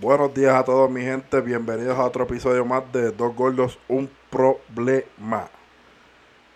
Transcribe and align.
Buenos 0.00 0.32
días 0.32 0.54
a 0.54 0.64
todos 0.64 0.90
mi 0.90 1.02
gente, 1.02 1.42
bienvenidos 1.42 1.98
a 1.98 2.06
otro 2.06 2.24
episodio 2.24 2.64
más 2.64 2.90
de 2.90 3.10
Dos 3.10 3.36
Gordos, 3.36 3.78
un 3.86 4.08
problema. 4.30 5.50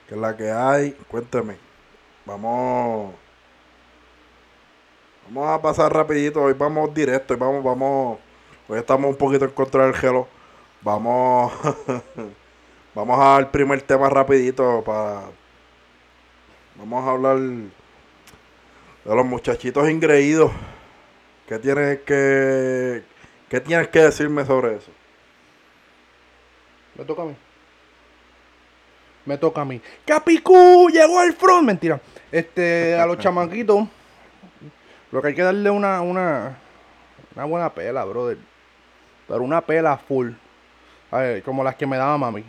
Que 0.08 0.14
es 0.14 0.20
la 0.20 0.34
que 0.34 0.50
hay, 0.50 0.92
cuénteme. 1.08 1.58
Vamos 2.24 3.12
Vamos 5.26 5.50
a 5.50 5.60
pasar 5.60 5.92
rapidito, 5.92 6.42
hoy 6.42 6.54
vamos 6.54 6.94
directo, 6.94 7.34
hoy 7.34 7.40
vamos, 7.40 7.62
vamos, 7.62 8.18
hoy 8.66 8.78
estamos 8.78 9.10
un 9.10 9.16
poquito 9.16 9.44
en 9.44 9.50
contra 9.50 9.84
del 9.84 9.94
gelo. 9.94 10.26
Vamos, 10.80 11.52
vamos 12.94 13.18
al 13.20 13.50
primer 13.50 13.82
tema 13.82 14.08
rapidito 14.08 14.82
para, 14.86 15.24
vamos 16.76 17.04
a 17.06 17.10
hablar 17.10 17.36
de 17.36 17.74
los 19.04 19.26
muchachitos 19.26 19.90
ingreídos. 19.90 20.50
¿Qué 21.46 21.58
tienes 21.58 21.98
que, 22.06 23.04
qué 23.48 23.60
tienes 23.60 23.88
que 23.88 24.00
decirme 24.00 24.44
sobre 24.44 24.76
eso? 24.76 24.90
Me 26.96 27.04
toca 27.04 27.22
a 27.22 27.26
mí. 27.26 27.36
Me 29.26 29.38
toca 29.38 29.60
a 29.62 29.64
mí. 29.64 29.80
¡Capicú! 30.04 30.88
Llegó 30.90 31.22
el 31.22 31.32
front. 31.32 31.66
Mentira. 31.66 32.00
Este, 32.30 32.94
a 32.94 33.06
los 33.06 33.18
chamaquitos 33.18 33.88
lo 35.14 35.22
que 35.22 35.28
hay 35.28 35.34
que 35.34 35.42
darle 35.42 35.70
una, 35.70 36.00
una, 36.00 36.58
una 37.36 37.44
buena 37.44 37.72
pela, 37.72 38.04
brother. 38.04 38.36
Pero 39.28 39.42
una 39.44 39.60
pela 39.60 39.96
full. 39.96 40.32
A 41.12 41.18
ver, 41.18 41.42
como 41.44 41.62
las 41.62 41.76
que 41.76 41.86
me 41.86 41.96
daba 41.96 42.18
mami. 42.18 42.42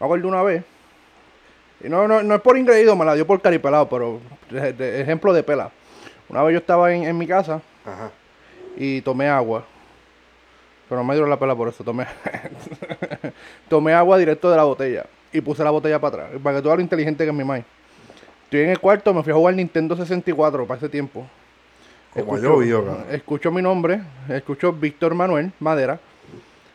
Me 0.00 0.06
acuerdo 0.06 0.26
una 0.26 0.42
vez. 0.42 0.64
Y 1.84 1.88
no, 1.90 2.08
no, 2.08 2.22
no 2.22 2.34
es 2.34 2.40
por 2.40 2.56
ingreído, 2.56 2.96
me 2.96 3.04
la 3.04 3.14
dio 3.14 3.26
por 3.26 3.42
caripelado, 3.42 3.90
pero 3.90 4.20
de, 4.50 5.02
ejemplo 5.02 5.34
de 5.34 5.42
pela. 5.42 5.70
Una 6.30 6.42
vez 6.42 6.54
yo 6.54 6.58
estaba 6.60 6.92
en, 6.94 7.04
en 7.04 7.18
mi 7.18 7.26
casa 7.26 7.60
Ajá. 7.84 8.10
y 8.74 9.02
tomé 9.02 9.28
agua. 9.28 9.66
Pero 10.88 11.00
no 11.00 11.04
me 11.04 11.14
dio 11.14 11.26
la 11.26 11.38
pela 11.38 11.54
por 11.54 11.68
eso, 11.68 11.84
tomé. 11.84 12.06
tomé 13.68 13.92
agua 13.92 14.16
directo 14.16 14.50
de 14.50 14.56
la 14.56 14.64
botella. 14.64 15.06
Y 15.32 15.40
puse 15.40 15.62
la 15.62 15.70
botella 15.70 16.00
para 16.00 16.24
atrás. 16.24 16.40
Para 16.42 16.56
que 16.56 16.62
tú 16.62 16.68
lo 16.68 16.80
inteligente 16.80 17.24
que 17.24 17.30
es 17.30 17.36
mi 17.36 17.44
mamá. 17.44 17.62
Estoy 18.44 18.60
en 18.60 18.70
el 18.70 18.78
cuarto, 18.78 19.12
me 19.12 19.22
fui 19.22 19.30
a 19.32 19.36
jugar 19.36 19.54
Nintendo 19.54 19.94
64 19.94 20.66
para 20.66 20.78
ese 20.78 20.88
tiempo. 20.88 21.26
Como 22.14 22.36
escucho, 22.36 23.04
Escucho 23.10 23.50
mi 23.52 23.60
nombre, 23.60 24.00
escucho 24.30 24.72
Víctor 24.72 25.14
Manuel 25.14 25.52
Madera. 25.60 26.00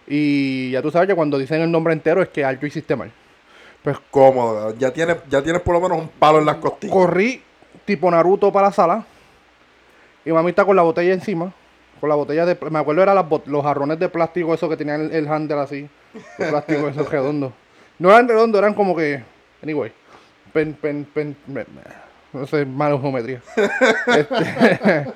Y 0.07 0.69
ya 0.69 0.83
tú 0.83 0.91
sabes 0.91 1.07
que 1.07 1.15
cuando 1.15 1.39
dicen 1.39 1.61
el 1.61 1.71
nombre 1.71 1.93
entero 1.93 2.21
es 2.21 2.29
que 2.29 2.45
algo 2.45 2.67
hiciste 2.67 2.95
mal. 2.95 3.11
Pues 3.81 3.97
cómodo, 4.11 4.75
ya 4.77 4.91
tienes, 4.91 5.17
ya 5.29 5.41
tienes 5.41 5.63
por 5.63 5.73
lo 5.73 5.81
menos 5.81 5.97
un 5.97 6.07
palo 6.09 6.37
en 6.37 6.45
las 6.45 6.57
costillas. 6.57 6.93
Corrí 6.93 7.41
tipo 7.85 8.09
Naruto 8.11 8.51
para 8.51 8.67
la 8.67 8.73
sala. 8.73 9.05
Y 10.23 10.31
mami 10.31 10.51
está 10.51 10.63
con 10.63 10.75
la 10.75 10.83
botella 10.83 11.13
encima. 11.13 11.51
Con 12.03 12.09
la 12.09 12.15
botella 12.15 12.45
de. 12.45 12.57
Me 12.69 12.79
acuerdo 12.79 13.01
era 13.01 13.13
los 13.13 13.63
jarrones 13.63 13.97
de 13.97 14.09
plástico, 14.09 14.53
esos 14.53 14.69
que 14.69 14.75
tenían 14.75 15.09
el, 15.13 15.25
handle 15.25 15.61
así. 15.61 15.87
De 16.37 16.49
plástico, 16.49 16.89
esos 16.89 17.09
redondos. 17.09 17.53
No 17.97 18.09
eran 18.09 18.27
redondos, 18.27 18.59
eran 18.59 18.73
como 18.73 18.93
que. 18.93 19.23
Anyway. 19.61 19.89
Pen, 20.51 20.73
pen, 20.73 21.05
pen. 21.13 21.33
No 22.33 22.45
sé, 22.45 22.65
mala 22.65 22.99
geometría. 22.99 23.41
este, 24.07 25.13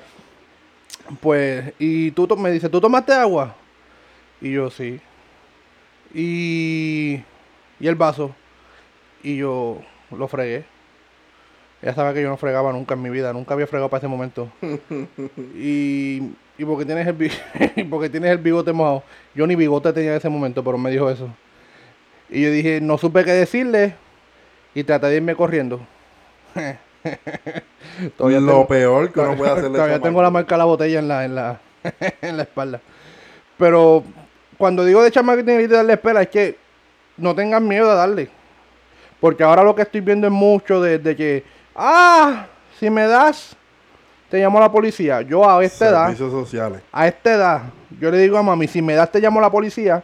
pues, 1.20 1.74
y 1.78 2.10
tú 2.12 2.26
me 2.38 2.50
dice, 2.50 2.70
¿tú 2.70 2.80
tomaste 2.80 3.12
agua? 3.12 3.54
Y 4.40 4.52
yo, 4.52 4.70
sí. 4.70 4.98
Y, 6.14 7.22
y 7.80 7.86
el 7.86 7.96
vaso. 7.96 8.34
Y 9.22 9.36
yo 9.36 9.82
lo 10.10 10.26
fregué. 10.26 10.64
Ella 11.82 11.94
sabe 11.94 12.14
que 12.14 12.22
yo 12.22 12.30
no 12.30 12.38
fregaba 12.38 12.72
nunca 12.72 12.94
en 12.94 13.02
mi 13.02 13.10
vida, 13.10 13.34
nunca 13.34 13.52
había 13.52 13.66
fregado 13.66 13.90
para 13.90 13.98
ese 13.98 14.08
momento. 14.08 14.50
y, 15.54 16.32
y 16.58 16.64
porque 16.64 16.84
tienes 16.84 17.06
el 17.06 17.86
porque 17.90 18.10
tienes 18.10 18.30
el 18.30 18.38
bigote 18.38 18.72
mojado. 18.72 19.02
Yo 19.34 19.46
ni 19.46 19.54
bigote 19.54 19.92
tenía 19.92 20.10
en 20.10 20.16
ese 20.16 20.28
momento, 20.28 20.62
pero 20.62 20.76
me 20.76 20.90
dijo 20.90 21.08
eso. 21.08 21.28
Y 22.28 22.42
yo 22.42 22.50
dije, 22.50 22.80
no 22.80 22.98
supe 22.98 23.24
qué 23.24 23.32
decirle 23.32 23.94
y 24.74 24.84
traté 24.84 25.06
de 25.06 25.16
irme 25.16 25.34
corriendo. 25.34 25.80
todavía 28.16 28.40
lo 28.40 28.66
peor 28.66 29.12
que 29.12 29.20
uno 29.20 29.36
puede 29.36 29.52
hacer 29.52 29.72
Todavía 29.72 30.00
tengo 30.00 30.20
la 30.22 30.30
marca 30.30 30.54
de 30.54 30.58
la 30.58 30.64
botella 30.64 30.98
en 30.98 31.08
la, 31.08 31.24
en 31.24 31.34
la, 31.34 31.60
en 32.20 32.36
la 32.36 32.42
espalda. 32.42 32.80
Pero 33.56 34.04
cuando 34.56 34.84
digo 34.84 35.02
de 35.02 35.10
chamaquitín 35.10 35.60
y 35.60 35.66
de 35.66 35.76
darle 35.76 35.94
espera, 35.94 36.22
es 36.22 36.28
que 36.28 36.58
no 37.16 37.34
tengan 37.34 37.66
miedo 37.66 37.88
de 37.88 37.94
darle. 37.94 38.30
Porque 39.20 39.42
ahora 39.42 39.62
lo 39.62 39.74
que 39.74 39.82
estoy 39.82 40.00
viendo 40.00 40.26
es 40.26 40.32
mucho 40.32 40.80
de, 40.80 41.16
que, 41.16 41.44
ah, 41.74 42.46
si 42.78 42.88
me 42.88 43.06
das, 43.06 43.56
te 44.28 44.38
llamo 44.38 44.58
a 44.58 44.62
la 44.62 44.72
policía. 44.72 45.22
Yo 45.22 45.48
a 45.48 45.62
esta 45.64 45.88
edad, 45.88 46.16
sociales. 46.16 46.82
a 46.92 47.08
esta 47.08 47.32
edad, 47.32 47.62
yo 48.00 48.10
le 48.10 48.18
digo 48.18 48.36
a 48.36 48.42
mami, 48.42 48.68
si 48.68 48.82
me 48.82 48.94
das, 48.94 49.10
te 49.10 49.20
llamo 49.20 49.38
a 49.38 49.42
la 49.42 49.50
policía. 49.50 50.02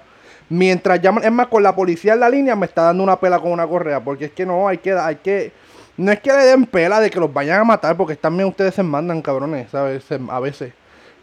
Mientras 0.48 1.00
llaman, 1.00 1.24
es 1.24 1.32
más, 1.32 1.46
con 1.48 1.62
la 1.62 1.74
policía 1.74 2.12
en 2.12 2.20
la 2.20 2.28
línea 2.28 2.54
me 2.54 2.66
está 2.66 2.82
dando 2.82 3.02
una 3.02 3.18
pela 3.18 3.38
con 3.38 3.52
una 3.52 3.66
correa. 3.66 4.02
Porque 4.02 4.26
es 4.26 4.32
que 4.32 4.44
no, 4.44 4.68
hay 4.68 4.78
que, 4.78 4.92
hay 4.92 5.16
que, 5.16 5.52
no 5.96 6.12
es 6.12 6.20
que 6.20 6.32
le 6.32 6.44
den 6.44 6.66
pela 6.66 7.00
de 7.00 7.10
que 7.10 7.18
los 7.18 7.32
vayan 7.32 7.60
a 7.60 7.64
matar, 7.64 7.96
porque 7.96 8.16
también 8.16 8.48
ustedes 8.48 8.74
se 8.74 8.82
mandan, 8.82 9.22
cabrones, 9.22 9.70
¿sabes? 9.70 10.04
A 10.28 10.40
veces. 10.40 10.72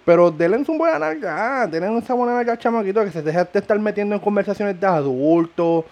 Pero 0.03 0.31
denle 0.31 0.65
su 0.65 0.75
buena 0.75 0.97
nalga, 0.97 1.67
denle 1.67 1.99
esa 1.99 2.15
buena 2.15 2.33
nalga 2.33 2.53
al 2.53 2.57
chamaquito 2.57 3.03
que 3.05 3.11
se 3.11 3.21
deja 3.21 3.43
de 3.43 3.59
estar 3.59 3.77
metiendo 3.79 4.15
en 4.15 4.21
conversaciones 4.21 4.79
de 4.79 4.87
adultos 4.87 5.85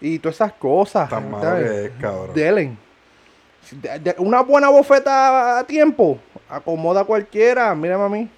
y 0.00 0.20
todas 0.20 0.36
esas 0.36 0.52
cosas. 0.52 1.08
Tan 1.08 1.28
malo 1.28 1.56
que 1.56 1.86
es, 1.86 1.92
cabrón. 2.00 2.30
Denle. 2.34 2.85
Una 4.18 4.42
buena 4.42 4.68
bofeta 4.68 5.58
a 5.58 5.66
tiempo, 5.66 6.18
acomoda 6.48 7.02
a 7.02 7.04
cualquiera. 7.04 7.74
Mira, 7.74 7.98
mami. 7.98 8.28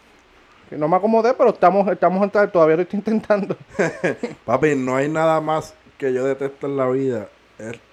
Que 0.68 0.76
no 0.76 0.86
me 0.86 0.96
acomodé, 0.96 1.32
pero 1.32 1.50
estamos, 1.50 1.88
estamos 1.88 2.30
todavía 2.52 2.76
lo 2.76 2.82
estoy 2.82 2.98
intentando. 2.98 3.56
Papi, 4.44 4.74
no 4.74 4.96
hay 4.96 5.08
nada 5.08 5.40
más 5.40 5.74
que 5.96 6.12
yo 6.12 6.24
detesto 6.24 6.66
en 6.66 6.76
la 6.76 6.88
vida 6.88 7.28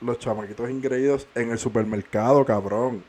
los 0.02 0.20
chamaquitos 0.20 0.70
ingreídos 0.70 1.28
en 1.36 1.52
el 1.52 1.58
supermercado, 1.58 2.46
cabrón. 2.46 3.04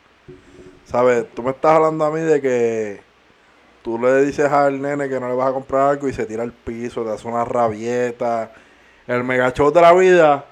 ¿Sabes? 0.84 1.26
Tú 1.34 1.42
me 1.42 1.50
estás 1.50 1.72
hablando 1.72 2.04
a 2.04 2.10
mí 2.12 2.20
de 2.20 2.40
que 2.40 3.00
tú 3.82 3.98
le 3.98 4.24
dices 4.24 4.46
al 4.46 4.80
nene 4.80 5.08
que 5.08 5.18
no 5.18 5.28
le 5.28 5.34
vas 5.34 5.50
a 5.50 5.52
comprar 5.52 5.90
algo 5.90 6.08
y 6.08 6.12
se 6.12 6.26
tira 6.26 6.44
al 6.44 6.52
piso, 6.52 7.04
te 7.04 7.10
hace 7.10 7.26
una 7.26 7.44
rabieta, 7.44 8.52
el 9.06 9.24
mega 9.24 9.50
de 9.50 9.80
la 9.80 9.92
vida 9.92 10.46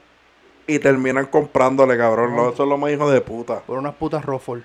y 0.66 0.78
terminan 0.78 1.26
comprándole, 1.26 1.96
cabrón. 1.96 2.34
No, 2.36 2.50
eso 2.50 2.62
es 2.62 2.68
lo 2.68 2.78
más 2.78 2.90
hijo 2.90 3.10
de 3.10 3.20
puta. 3.20 3.60
Por 3.60 3.78
unas 3.78 3.94
putas 3.94 4.24
Ruffle. 4.24 4.62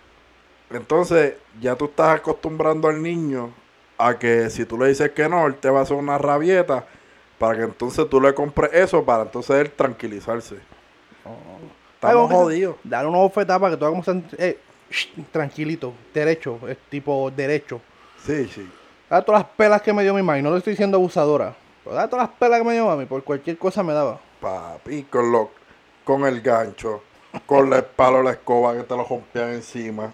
Entonces, 0.70 1.36
ya 1.60 1.76
tú 1.76 1.86
estás 1.86 2.20
acostumbrando 2.20 2.88
al 2.88 3.02
niño 3.02 3.52
a 3.98 4.18
que 4.18 4.50
si 4.50 4.66
tú 4.66 4.78
le 4.78 4.88
dices 4.88 5.12
que 5.12 5.28
no, 5.28 5.48
él 5.48 5.56
te 5.56 5.70
va 5.70 5.80
a 5.80 5.84
hacer 5.84 5.98
una 5.98 6.18
rabieta 6.18 6.86
para 7.38 7.58
que 7.58 7.64
entonces 7.64 8.08
tú 8.10 8.22
le 8.22 8.34
compres 8.34 8.72
eso 8.74 9.04
para 9.04 9.24
entonces 9.24 9.56
él 9.56 9.72
tranquilizarse. 9.72 10.58
Estamos 11.96 12.32
jodidos. 12.32 12.76
Dale 12.84 13.08
una 13.08 13.18
bofetada 13.18 13.60
para 13.60 13.74
que 13.74 13.80
todo 13.80 13.90
como 13.90 14.04
eh, 14.38 14.58
tranquilito, 15.32 15.94
derecho, 16.14 16.60
es 16.68 16.78
tipo 16.90 17.32
derecho. 17.32 17.82
Sí, 18.26 18.48
sí. 18.48 18.70
Dale 19.10 19.26
todas 19.26 19.42
las 19.42 19.50
pelas 19.52 19.82
que 19.82 19.92
me 19.92 20.04
dio 20.04 20.14
mi 20.14 20.22
mami, 20.22 20.42
no 20.42 20.52
le 20.52 20.58
estoy 20.60 20.74
diciendo 20.74 20.98
abusadora. 20.98 21.56
Pero 21.84 21.96
dale 21.96 22.08
todas 22.10 22.28
las 22.28 22.38
pelas 22.38 22.60
que 22.60 22.66
me 22.66 22.74
dio 22.74 22.86
mami, 22.86 23.06
por 23.06 23.24
cualquier 23.24 23.58
cosa 23.58 23.84
me 23.84 23.94
daba. 23.94 24.20
Papi, 24.40 25.04
con, 25.04 25.32
lo, 25.32 25.52
con 26.10 26.26
el 26.26 26.42
gancho, 26.42 27.04
con 27.46 27.72
el 27.72 27.84
palo 27.84 28.24
la 28.24 28.32
escoba 28.32 28.74
que 28.74 28.82
te 28.82 28.98
lo 28.98 29.04
rompían 29.04 29.50
encima. 29.50 30.12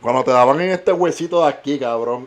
Cuando 0.00 0.24
te 0.24 0.30
daban 0.30 0.58
en 0.62 0.70
este 0.70 0.92
huesito 0.92 1.42
de 1.42 1.50
aquí, 1.50 1.78
cabrón, 1.78 2.26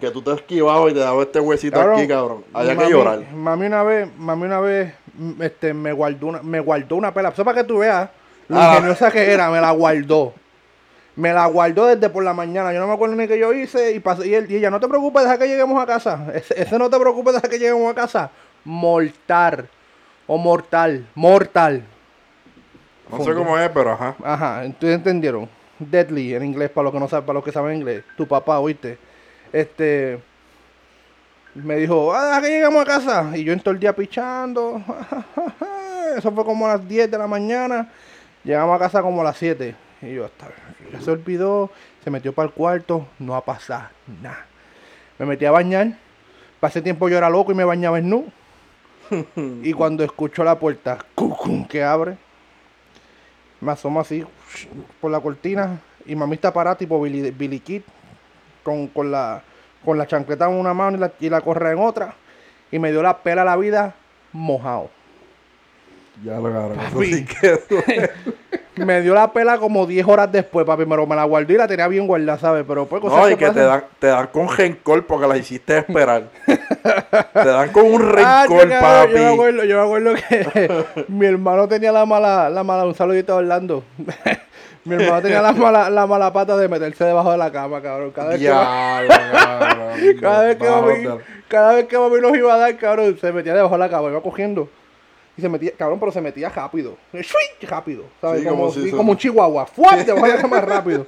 que 0.00 0.10
tú 0.10 0.22
te 0.22 0.32
esquivabas 0.32 0.90
y 0.90 0.94
te 0.94 1.00
daba 1.00 1.20
este 1.22 1.38
huesito 1.38 1.78
aquí, 1.78 2.08
cabrón, 2.08 2.42
había 2.54 2.78
que 2.78 2.88
llorar. 2.88 3.30
Mami 3.34 3.66
una 3.66 3.82
vez, 3.82 4.08
mami 4.16 4.44
una 4.44 4.58
vez 4.58 4.94
este, 5.38 5.74
me 5.74 5.92
guardó 5.92 6.28
una, 6.28 6.42
me 6.42 6.60
guardó 6.60 6.96
una 6.96 7.12
pela. 7.12 7.28
Eso 7.28 7.44
para 7.44 7.60
que 7.60 7.68
tú 7.68 7.80
veas 7.80 8.08
lo 8.48 8.58
ah. 8.58 8.68
ingeniosa 8.70 9.10
que 9.10 9.30
era, 9.30 9.50
me 9.50 9.60
la 9.60 9.72
guardó. 9.72 10.32
Me 11.16 11.34
la 11.34 11.44
guardó 11.44 11.88
desde 11.88 12.08
por 12.08 12.24
la 12.24 12.32
mañana. 12.32 12.72
Yo 12.72 12.80
no 12.80 12.86
me 12.86 12.94
acuerdo 12.94 13.16
ni 13.16 13.28
qué 13.28 13.38
yo 13.38 13.52
hice. 13.52 13.92
Y, 13.92 14.00
pasé, 14.00 14.26
y, 14.26 14.34
él, 14.34 14.50
y 14.50 14.56
ella, 14.56 14.70
no 14.70 14.80
te 14.80 14.88
preocupes, 14.88 15.24
deja 15.24 15.36
que 15.36 15.46
lleguemos 15.46 15.78
a 15.82 15.84
casa. 15.84 16.28
Ese, 16.32 16.78
no 16.78 16.88
te 16.88 16.98
preocupes, 16.98 17.34
deja 17.34 17.48
que 17.50 17.58
lleguemos 17.58 17.92
a 17.92 17.94
casa. 17.94 18.30
Mortal. 18.64 19.68
O 20.26 20.38
mortal. 20.38 21.06
Mortal. 21.14 21.84
No 23.10 23.24
sé 23.24 23.34
cómo 23.34 23.58
es, 23.58 23.68
pero 23.70 23.92
ajá. 23.92 24.16
Ajá, 24.22 24.64
entonces 24.64 24.96
entendieron. 24.96 25.48
Deadly 25.78 26.34
en 26.34 26.44
inglés, 26.44 26.70
para 26.70 26.84
los 26.84 26.92
que 26.92 27.00
no 27.00 27.08
saben, 27.08 27.26
para 27.26 27.34
los 27.38 27.44
que 27.44 27.52
saben 27.52 27.76
inglés. 27.76 28.04
Tu 28.16 28.26
papá, 28.26 28.58
oíste. 28.58 28.98
Este 29.52 30.20
me 31.54 31.76
dijo, 31.76 32.12
ah, 32.14 32.38
que 32.40 32.48
llegamos 32.48 32.82
a 32.82 32.84
casa. 32.84 33.32
Y 33.34 33.44
yo 33.44 33.52
en 33.52 33.60
todo 33.60 33.74
el 33.74 33.80
día 33.80 33.94
pichando. 33.94 34.82
Eso 36.16 36.32
fue 36.32 36.44
como 36.44 36.66
a 36.66 36.76
las 36.76 36.88
10 36.88 37.10
de 37.10 37.18
la 37.18 37.26
mañana. 37.26 37.90
Llegamos 38.44 38.76
a 38.76 38.78
casa 38.78 39.02
como 39.02 39.20
a 39.20 39.24
las 39.24 39.36
7. 39.36 39.74
Y 40.02 40.14
yo, 40.14 40.24
hasta, 40.24 40.48
ya 40.92 41.00
se 41.00 41.10
olvidó, 41.10 41.70
se 42.02 42.10
metió 42.10 42.32
para 42.32 42.48
el 42.48 42.54
cuarto, 42.54 43.06
no 43.18 43.34
ha 43.34 43.44
pasado 43.44 43.88
nada. 44.22 44.46
Me 45.18 45.26
metí 45.26 45.44
a 45.44 45.50
bañar. 45.50 45.98
Pasé 46.58 46.80
tiempo 46.82 47.08
yo 47.08 47.18
era 47.18 47.28
loco 47.28 47.52
y 47.52 47.54
me 47.54 47.64
bañaba 47.64 47.98
en 47.98 48.08
nu. 48.08 48.26
y 49.62 49.72
cuando 49.72 50.04
escucho 50.04 50.44
la 50.44 50.58
puerta, 50.58 50.98
que 51.68 51.82
abre, 51.82 52.16
me 53.60 53.72
asomo 53.72 54.00
así 54.00 54.24
por 55.00 55.10
la 55.10 55.20
cortina. 55.20 55.80
Y 56.06 56.16
mami 56.16 56.34
está 56.34 56.52
parada, 56.52 56.76
tipo 56.76 57.00
Billy, 57.00 57.30
Billy 57.30 57.84
con, 58.62 58.88
con 58.88 59.10
la 59.10 59.42
con 59.84 59.96
la 59.96 60.06
en 60.10 60.54
una 60.54 60.74
mano 60.74 60.96
y 60.96 61.00
la, 61.00 61.12
y 61.20 61.28
la 61.30 61.40
correa 61.40 61.72
en 61.72 61.78
otra. 61.78 62.14
y 62.70 62.78
me 62.78 62.90
dio 62.90 63.02
la 63.02 63.22
pela 63.22 63.42
a 63.42 63.44
la 63.44 63.56
vida 63.56 63.94
mojado. 64.32 64.90
Ya 66.24 66.38
lo. 66.38 66.48
Eso 66.72 66.80
Papi. 66.92 67.24
que. 67.24 68.10
Me 68.76 69.02
dio 69.02 69.12
la 69.12 69.30
pela 69.30 69.58
como 69.58 69.84
10 69.84 70.06
horas 70.08 70.32
después, 70.32 70.64
papi, 70.64 70.84
pero 70.88 71.04
me 71.06 71.14
la 71.14 71.24
guardé 71.24 71.52
y 71.52 71.56
la 71.58 71.68
tenía 71.68 71.86
bien 71.86 72.06
guardada, 72.06 72.38
¿sabes? 72.38 72.64
Pero 72.66 72.86
pues 72.86 73.02
cosas 73.02 73.18
No, 73.18 73.28
y 73.28 73.36
que 73.36 73.44
que 73.44 73.50
te 73.50 73.60
dan, 73.60 73.84
te 73.98 74.06
dan 74.06 74.28
con 74.28 74.48
rencor 74.48 75.04
porque 75.06 75.26
las 75.26 75.38
hiciste 75.38 75.76
esperar. 75.78 76.30
te 76.46 77.44
dan 77.48 77.70
con 77.72 77.84
un 77.84 78.00
Ah, 78.24 78.46
yo, 78.48 78.56
rencor, 78.58 78.68
cabrón, 78.70 79.10
yo 79.10 79.18
me 79.18 79.22
papi. 79.24 79.34
acuerdo, 79.34 79.64
yo 79.64 79.76
me 79.76 79.82
acuerdo 79.82 80.14
que 80.14 81.04
mi 81.08 81.26
hermano 81.26 81.68
tenía 81.68 81.92
la 81.92 82.06
mala, 82.06 82.48
la 82.48 82.64
mala, 82.64 82.86
un 82.86 82.94
saludito 82.94 83.34
a 83.34 83.36
Orlando. 83.36 83.84
mi 84.84 84.94
hermano 84.94 85.20
tenía 85.20 85.42
la 85.42 85.52
mala, 85.52 85.90
la 85.90 86.06
mala 86.06 86.32
pata 86.32 86.56
de 86.56 86.66
meterse 86.68 87.04
debajo 87.04 87.32
de 87.32 87.38
la 87.38 87.52
cama, 87.52 87.82
cabrón. 87.82 88.12
Cada 88.12 88.30
vez 88.30 88.38
que, 88.38 88.44
Ya, 88.44 89.02
cabrón. 89.06 90.16
cada 90.22 90.42
vez 90.44 90.56
que 90.56 90.70
mami, 90.70 91.22
cada 91.48 91.72
vez 91.74 91.84
que 91.86 91.98
mami 91.98 92.20
nos 92.22 92.34
iba 92.34 92.54
a 92.54 92.58
dar, 92.58 92.76
cabrón, 92.78 93.18
se 93.20 93.30
metía 93.30 93.52
debajo 93.52 93.74
de 93.74 93.78
la 93.80 93.90
cama, 93.90 94.08
iba 94.08 94.22
cogiendo. 94.22 94.70
Y 95.40 95.42
se 95.42 95.48
metía, 95.48 95.72
cabrón, 95.72 95.98
pero 95.98 96.12
se 96.12 96.20
metía 96.20 96.50
rápido. 96.50 96.98
Rápido. 97.62 98.04
¿Sabes? 98.20 98.42
Sí, 98.42 98.46
como, 98.46 98.62
como 98.64 98.72
sí, 98.74 98.90
un 98.92 99.16
chihuahua. 99.16 99.66
Debajo 100.04 100.26
de 100.26 100.34
la 100.34 100.38
cama 100.42 100.60
rápido. 100.60 101.06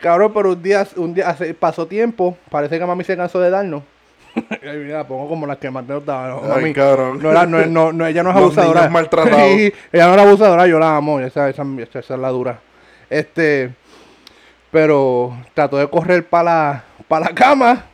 Cabrón, 0.00 0.32
pero 0.34 0.50
un 0.50 0.60
día, 0.62 0.84
un 0.96 1.14
día 1.14 1.28
hace- 1.30 1.54
pasó 1.54 1.86
tiempo, 1.86 2.36
parece 2.50 2.80
que 2.80 2.84
mami 2.84 3.04
se 3.04 3.16
cansó 3.16 3.38
de 3.38 3.50
darnos. 3.50 3.84
y 4.34 4.76
mira, 4.76 4.98
la 4.98 5.06
pongo 5.06 5.28
como 5.28 5.46
las 5.46 5.58
que 5.58 5.70
más 5.70 5.84
nos 5.86 6.04
daban. 6.04 6.48
No, 6.48 6.52
Ay, 6.52 6.72
cabrón. 6.72 7.20
no, 7.22 7.30
era, 7.30 7.46
no, 7.46 7.64
no, 7.66 7.92
no, 7.92 8.06
ella 8.06 8.24
no 8.24 8.30
es 8.30 8.36
abusadora. 8.36 8.90
Sí, 9.12 9.72
ella 9.92 10.06
no 10.08 10.14
era 10.14 10.22
abusadora, 10.22 10.66
yo 10.66 10.80
la 10.80 10.96
amo. 10.96 11.20
Esa, 11.20 11.48
esa, 11.48 11.62
esa, 11.78 11.98
esa 12.00 12.14
es 12.14 12.20
la 12.20 12.28
dura. 12.30 12.58
Este, 13.08 13.70
pero 14.72 15.32
trató 15.54 15.76
de 15.76 15.88
correr 15.88 16.26
para 16.26 16.44
la, 16.44 16.84
pa 17.06 17.20
la 17.20 17.28
cama. 17.28 17.84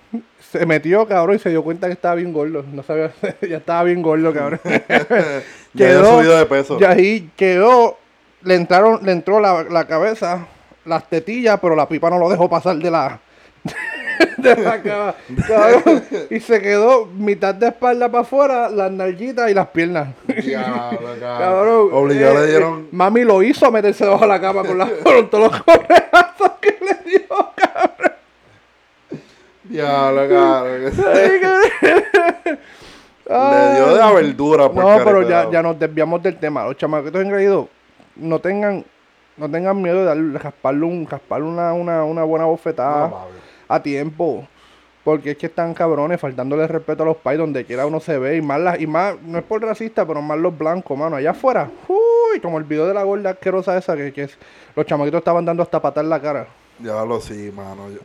Se 0.59 0.67
metió, 0.67 1.07
cabrón, 1.07 1.37
y 1.37 1.39
se 1.39 1.51
dio 1.51 1.63
cuenta 1.63 1.87
que 1.87 1.93
estaba 1.95 2.15
bien 2.15 2.33
gordo. 2.33 2.65
No 2.73 2.83
sabía, 2.83 3.11
ya 3.43 3.57
estaba 3.59 3.83
bien 3.85 4.03
gordo, 4.03 4.33
cabrón. 4.33 4.61
Ya 5.75 5.89
había 5.89 6.05
subido 6.11 6.39
de 6.39 6.47
peso. 6.47 6.79
Y 6.81 6.85
ahí 6.85 7.31
quedó, 7.37 7.99
le 8.43 8.55
entraron, 8.55 9.01
le 9.05 9.13
entró 9.13 9.41
la, 9.41 9.65
la 9.65 9.87
cabeza, 9.87 10.47
las 10.87 11.09
tetillas, 11.09 11.59
pero 11.61 11.77
la 11.77 11.87
pipa 11.87 12.09
no 12.09 12.19
lo 12.19 12.31
dejó 12.31 12.49
pasar 12.49 12.77
de 12.77 12.91
la 12.91 13.21
de 14.39 14.57
la 14.57 14.83
cama. 14.83 15.15
cabrón. 15.47 16.05
y 16.31 16.41
se 16.41 16.61
quedó 16.63 17.07
mitad 17.07 17.55
de 17.55 17.69
espalda 17.69 18.09
para 18.11 18.23
afuera, 18.23 18.69
las 18.71 18.91
nalguitas 18.91 19.51
y 19.51 19.55
las 19.55 19.67
piernas. 19.69 20.09
Diablo, 20.43 20.99
Cabrón. 21.21 21.89
Obligado 21.93 22.39
eh, 22.39 22.41
le 22.43 22.51
dieron. 22.51 22.81
eh, 22.85 22.89
mami 22.93 23.25
lo 23.25 23.43
hizo 23.43 23.71
meterse 23.71 24.05
debajo 24.05 24.23
de 24.23 24.29
la 24.29 24.41
cama 24.41 24.63
con, 24.65 24.79
la, 24.79 24.89
con 25.03 25.29
todos 25.29 25.51
los 25.53 25.63
correazos 25.63 26.53
que 26.61 26.77
le 26.81 27.11
dio, 27.11 27.29
cabrón. 27.29 28.06
Diablo, 29.69 30.29
cabrón. 30.29 30.93
Le 33.29 33.75
dio 33.75 33.89
de 33.93 33.97
la 33.99 34.13
verdura 34.13 34.69
por 34.71 34.85
No, 34.85 35.05
pero 35.05 35.29
ya, 35.29 35.51
ya 35.51 35.61
nos 35.63 35.79
desviamos 35.79 36.23
del 36.23 36.37
tema. 36.37 36.65
Los 36.65 36.77
chamaquitos 36.77 37.21
engreídos 37.23 37.67
no 38.15 38.39
tengan, 38.39 38.85
no 39.37 39.51
tengan 39.51 39.83
miedo 39.83 39.99
de 39.99 40.05
darle, 40.05 40.39
rasparle, 40.39 40.85
un, 40.87 41.07
rasparle 41.09 41.47
una, 41.49 41.73
una, 41.73 42.05
una 42.05 42.23
buena 42.23 42.45
bofetada 42.45 43.09
No, 43.09 43.27
a 43.69 43.83
tiempo. 43.83 44.47
Porque 45.03 45.33
es 45.33 45.37
que 45.39 45.47
están 45.47 45.73
cabrones, 45.75 46.21
faltándole 46.21 46.67
respeto 46.67 47.03
a 47.05 47.07
los 47.07 47.17
pais 47.17 47.39
donde 47.39 47.65
quiera 47.65 47.87
uno 47.87 47.99
se 48.01 48.17
ve. 48.19 48.37
Y 48.37 48.43
más, 48.43 48.61
las- 48.61 48.81
y 48.81 48.87
más, 48.87 49.15
no 49.23 49.39
es 49.39 49.45
por 49.45 49.61
racista, 49.63 50.05
pero 50.07 50.21
más 50.23 50.39
los 50.39 50.57
blancos, 50.57 50.97
mano. 50.99 51.17
Allá 51.17 51.31
afuera, 51.33 51.69
uy, 51.89 52.41
como 52.41 52.59
el 52.59 52.65
video 52.65 52.87
de 52.87 52.95
la 52.95 53.03
gorda 53.05 53.31
asquerosa 53.31 53.77
esa, 53.77 53.97
que, 53.97 54.13
que 54.13 54.25
es- 54.25 54.39
los 54.75 54.85
chamaquitos 54.87 55.19
estaban 55.19 55.45
dando 55.45 55.63
hasta 55.65 55.81
patar 55.83 56.05
la 56.05 56.21
cara. 56.21 56.47
Diablo, 56.79 57.21
sí, 57.21 57.53
mano. 57.55 57.89
Yo- 57.91 58.01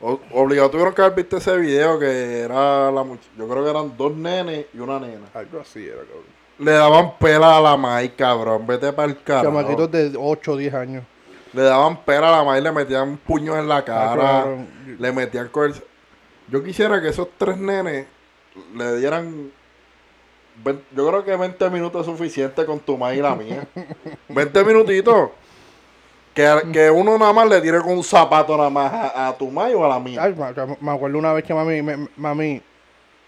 o- 0.00 0.20
obligado 0.32 0.70
tuvieron 0.70 0.94
que 0.94 1.02
haber 1.02 1.14
visto 1.14 1.36
ese 1.38 1.56
video 1.56 1.98
que 1.98 2.40
era 2.40 2.90
la 2.90 3.02
much- 3.02 3.18
Yo 3.36 3.48
creo 3.48 3.64
que 3.64 3.70
eran 3.70 3.96
dos 3.96 4.14
nenes 4.14 4.66
y 4.74 4.78
una 4.78 4.98
nena. 5.00 5.26
Algo 5.34 5.60
así 5.60 5.84
era, 5.86 5.98
cabrón. 6.02 6.36
Le 6.58 6.72
daban 6.72 7.18
pela 7.18 7.58
a 7.58 7.60
la 7.60 7.76
maíz, 7.76 8.12
cabrón. 8.16 8.66
Vete 8.66 8.92
para 8.92 9.08
el 9.08 9.22
carajo. 9.22 9.46
Chamaquitos 9.46 9.90
de 9.90 10.12
8 10.18 10.52
o 10.52 10.56
10 10.56 10.72
años. 10.74 11.04
Le 11.52 11.62
daban 11.62 11.98
pela 12.04 12.28
a 12.28 12.38
la 12.38 12.44
maíz, 12.44 12.62
le 12.62 12.72
metían 12.72 13.16
puños 13.18 13.56
en 13.58 13.68
la 13.68 13.84
cara. 13.84 14.14
cabrón. 14.16 14.68
le 14.98 15.12
metían 15.12 15.48
con 15.48 15.66
el... 15.70 15.74
Yo 16.48 16.62
quisiera 16.62 17.00
que 17.02 17.08
esos 17.08 17.28
tres 17.38 17.56
nenes 17.58 18.06
le 18.74 18.96
dieran... 18.98 19.50
Yo 20.94 21.08
creo 21.08 21.24
que 21.24 21.36
20 21.36 21.68
minutos 21.70 22.00
es 22.00 22.06
suficiente 22.06 22.64
con 22.64 22.80
tu 22.80 22.96
maíz 22.96 23.18
y 23.18 23.22
la 23.22 23.34
mía. 23.34 23.66
20 24.28 24.64
minutitos. 24.64 25.30
Que, 26.36 26.62
que 26.72 26.90
uno 26.90 27.16
nada 27.18 27.32
más 27.32 27.48
le 27.48 27.60
tire 27.62 27.80
con 27.80 27.92
un 27.94 28.04
zapato 28.04 28.56
nada 28.58 28.68
más 28.70 28.92
a, 28.92 29.28
a 29.28 29.32
tu 29.36 29.50
maíz 29.50 29.74
o 29.74 29.84
a 29.84 29.88
la 29.88 29.98
mía. 29.98 30.22
Ay, 30.22 30.34
me- 30.34 30.76
me 30.80 30.90
acuerdo 30.92 31.18
una 31.18 31.32
vez 31.32 31.42
que 31.44 31.54
mami, 31.54 31.80
me, 31.82 32.08
mami 32.16 32.60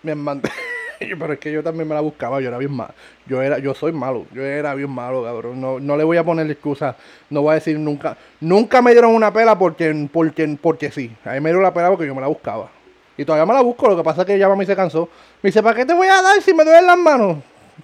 me 0.02 0.14
mandó. 0.14 0.48
Pero 0.98 1.32
es 1.32 1.38
que 1.38 1.50
yo 1.52 1.62
también 1.62 1.88
me 1.88 1.94
la 1.94 2.00
buscaba, 2.02 2.40
yo 2.40 2.48
era 2.48 2.58
bien 2.58 2.72
malo. 2.72 2.92
Yo 3.26 3.40
era, 3.40 3.58
yo 3.58 3.72
soy 3.74 3.92
malo, 3.92 4.26
yo 4.32 4.42
era 4.44 4.74
bien 4.74 4.90
malo, 4.90 5.22
cabrón. 5.24 5.60
No, 5.60 5.80
no 5.80 5.96
le 5.96 6.04
voy 6.04 6.18
a 6.18 6.24
poner 6.24 6.50
excusa, 6.50 6.96
no 7.30 7.40
voy 7.42 7.52
a 7.52 7.54
decir 7.54 7.78
nunca. 7.78 8.16
Nunca 8.40 8.82
me 8.82 8.92
dieron 8.92 9.14
una 9.14 9.32
pela 9.32 9.58
porque, 9.58 10.08
porque, 10.12 10.58
porque 10.60 10.90
sí. 10.90 11.10
A 11.24 11.30
mí 11.32 11.40
me 11.40 11.48
dieron 11.50 11.62
la 11.62 11.72
pela 11.72 11.88
porque 11.88 12.06
yo 12.06 12.14
me 12.14 12.20
la 12.20 12.26
buscaba. 12.26 12.68
Y 13.16 13.24
todavía 13.24 13.46
me 13.46 13.54
la 13.54 13.62
busco, 13.62 13.88
lo 13.88 13.96
que 13.96 14.02
pasa 14.04 14.20
es 14.22 14.26
que 14.26 14.38
ya 14.38 14.48
mami 14.48 14.66
se 14.66 14.76
cansó. 14.76 15.08
Me 15.42 15.48
dice, 15.48 15.62
¿para 15.62 15.74
qué 15.76 15.86
te 15.86 15.94
voy 15.94 16.08
a 16.08 16.20
dar 16.20 16.42
si 16.42 16.52
me 16.52 16.62
duelen 16.64 16.86
las 16.86 16.98
manos? 16.98 17.38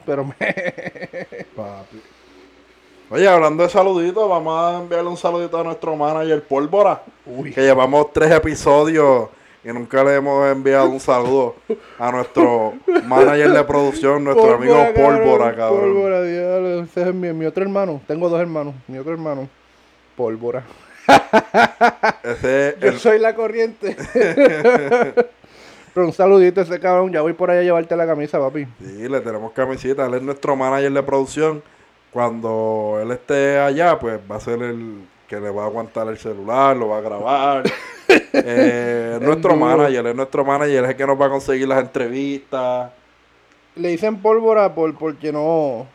Pero 0.05 0.25
me... 0.25 0.35
Papi. 1.56 2.03
Oye, 3.15 3.29
hablando 3.29 3.63
de 3.63 3.69
saluditos, 3.69 4.29
vamos 4.29 4.61
a 4.61 4.81
enviarle 4.81 5.09
un 5.09 5.17
saludito 5.17 5.57
a 5.57 5.63
nuestro 5.63 5.95
manager 5.95 6.43
Pólvora. 6.43 7.01
Uy. 7.25 7.53
Que 7.53 7.61
llevamos 7.61 8.13
tres 8.13 8.29
episodios 8.33 9.29
y 9.63 9.69
nunca 9.69 10.03
le 10.03 10.17
hemos 10.17 10.45
enviado 10.51 10.89
un 10.89 10.99
saludo 10.99 11.55
a 11.97 12.11
nuestro 12.11 12.75
manager 13.05 13.53
de 13.53 13.63
producción, 13.63 14.25
nuestro 14.25 14.55
amigo 14.55 14.85
Pólvora, 14.97 15.55
cabrón. 15.55 15.81
Pólvora, 15.81 16.23
diablo. 16.25 16.83
Ese 16.83 17.09
es 17.09 17.15
mi, 17.15 17.33
mi 17.33 17.47
otro 17.47 17.63
hermano. 17.63 18.01
Tengo 18.09 18.29
dos 18.29 18.41
hermanos. 18.41 18.75
Mi 18.89 18.99
otro 18.99 19.13
hermano. 19.13 19.49
Pólvora. 20.17 20.65
Ese 22.25 22.71
es 22.71 22.81
Yo 22.81 22.89
el, 22.89 22.99
soy 22.99 23.21
la 23.21 23.37
corriente. 23.37 23.97
Pero 25.95 26.07
un 26.07 26.13
saludito 26.13 26.63
a 26.63 26.65
ese 26.65 26.81
cabrón. 26.81 27.13
Ya 27.13 27.21
voy 27.21 27.35
por 27.35 27.49
allá 27.49 27.61
a 27.61 27.63
llevarte 27.63 27.95
la 27.95 28.09
camisa, 28.09 28.41
papi. 28.41 28.67
Sí, 28.85 29.09
le 29.09 29.21
tenemos 29.21 29.53
camisita. 29.53 30.05
Él 30.05 30.15
es 30.15 30.23
nuestro 30.23 30.57
manager 30.57 30.91
de 30.91 31.03
producción. 31.05 31.63
Cuando 32.15 33.01
él 33.03 33.11
esté 33.11 33.59
allá, 33.59 33.99
pues 33.99 34.21
va 34.31 34.37
a 34.37 34.41
ser 34.41 34.63
el 34.63 35.05
que 35.29 35.41
le 35.41 35.51
va 35.51 35.65
a 35.65 35.67
aguantar 35.67 36.07
el 36.07 36.17
celular, 36.17 36.77
lo 36.77 36.89
va 36.89 36.99
a 36.99 37.01
grabar. 37.01 37.65
Eh, 38.37 39.13
es 39.15 39.27
nuestro 39.27 39.55
duro. 39.55 39.65
manager, 39.65 40.07
es 40.09 40.15
nuestro 40.15 40.45
manager, 40.45 40.85
es 40.85 40.91
el 40.91 40.97
que 40.97 41.07
nos 41.07 41.21
va 41.21 41.27
a 41.27 41.31
conseguir 41.31 41.67
las 41.67 41.81
entrevistas. 41.81 42.93
Le 43.77 43.89
dicen 43.89 44.21
pólvora 44.21 44.75
por, 44.75 44.94
porque 44.97 45.33
no. 45.33 45.87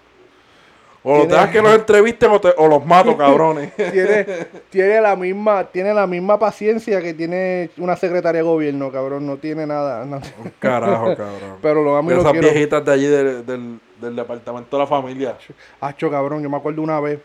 O 1.01 1.19
los 1.19 1.29
dejas 1.29 1.49
que 1.49 1.61
los 1.61 1.73
entrevisten 1.75 2.29
o, 2.31 2.41
te- 2.41 2.53
o 2.57 2.67
los 2.67 2.85
mato, 2.85 3.15
cabrones. 3.17 3.73
Tiene, 3.75 4.25
tiene 4.69 4.99
la 5.01 5.15
misma 5.15 5.63
tiene 5.65 5.93
la 5.93 6.05
misma 6.05 6.37
paciencia 6.37 7.01
que 7.01 7.13
tiene 7.13 7.69
una 7.77 7.95
secretaria 7.95 8.39
de 8.41 8.47
gobierno, 8.47 8.91
cabrón. 8.91 9.25
No 9.25 9.37
tiene 9.37 9.65
nada. 9.65 10.03
no- 10.05 10.17
Un 10.17 10.51
carajo, 10.59 11.05
cabrón. 11.17 11.57
Pero 11.61 11.83
lo 11.83 11.95
amo 11.95 12.11
y 12.11 12.15
lo 12.15 12.19
esas 12.21 12.31
quiero. 12.33 12.49
viejitas 12.49 12.83
de 12.83 12.91
allí 12.91 13.07
del, 13.07 13.45
del, 13.45 13.79
del 14.01 14.15
departamento 14.15 14.75
de 14.75 14.83
la 14.83 14.87
familia. 14.87 15.37
Hacho, 15.79 16.11
cabrón, 16.11 16.43
yo 16.43 16.49
me 16.49 16.57
acuerdo 16.57 16.81
una 16.81 16.99
vez, 16.99 17.19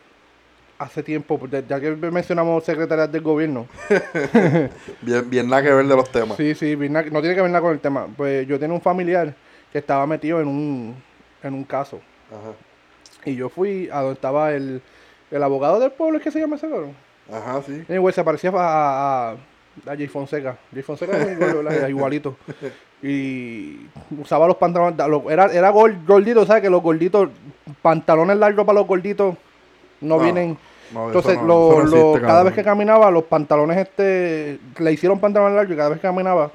hace 0.78 1.02
tiempo, 1.02 1.38
de- 1.50 1.64
ya 1.68 1.80
que 1.80 1.90
mencionamos 1.90 2.62
secretarias 2.64 3.10
del 3.10 3.22
gobierno. 3.22 3.66
Bien, 5.02 5.28
bien 5.28 5.48
nada 5.48 5.62
que 5.62 5.72
ver 5.72 5.86
de 5.86 5.96
los 5.96 6.10
temas. 6.10 6.36
Sí, 6.36 6.54
sí, 6.54 6.76
nada- 6.76 7.06
no 7.10 7.20
tiene 7.20 7.34
que 7.34 7.42
ver 7.42 7.50
nada 7.50 7.60
con 7.62 7.72
el 7.72 7.80
tema. 7.80 8.06
Pues 8.16 8.46
yo 8.46 8.58
tenía 8.58 8.74
un 8.74 8.80
familiar 8.82 9.34
que 9.72 9.78
estaba 9.78 10.06
metido 10.06 10.40
en 10.40 10.46
un, 10.46 10.94
en 11.42 11.54
un 11.54 11.64
caso. 11.64 12.00
Ajá. 12.30 12.52
Y 13.24 13.34
yo 13.36 13.48
fui 13.48 13.88
a 13.92 14.00
donde 14.00 14.14
estaba 14.14 14.52
el, 14.52 14.80
el 15.30 15.42
abogado 15.42 15.78
del 15.80 15.90
pueblo, 15.92 16.18
¿es 16.18 16.24
que 16.24 16.30
se 16.30 16.40
llama 16.40 16.56
ese 16.56 16.68
cabrón? 16.68 16.92
Ajá, 17.32 17.62
sí. 17.66 17.82
Anyway, 17.88 18.12
se 18.12 18.22
parecía 18.22 18.50
a, 18.54 19.30
a, 19.30 19.32
a 19.32 19.96
Jay 19.96 20.06
Fonseca. 20.08 20.56
Jay 20.72 20.82
Fonseca 20.82 21.16
era. 21.16 21.74
Era 21.74 21.88
igualito. 21.88 22.36
Y 23.06 23.86
usaba 24.18 24.46
los 24.46 24.56
pantalones, 24.56 24.98
era, 25.28 25.46
era 25.52 25.68
gordito, 25.68 26.46
¿sabes? 26.46 26.62
Que 26.62 26.70
los 26.70 26.82
gorditos, 26.82 27.28
pantalones 27.82 28.38
largos 28.38 28.64
para 28.64 28.78
los 28.78 28.88
gorditos 28.88 29.34
no, 30.00 30.16
No, 30.16 30.22
vienen. 30.22 30.56
No, 30.90 31.08
Entonces, 31.08 31.36
no- 31.36 31.42
lo- 31.46 31.70
no 31.70 31.84
lo- 31.84 31.96
existe, 32.12 32.26
cada 32.26 32.42
vez 32.44 32.54
que 32.54 32.64
caminaba, 32.64 33.10
los 33.10 33.24
pantalones 33.24 33.76
este, 33.76 34.58
le 34.78 34.92
hicieron 34.92 35.18
pantalones 35.20 35.54
largos 35.56 35.74
y 35.74 35.76
cada 35.76 35.90
vez 35.90 35.98
que 35.98 36.06
caminaba, 36.06 36.50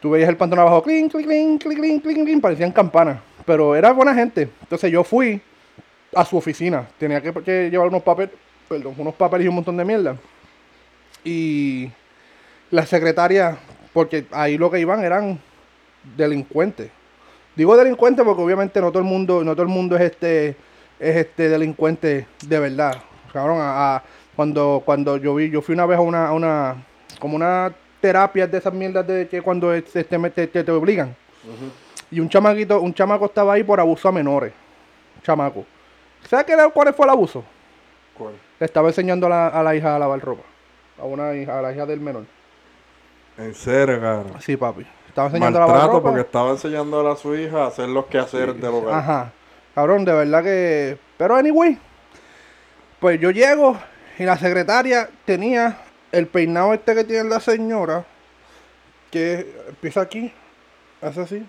tú 0.00 0.10
veías 0.10 0.30
el 0.30 0.36
pantalón 0.38 0.62
abajo, 0.66 0.82
clink, 0.82 1.10
clink, 1.12 1.26
clink, 1.26 1.62
clink, 1.62 1.78
clink, 1.80 2.02
clink, 2.02 2.24
clink, 2.24 2.40
parecían 2.40 2.72
campanas. 2.72 3.18
Pero 3.44 3.76
era 3.76 3.92
buena 3.92 4.14
gente. 4.14 4.48
Entonces 4.62 4.90
yo 4.90 5.04
fui 5.04 5.42
a 6.14 6.24
su 6.24 6.36
oficina. 6.36 6.86
Tenía 6.98 7.20
que, 7.20 7.32
que 7.32 7.70
llevar 7.70 7.88
unos 7.88 8.02
papeles, 8.02 8.32
perdón, 8.68 8.94
unos 8.98 9.14
papeles 9.14 9.44
y 9.46 9.48
un 9.48 9.54
montón 9.56 9.76
de 9.76 9.84
mierda. 9.84 10.16
Y 11.24 11.90
la 12.70 12.84
secretaria, 12.86 13.56
porque 13.92 14.26
ahí 14.30 14.58
lo 14.58 14.70
que 14.70 14.80
iban 14.80 15.04
eran 15.04 15.38
delincuentes. 16.16 16.90
Digo 17.56 17.76
delincuentes 17.76 18.24
porque 18.24 18.42
obviamente 18.42 18.80
no 18.80 18.90
todo 18.90 18.98
el 18.98 19.04
mundo, 19.08 19.44
no 19.44 19.52
todo 19.52 19.62
el 19.62 19.68
mundo 19.68 19.96
es 19.96 20.02
este, 20.02 20.48
es 20.98 21.16
este 21.16 21.48
delincuente 21.48 22.26
de 22.46 22.58
verdad. 22.58 22.96
Cabrón, 23.32 23.58
a- 23.60 23.96
a- 23.96 24.02
cuando, 24.36 24.82
cuando 24.84 25.16
yo 25.16 25.34
vi, 25.36 25.48
yo 25.48 25.62
fui 25.62 25.74
una 25.74 25.86
vez 25.86 25.96
a 25.96 26.00
una, 26.00 26.26
a 26.28 26.32
una, 26.32 26.84
como 27.20 27.36
una 27.36 27.72
terapia 28.00 28.46
de 28.48 28.58
esas 28.58 28.74
mierdas 28.74 29.06
de 29.06 29.28
que 29.28 29.40
cuando 29.40 29.72
este, 29.72 30.02
te, 30.02 30.18
te, 30.30 30.46
te- 30.48 30.64
te 30.64 30.70
obligan. 30.72 31.14
Y 32.10 32.18
un 32.20 32.28
chamaquito, 32.28 32.80
un 32.80 32.92
chamaco 32.92 33.26
estaba 33.26 33.52
ahí 33.54 33.62
por 33.62 33.78
abuso 33.78 34.08
a 34.08 34.12
menores. 34.12 34.52
Un 35.16 35.22
chamaco. 35.22 35.64
¿Sabes 36.28 36.46
qué, 36.46 36.56
cuál 36.72 36.94
fue 36.94 37.06
el 37.06 37.10
abuso? 37.10 37.44
¿Cuál? 38.16 38.34
Le 38.58 38.66
estaba 38.66 38.88
enseñando 38.88 39.26
a 39.26 39.30
la, 39.30 39.48
a 39.48 39.62
la 39.62 39.74
hija 39.74 39.94
a 39.96 39.98
lavar 39.98 40.20
ropa. 40.20 40.42
A 40.98 41.04
una 41.04 41.34
hija, 41.34 41.58
a 41.58 41.62
la 41.62 41.72
hija 41.72 41.86
del 41.86 42.00
menor. 42.00 42.24
En 43.36 43.54
serio, 43.54 44.00
cabrón. 44.00 44.34
Sí, 44.40 44.56
papi. 44.56 44.86
Estaba 45.08 45.28
enseñando 45.28 45.58
a 45.58 45.60
lavar 45.60 45.74
Maltrato 45.76 45.98
ropa. 45.98 46.08
porque 46.08 46.20
estaba 46.22 46.50
enseñándole 46.50 47.10
a 47.10 47.16
su 47.16 47.34
hija 47.36 47.64
a 47.64 47.66
hacer 47.68 47.88
los 47.88 48.06
quehaceres 48.06 48.56
del 48.60 48.70
hogar. 48.70 48.94
Ajá. 48.94 49.32
Cabrón, 49.74 50.04
de 50.04 50.12
verdad 50.12 50.42
que. 50.42 50.98
Pero 51.16 51.36
anyway. 51.36 51.78
Pues 53.00 53.20
yo 53.20 53.30
llego 53.30 53.76
y 54.18 54.24
la 54.24 54.36
secretaria 54.38 55.08
tenía 55.24 55.76
el 56.12 56.26
peinado 56.26 56.72
este 56.74 56.94
que 56.94 57.04
tiene 57.04 57.28
la 57.28 57.40
señora. 57.40 58.04
Que 59.10 59.52
empieza 59.68 60.00
aquí. 60.00 60.32
Hace 61.02 61.20
así. 61.20 61.46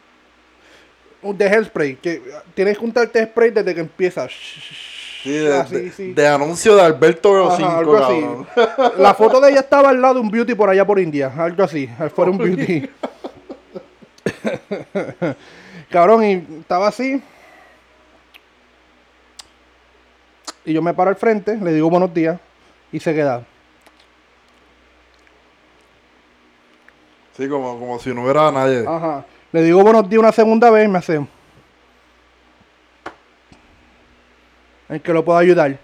De 1.33 1.45
hairspray. 1.49 1.95
Que 1.95 2.21
tienes 2.53 2.77
que 2.77 2.85
untarte 2.85 3.23
spray 3.25 3.51
desde 3.51 3.73
que 3.73 3.81
empieza. 3.81 4.27
Sí, 4.29 5.31
de, 5.31 5.57
Así, 5.57 5.75
de- 5.75 5.91
sí. 5.91 6.13
de 6.13 6.27
anuncio 6.27 6.75
de 6.75 6.81
Alberto 6.83 7.47
Ajá, 7.47 7.57
5, 7.57 7.69
algo 7.69 7.97
así. 7.97 8.21
cabrón. 8.21 8.93
La 9.01 9.13
foto 9.15 9.41
de 9.41 9.51
ella 9.51 9.61
estaba 9.61 9.89
al 9.89 9.99
lado 10.01 10.15
de 10.15 10.19
un 10.21 10.29
beauty 10.29 10.53
por 10.53 10.69
allá 10.69 10.85
por 10.85 10.99
India. 10.99 11.33
Algo 11.35 11.63
así. 11.63 11.89
Fuera 12.15 12.29
un 12.31 12.37
beauty. 12.37 12.87
Cabrón, 15.89 16.23
y 16.23 16.33
estaba 16.59 16.87
así. 16.87 17.21
Y 20.65 20.73
yo 20.73 20.81
me 20.81 20.93
paro 20.93 21.09
al 21.09 21.15
frente, 21.15 21.55
le 21.57 21.73
digo 21.73 21.89
buenos 21.89 22.13
días 22.13 22.39
y 22.91 22.99
se 22.99 23.13
queda. 23.13 23.43
Sí, 27.37 27.47
como, 27.49 27.77
como 27.79 27.99
si 27.99 28.13
no 28.13 28.23
hubiera 28.23 28.51
nadie. 28.51 28.85
Ajá. 28.87 29.25
Le 29.55 29.63
digo 29.63 29.81
buenos 29.83 30.09
días 30.09 30.19
una 30.19 30.33
segunda 30.33 30.69
vez 30.69 30.83
y 30.83 30.89
me 30.89 30.97
hace. 30.97 31.25
En 34.89 34.99
que 34.99 35.13
lo 35.13 35.23
puedo 35.23 35.37
ayudar. 35.39 35.77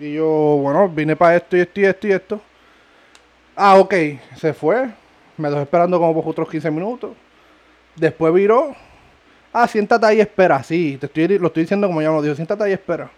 Y 0.00 0.14
yo, 0.14 0.26
bueno, 0.26 0.88
vine 0.88 1.14
para 1.14 1.36
esto 1.36 1.56
y 1.56 1.60
esto 1.60 1.80
y 1.80 1.84
esto 1.84 2.08
y 2.08 2.10
esto. 2.10 2.40
Ah, 3.54 3.76
ok. 3.76 3.94
Se 4.34 4.52
fue. 4.52 4.88
Me 5.36 5.48
dejó 5.48 5.62
esperando 5.62 6.00
como 6.00 6.12
por 6.12 6.28
otros 6.28 6.50
15 6.50 6.72
minutos. 6.72 7.12
Después 7.94 8.34
viró. 8.34 8.74
Ah, 9.52 9.68
siéntate 9.68 10.06
ahí 10.06 10.16
y 10.16 10.22
espera. 10.22 10.60
Sí, 10.64 10.96
te 10.98 11.06
estoy, 11.06 11.38
lo 11.38 11.46
estoy 11.46 11.62
diciendo 11.62 11.86
como 11.86 12.02
ya 12.02 12.08
me 12.10 12.16
lo 12.16 12.22
dijo. 12.22 12.34
Siéntate 12.34 12.64
ahí 12.64 12.70
y 12.70 12.74
espera. 12.74 13.08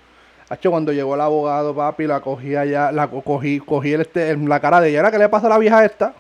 Hacho, 0.51 0.71
cuando 0.71 0.93
llegó 0.93 1.15
el 1.15 1.23
abogado, 1.23 1.75
papi, 1.75 2.07
la 2.07 2.21
cogí 2.21 2.55
allá, 2.55 2.93
la 2.93 3.09
co- 3.09 3.23
cogí, 3.23 3.61
cogí 3.61 3.95
el, 3.95 4.03
este, 4.03 4.37
la 4.37 4.61
cara 4.61 4.79
de 4.83 4.91
ella. 4.91 5.11
¿qué 5.11 5.17
le 5.17 5.31
pasa 5.31 5.47
a 5.47 5.51
la 5.51 5.57
vieja 5.59 5.83
esta? 5.87 6.13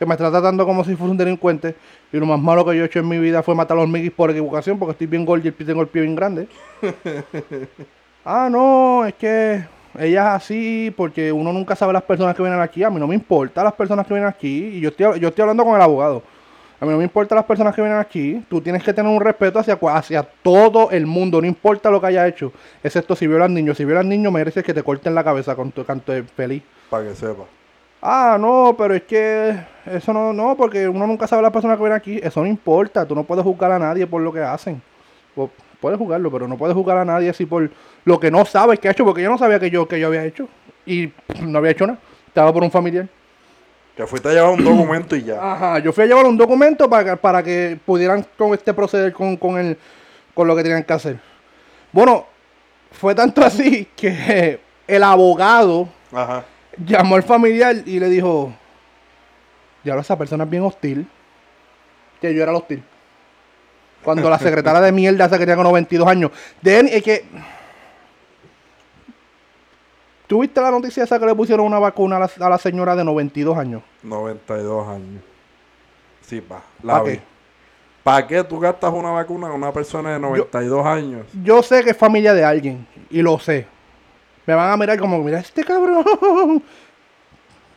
Que 0.00 0.06
me 0.06 0.14
está 0.14 0.30
tratando 0.30 0.66
como 0.66 0.82
si 0.82 0.96
fuese 0.96 1.10
un 1.10 1.16
delincuente. 1.16 1.76
Y 2.12 2.16
lo 2.16 2.26
más 2.26 2.40
malo 2.40 2.64
que 2.64 2.76
yo 2.76 2.82
he 2.82 2.86
hecho 2.86 2.98
en 2.98 3.08
mi 3.08 3.18
vida 3.18 3.42
fue 3.42 3.54
matar 3.54 3.76
a 3.76 3.82
los 3.82 3.88
miguis 3.88 4.10
por 4.10 4.30
equivocación, 4.30 4.78
porque 4.78 4.92
estoy 4.92 5.06
bien 5.06 5.24
gordo 5.24 5.46
y 5.46 5.52
tengo 5.52 5.82
el 5.82 5.88
pie 5.88 6.02
bien 6.02 6.16
grande. 6.16 6.48
ah, 8.24 8.48
no, 8.50 9.04
es 9.04 9.14
que 9.14 9.62
ella 9.98 10.20
es 10.22 10.42
así, 10.42 10.94
porque 10.96 11.30
uno 11.30 11.52
nunca 11.52 11.76
sabe 11.76 11.92
las 11.92 12.02
personas 12.02 12.34
que 12.34 12.42
vienen 12.42 12.60
aquí. 12.60 12.82
A 12.82 12.90
mí 12.90 12.98
no 12.98 13.06
me 13.06 13.14
importa 13.14 13.62
las 13.62 13.74
personas 13.74 14.06
que 14.06 14.14
vienen 14.14 14.28
aquí. 14.28 14.70
Y 14.74 14.80
yo 14.80 14.88
estoy, 14.88 15.20
yo 15.20 15.28
estoy 15.28 15.42
hablando 15.42 15.64
con 15.64 15.76
el 15.76 15.82
abogado. 15.82 16.22
A 16.80 16.86
mí 16.86 16.92
no 16.92 16.96
me 16.96 17.04
importa 17.04 17.34
las 17.34 17.44
personas 17.44 17.74
que 17.74 17.82
vienen 17.82 17.98
aquí. 17.98 18.42
Tú 18.48 18.62
tienes 18.62 18.82
que 18.82 18.94
tener 18.94 19.12
un 19.12 19.20
respeto 19.20 19.58
hacia, 19.58 19.78
hacia 19.92 20.22
todo 20.22 20.90
el 20.90 21.04
mundo, 21.06 21.42
no 21.42 21.46
importa 21.46 21.90
lo 21.90 22.00
que 22.00 22.06
haya 22.06 22.26
hecho. 22.26 22.52
Excepto 22.82 23.14
si 23.14 23.26
violan 23.26 23.52
niños. 23.52 23.76
Si 23.76 23.84
violan 23.84 24.08
niños, 24.08 24.32
mereces 24.32 24.64
que 24.64 24.72
te 24.72 24.82
corten 24.82 25.14
la 25.14 25.22
cabeza 25.22 25.54
con 25.54 25.72
tu 25.72 25.84
canto 25.84 26.10
de 26.10 26.22
feliz. 26.22 26.62
Para 26.88 27.04
que 27.04 27.14
sepa. 27.14 27.59
Ah, 28.02 28.36
no, 28.40 28.74
pero 28.78 28.94
es 28.94 29.02
que 29.02 29.58
eso 29.86 30.12
no, 30.12 30.32
no, 30.32 30.56
porque 30.56 30.88
uno 30.88 31.06
nunca 31.06 31.26
sabe 31.26 31.42
las 31.42 31.52
personas 31.52 31.76
que 31.76 31.82
vienen 31.82 31.96
aquí. 31.98 32.20
Eso 32.22 32.40
no 32.40 32.46
importa. 32.46 33.06
Tú 33.06 33.14
no 33.14 33.24
puedes 33.24 33.44
juzgar 33.44 33.72
a 33.72 33.78
nadie 33.78 34.06
por 34.06 34.22
lo 34.22 34.32
que 34.32 34.40
hacen. 34.40 34.80
Puedes 35.80 35.98
juzgarlo, 35.98 36.30
pero 36.30 36.46
no 36.46 36.56
puedes 36.58 36.74
juzgar 36.74 36.98
a 36.98 37.04
nadie 37.04 37.30
así 37.30 37.46
por 37.46 37.70
lo 38.04 38.20
que 38.20 38.30
no 38.30 38.44
sabes 38.44 38.78
que 38.78 38.88
ha 38.88 38.90
hecho, 38.90 39.04
porque 39.04 39.22
yo 39.22 39.30
no 39.30 39.38
sabía 39.38 39.58
que 39.58 39.70
yo, 39.70 39.86
que 39.88 39.98
yo 39.98 40.08
había 40.08 40.24
hecho. 40.24 40.46
Y 40.86 41.10
no 41.40 41.58
había 41.58 41.70
hecho 41.72 41.86
nada. 41.86 41.98
Estaba 42.26 42.52
por 42.52 42.62
un 42.62 42.70
familiar. 42.70 43.06
Que 43.96 44.06
fuiste 44.06 44.28
a 44.28 44.32
llevar 44.32 44.52
un 44.52 44.64
documento 44.64 45.16
y 45.16 45.24
ya. 45.24 45.52
Ajá, 45.52 45.78
yo 45.78 45.92
fui 45.92 46.04
a 46.04 46.06
llevar 46.06 46.24
un 46.26 46.36
documento 46.36 46.88
para, 46.88 47.04
que- 47.12 47.16
para 47.16 47.42
que 47.42 47.78
pudieran 47.84 48.24
con 48.38 48.54
este 48.54 48.72
proceder 48.74 49.12
con, 49.12 49.36
con, 49.36 49.58
el, 49.58 49.76
con 50.34 50.46
lo 50.46 50.54
que 50.56 50.62
tenían 50.62 50.84
que 50.84 50.92
hacer. 50.92 51.18
Bueno, 51.92 52.24
fue 52.92 53.14
tanto 53.14 53.42
así 53.44 53.86
que 53.96 54.60
el 54.86 55.02
abogado 55.02 55.88
Ajá. 56.12 56.44
Llamó 56.84 57.16
al 57.16 57.22
familiar 57.22 57.76
y 57.84 58.00
le 58.00 58.08
dijo, 58.08 58.52
ya 59.84 59.94
esa 59.96 60.16
persona 60.16 60.44
es 60.44 60.50
bien 60.50 60.62
hostil, 60.62 61.08
que 62.20 62.34
yo 62.34 62.42
era 62.42 62.52
el 62.52 62.58
hostil. 62.58 62.82
Cuando 64.02 64.30
la 64.30 64.38
secretaria 64.38 64.80
de 64.80 64.92
mierda 64.92 65.26
esa 65.26 65.36
que 65.38 65.44
tenía 65.44 65.56
con 65.56 65.64
92 65.64 66.08
años. 66.08 66.30
De, 66.62 66.80
es 66.80 67.02
que... 67.02 67.24
¿Tuviste 70.26 70.60
la 70.60 70.70
noticia 70.70 71.02
esa 71.02 71.18
que 71.18 71.26
le 71.26 71.34
pusieron 71.34 71.66
una 71.66 71.80
vacuna 71.80 72.16
a 72.16 72.20
la, 72.20 72.30
a 72.46 72.48
la 72.48 72.58
señora 72.58 72.94
de 72.94 73.04
92 73.04 73.58
años? 73.58 73.82
92 74.02 74.88
años. 74.88 75.22
Sí, 76.20 76.40
pa. 76.40 76.62
La 76.84 76.94
¿Pa' 76.94 77.02
vi. 77.02 77.10
qué? 77.12 77.22
¿Para 78.04 78.26
qué 78.26 78.44
tú 78.44 78.58
gastas 78.60 78.92
una 78.92 79.10
vacuna 79.10 79.48
a 79.48 79.52
una 79.52 79.72
persona 79.72 80.12
de 80.12 80.20
92 80.20 80.86
años? 80.86 81.26
Yo 81.42 81.62
sé 81.62 81.82
que 81.82 81.90
es 81.90 81.96
familia 81.96 82.32
de 82.32 82.44
alguien, 82.44 82.86
y 83.10 83.20
lo 83.20 83.38
sé. 83.38 83.66
Me 84.46 84.54
van 84.54 84.70
a 84.72 84.76
mirar 84.76 84.98
como, 84.98 85.18
mira 85.22 85.38
este 85.40 85.62
cabrón. 85.64 86.04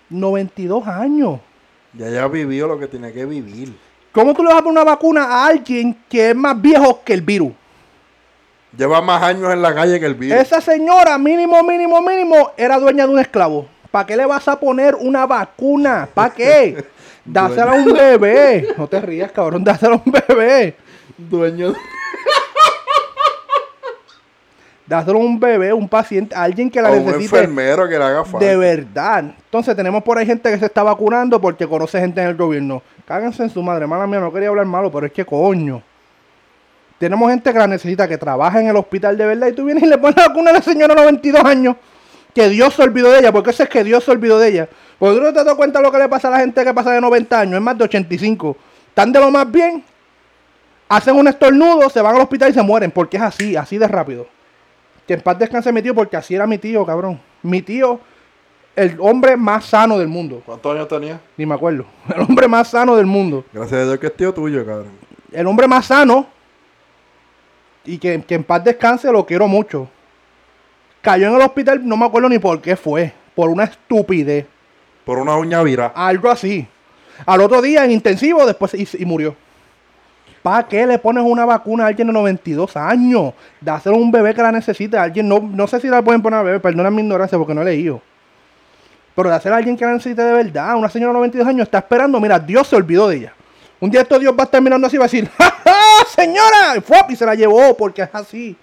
92 0.09 0.87
años. 0.87 1.39
Ya 1.93 2.09
ya 2.09 2.27
vivió 2.27 2.67
lo 2.67 2.79
que 2.79 2.87
tiene 2.87 3.11
que 3.11 3.25
vivir. 3.25 3.73
¿Cómo 4.11 4.33
tú 4.33 4.43
le 4.43 4.49
vas 4.49 4.59
a 4.59 4.63
poner 4.63 4.81
una 4.81 4.91
vacuna 4.91 5.23
a 5.25 5.47
alguien 5.47 5.97
que 6.09 6.29
es 6.31 6.35
más 6.35 6.59
viejo 6.61 7.01
que 7.03 7.13
el 7.13 7.21
virus? 7.21 7.51
Lleva 8.77 9.01
más 9.01 9.21
años 9.21 9.51
en 9.53 9.61
la 9.61 9.73
calle 9.73 9.99
que 9.99 10.05
el 10.05 10.15
virus. 10.15 10.39
Esa 10.39 10.61
señora, 10.61 11.17
mínimo, 11.17 11.61
mínimo, 11.63 12.01
mínimo, 12.01 12.51
era 12.57 12.79
dueña 12.79 13.05
de 13.05 13.13
un 13.13 13.19
esclavo. 13.19 13.67
¿Para 13.91 14.05
qué 14.07 14.17
le 14.17 14.25
vas 14.25 14.47
a 14.47 14.59
poner 14.59 14.95
una 14.95 15.25
vacuna? 15.27 16.07
¿Para 16.11 16.33
qué? 16.33 16.83
Dásela 17.25 17.71
a 17.71 17.75
un 17.75 17.93
bebé. 17.93 18.67
No 18.77 18.87
te 18.87 18.99
rías, 18.99 19.31
cabrón, 19.31 19.63
dásela 19.63 19.95
a 19.95 20.01
un 20.03 20.11
bebé. 20.11 20.75
Dueño 21.17 21.71
de- 21.73 21.77
Dáselo 24.85 25.17
a 25.17 25.21
un 25.21 25.39
bebé, 25.39 25.71
un 25.71 25.87
paciente, 25.87 26.35
a 26.35 26.43
alguien 26.43 26.69
que 26.69 26.81
la 26.81 26.91
un 26.91 27.05
necesite. 27.05 27.23
enfermero 27.23 27.87
que 27.87 27.97
le 27.97 28.03
haga 28.03 28.25
falta. 28.25 28.45
De 28.45 28.57
verdad. 28.57 29.19
Entonces 29.19 29.75
tenemos 29.75 30.03
por 30.03 30.17
ahí 30.17 30.25
gente 30.25 30.51
que 30.51 30.57
se 30.57 30.65
está 30.65 30.83
vacunando 30.83 31.39
porque 31.39 31.65
conoce 31.65 31.99
gente 31.99 32.21
en 32.21 32.27
el 32.27 32.35
gobierno. 32.35 32.81
Cáganse 33.05 33.43
en 33.43 33.49
su 33.49 33.63
madre, 33.63 33.87
mala 33.87 34.05
mía, 34.07 34.19
no 34.19 34.31
quería 34.31 34.49
hablar 34.49 34.65
malo, 34.65 34.91
pero 34.91 35.05
es 35.05 35.13
que 35.13 35.25
coño. 35.25 35.81
Tenemos 36.97 37.29
gente 37.29 37.51
que 37.51 37.59
la 37.59 37.67
necesita, 37.67 38.07
que 38.07 38.17
trabaja 38.17 38.59
en 38.59 38.67
el 38.67 38.75
hospital 38.75 39.17
de 39.17 39.25
verdad, 39.25 39.47
y 39.47 39.53
tú 39.53 39.65
vienes 39.65 39.83
y 39.83 39.87
le 39.87 39.97
pones 39.97 40.15
la 40.17 40.27
vacuna 40.27 40.51
a 40.51 40.53
la 40.53 40.61
señora 40.61 40.93
de 40.93 41.01
92 41.01 41.43
años. 41.43 41.75
Que 42.33 42.49
Dios 42.49 42.73
se 42.73 42.81
olvidó 42.81 43.11
de 43.11 43.19
ella, 43.19 43.31
porque 43.31 43.51
eso 43.51 43.63
es 43.63 43.69
que 43.69 43.83
Dios 43.83 44.03
se 44.03 44.11
olvidó 44.11 44.39
de 44.39 44.49
ella. 44.49 44.69
Porque 44.99 45.17
tú 45.17 45.21
no 45.21 45.33
te 45.33 45.43
das 45.43 45.55
cuenta 45.55 45.81
lo 45.81 45.91
que 45.91 45.97
le 45.97 46.09
pasa 46.09 46.27
a 46.27 46.31
la 46.31 46.39
gente 46.39 46.63
que 46.63 46.73
pasa 46.73 46.91
de 46.91 47.01
90 47.01 47.39
años, 47.39 47.55
es 47.55 47.61
más 47.61 47.77
de 47.77 47.83
85. 47.85 48.57
Están 48.89 49.11
de 49.11 49.19
lo 49.19 49.31
más 49.31 49.49
bien, 49.51 49.83
hacen 50.89 51.15
un 51.15 51.27
estornudo, 51.27 51.89
se 51.89 52.01
van 52.01 52.15
al 52.15 52.21
hospital 52.21 52.51
y 52.51 52.53
se 52.53 52.61
mueren, 52.61 52.91
porque 52.91 53.17
es 53.17 53.23
así, 53.23 53.55
así 53.55 53.77
de 53.77 53.87
rápido. 53.87 54.27
Que 55.07 55.15
en 55.15 55.21
paz 55.21 55.37
descanse 55.37 55.71
mi 55.71 55.81
tío, 55.81 55.93
porque 55.93 56.17
así 56.17 56.35
era 56.35 56.47
mi 56.47 56.57
tío, 56.57 56.85
cabrón. 56.85 57.19
Mi 57.41 57.61
tío, 57.61 57.99
el 58.75 58.97
hombre 58.99 59.35
más 59.37 59.65
sano 59.65 59.97
del 59.99 60.07
mundo. 60.07 60.41
¿Cuántos 60.45 60.75
años 60.75 60.87
tenía? 60.87 61.19
Ni 61.37 61.45
me 61.45 61.55
acuerdo. 61.55 61.85
El 62.15 62.21
hombre 62.21 62.47
más 62.47 62.69
sano 62.69 62.95
del 62.95 63.05
mundo. 63.05 63.45
Gracias 63.53 63.81
a 63.81 63.85
Dios 63.85 63.99
que 63.99 64.07
es 64.07 64.15
tío 64.15 64.33
tuyo, 64.33 64.65
cabrón. 64.65 64.91
El 65.31 65.45
hombre 65.47 65.67
más 65.67 65.85
sano. 65.85 66.27
Y 67.85 67.97
que, 67.97 68.21
que 68.21 68.35
en 68.35 68.43
paz 68.43 68.63
descanse, 68.63 69.11
lo 69.11 69.25
quiero 69.25 69.47
mucho. 69.47 69.89
Cayó 71.01 71.27
en 71.27 71.35
el 71.35 71.41
hospital, 71.41 71.85
no 71.85 71.97
me 71.97 72.05
acuerdo 72.05 72.29
ni 72.29 72.39
por 72.39 72.61
qué 72.61 72.77
fue. 72.77 73.13
Por 73.35 73.49
una 73.49 73.65
estupidez. 73.65 74.47
Por 75.05 75.19
una 75.19 75.35
uña 75.35 75.61
vira. 75.63 75.91
Algo 75.93 76.29
así. 76.29 76.65
Al 77.25 77.41
otro 77.41 77.61
día 77.61 77.83
en 77.83 77.91
intensivo, 77.91 78.45
después 78.45 78.73
y, 78.73 78.87
y 78.97 79.05
murió. 79.05 79.35
¿Para 80.43 80.67
qué 80.67 80.85
le 80.85 80.99
pones 80.99 81.23
una 81.25 81.45
vacuna 81.45 81.85
a 81.85 81.87
alguien 81.87 82.07
de 82.07 82.13
92 82.13 82.75
años? 82.75 83.33
Dáselo 83.61 83.95
a 83.95 83.99
un 83.99 84.11
bebé 84.11 84.35
que 84.35 84.41
la 84.41 84.51
necesita. 84.51 85.01
Alguien, 85.01 85.27
no, 85.27 85.39
no 85.39 85.67
sé 85.67 85.79
si 85.79 85.87
la 85.87 86.01
pueden 86.01 86.21
poner 86.21 86.39
a 86.39 86.43
bebé, 86.43 86.59
perdona 86.59 86.91
mi 86.91 87.01
ignorancia 87.01 87.37
porque 87.37 87.53
no 87.53 87.61
he 87.61 87.65
leído. 87.65 88.01
Pero 89.15 89.29
dáselo 89.29 89.55
a 89.55 89.59
alguien 89.59 89.77
que 89.77 89.85
la 89.85 89.93
necesite 89.93 90.21
de 90.21 90.33
verdad. 90.33 90.75
Una 90.75 90.89
señora 90.89 91.13
de 91.13 91.19
92 91.19 91.47
años 91.47 91.63
está 91.63 91.77
esperando. 91.77 92.19
Mira, 92.19 92.37
Dios 92.39 92.67
se 92.67 92.75
olvidó 92.75 93.07
de 93.07 93.15
ella. 93.15 93.33
Un 93.79 93.89
día 93.89 94.01
esto 94.01 94.19
Dios 94.19 94.33
va 94.37 94.43
a 94.43 94.45
estar 94.45 94.61
mirando 94.61 94.85
así 94.85 94.97
y 94.97 94.99
va 94.99 95.05
a 95.05 95.07
decir, 95.07 95.29
¡Ja, 95.37 95.49
ja, 95.63 96.05
señora! 96.13 96.75
Y, 96.77 96.81
¡fuap! 96.81 97.09
y 97.09 97.15
se 97.15 97.25
la 97.25 97.35
llevó 97.35 97.75
porque 97.77 98.01
es 98.01 98.09
así. 98.13 98.57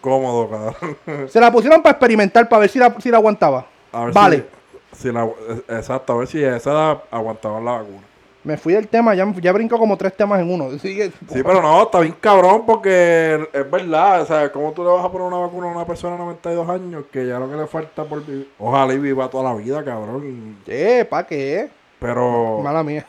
Cómodo, 0.00 0.48
cabrón. 0.48 1.28
Se 1.28 1.40
la 1.40 1.50
pusieron 1.50 1.82
para 1.82 1.92
experimentar, 1.92 2.48
para 2.48 2.60
ver 2.60 2.70
si 2.70 2.78
la, 2.78 2.94
si 3.00 3.10
la 3.10 3.16
aguantaba. 3.16 3.66
A 3.92 4.04
ver 4.04 4.14
Vale. 4.14 4.46
Si, 4.92 5.02
si 5.02 5.12
la, 5.12 5.28
exacto, 5.68 6.12
a 6.12 6.16
ver 6.18 6.28
si 6.28 6.44
esa 6.44 6.70
edad 6.70 7.02
aguantaban 7.10 7.64
la 7.64 7.72
vacuna. 7.72 8.02
Me 8.46 8.56
fui 8.56 8.74
del 8.74 8.86
tema, 8.86 9.12
ya, 9.12 9.28
ya 9.42 9.50
brinco 9.50 9.76
como 9.76 9.96
tres 9.96 10.16
temas 10.16 10.40
en 10.40 10.48
uno. 10.48 10.70
Sí, 10.78 11.10
pero 11.28 11.60
no, 11.60 11.82
está 11.82 11.98
bien 11.98 12.14
cabrón 12.20 12.62
porque 12.64 13.44
es 13.52 13.68
verdad. 13.68 14.22
O 14.22 14.26
sea, 14.26 14.52
¿cómo 14.52 14.70
tú 14.70 14.84
le 14.84 14.90
vas 14.90 15.04
a 15.04 15.10
poner 15.10 15.26
una 15.26 15.38
vacuna 15.38 15.66
a 15.66 15.72
una 15.72 15.84
persona 15.84 16.12
de 16.12 16.20
92 16.20 16.68
años 16.68 17.04
que 17.10 17.26
ya 17.26 17.40
lo 17.40 17.50
que 17.50 17.56
le 17.56 17.66
falta 17.66 18.04
por 18.04 18.24
vivir? 18.24 18.48
Ojalá 18.56 18.94
y 18.94 18.98
viva 18.98 19.28
toda 19.28 19.52
la 19.52 19.54
vida, 19.56 19.84
cabrón. 19.84 20.58
¿Qué? 20.64 21.04
¿Para 21.10 21.26
qué? 21.26 21.70
Pero, 21.98 22.60
Mala 22.62 22.84
mía. 22.84 23.04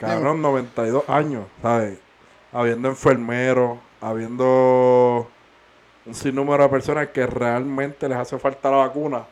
cabrón, 0.00 0.42
92 0.42 1.08
años, 1.08 1.44
¿sabes? 1.62 2.00
Habiendo 2.52 2.88
enfermeros, 2.88 3.78
habiendo 4.00 5.28
un 6.04 6.14
sinnúmero 6.14 6.64
de 6.64 6.68
personas 6.70 7.08
que 7.10 7.24
realmente 7.24 8.08
les 8.08 8.18
hace 8.18 8.36
falta 8.36 8.68
la 8.68 8.78
vacuna. 8.78 9.22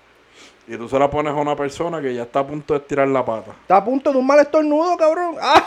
Y 0.68 0.76
tú 0.76 0.87
se 0.87 0.98
la 0.98 1.08
pones 1.08 1.32
a 1.32 1.37
una 1.37 1.56
persona 1.56 2.02
que 2.02 2.14
ya 2.14 2.25
está 2.25 2.40
a 2.40 2.46
punto 2.46 2.75
de 2.75 2.80
estirar 2.80 3.08
la 3.08 3.25
pata. 3.25 3.52
Está 3.62 3.78
a 3.78 3.84
punto 3.84 4.12
de 4.12 4.18
un 4.18 4.26
mal 4.26 4.38
estornudo, 4.38 4.98
cabrón. 4.98 5.37
¡Ah! 5.40 5.64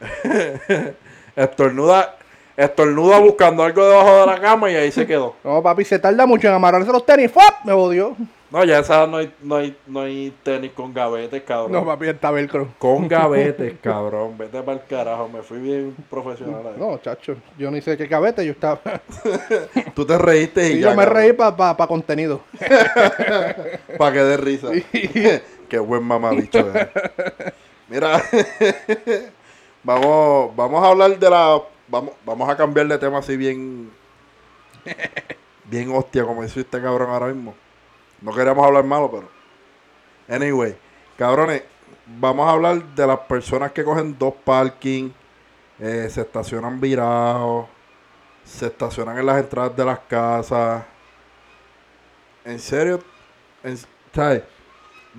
Estornuda, 1.36 2.16
estornuda 2.56 3.18
buscando 3.18 3.62
algo 3.62 3.84
debajo 3.84 4.20
de 4.20 4.26
la 4.26 4.40
cama 4.40 4.70
y 4.70 4.76
ahí 4.76 4.90
se 4.90 5.06
quedó. 5.06 5.34
No, 5.44 5.62
papi, 5.62 5.84
se 5.84 5.98
tarda 5.98 6.24
mucho 6.24 6.48
en 6.48 6.54
amarrarse 6.54 6.90
los 6.90 7.04
tenis. 7.04 7.30
¡Fuap! 7.30 7.64
Me 7.64 7.72
odió. 7.72 8.16
No, 8.54 8.64
ya 8.64 8.78
esa 8.78 9.04
no 9.08 9.16
hay, 9.16 9.34
no 9.42 9.56
hay, 9.56 9.76
no 9.88 10.00
hay 10.02 10.32
tenis 10.44 10.70
con 10.70 10.94
gavetes, 10.94 11.42
cabrón. 11.42 11.72
No, 11.72 11.84
papi, 11.84 12.06
está 12.06 12.30
velcro. 12.30 12.68
Con 12.78 13.08
gavetes, 13.08 13.74
cabrón. 13.82 14.38
Vete 14.38 14.62
para 14.62 14.78
el 14.80 14.86
carajo. 14.86 15.28
Me 15.28 15.42
fui 15.42 15.58
bien 15.58 15.96
profesional 16.08 16.64
ahí. 16.68 16.74
No, 16.78 16.96
chacho. 16.98 17.34
Yo 17.58 17.68
ni 17.72 17.80
sé 17.80 17.96
qué 17.96 18.08
cabete. 18.08 18.46
Yo 18.46 18.52
estaba. 18.52 18.80
Tú 19.96 20.06
te 20.06 20.16
reíste 20.16 20.68
y 20.68 20.72
Sí, 20.74 20.80
ya. 20.82 20.90
yo 20.90 20.96
me 20.96 21.04
reí 21.04 21.32
para 21.32 21.56
pa, 21.56 21.76
pa 21.76 21.86
contenido. 21.88 22.42
Para 23.98 24.12
que 24.12 24.20
dé 24.20 24.36
risa. 24.36 24.68
Qué 25.68 25.78
buen 25.80 26.04
mamabicho. 26.04 26.60
eh. 26.74 26.88
Mira, 27.88 28.22
vamos, 29.82 30.54
vamos 30.54 30.84
a 30.84 30.88
hablar 30.90 31.18
de 31.18 31.28
la. 31.30 31.60
Vamos, 31.88 32.14
vamos 32.24 32.48
a 32.48 32.56
cambiar 32.56 32.86
de 32.86 32.98
tema 32.98 33.18
así 33.18 33.36
bien. 33.36 33.90
Bien 35.64 35.90
hostia, 35.92 36.24
como 36.24 36.42
dice 36.44 36.60
este 36.60 36.80
cabrón 36.80 37.10
ahora 37.10 37.26
mismo. 37.26 37.54
No 38.24 38.32
queríamos 38.34 38.66
hablar 38.66 38.84
malo, 38.84 39.10
pero. 39.10 39.28
Anyway, 40.34 40.74
cabrones, 41.18 41.62
vamos 42.06 42.48
a 42.48 42.52
hablar 42.52 42.82
de 42.82 43.06
las 43.06 43.18
personas 43.20 43.70
que 43.72 43.84
cogen 43.84 44.16
dos 44.18 44.32
parking, 44.42 45.10
eh, 45.78 46.08
se 46.10 46.22
estacionan 46.22 46.80
virados, 46.80 47.66
se 48.42 48.66
estacionan 48.66 49.18
en 49.18 49.26
las 49.26 49.38
entradas 49.42 49.76
de 49.76 49.84
las 49.84 49.98
casas. 50.00 50.84
En 52.46 52.58
serio, 52.58 53.00
en- 53.62 53.76
¿sabes? 54.14 54.42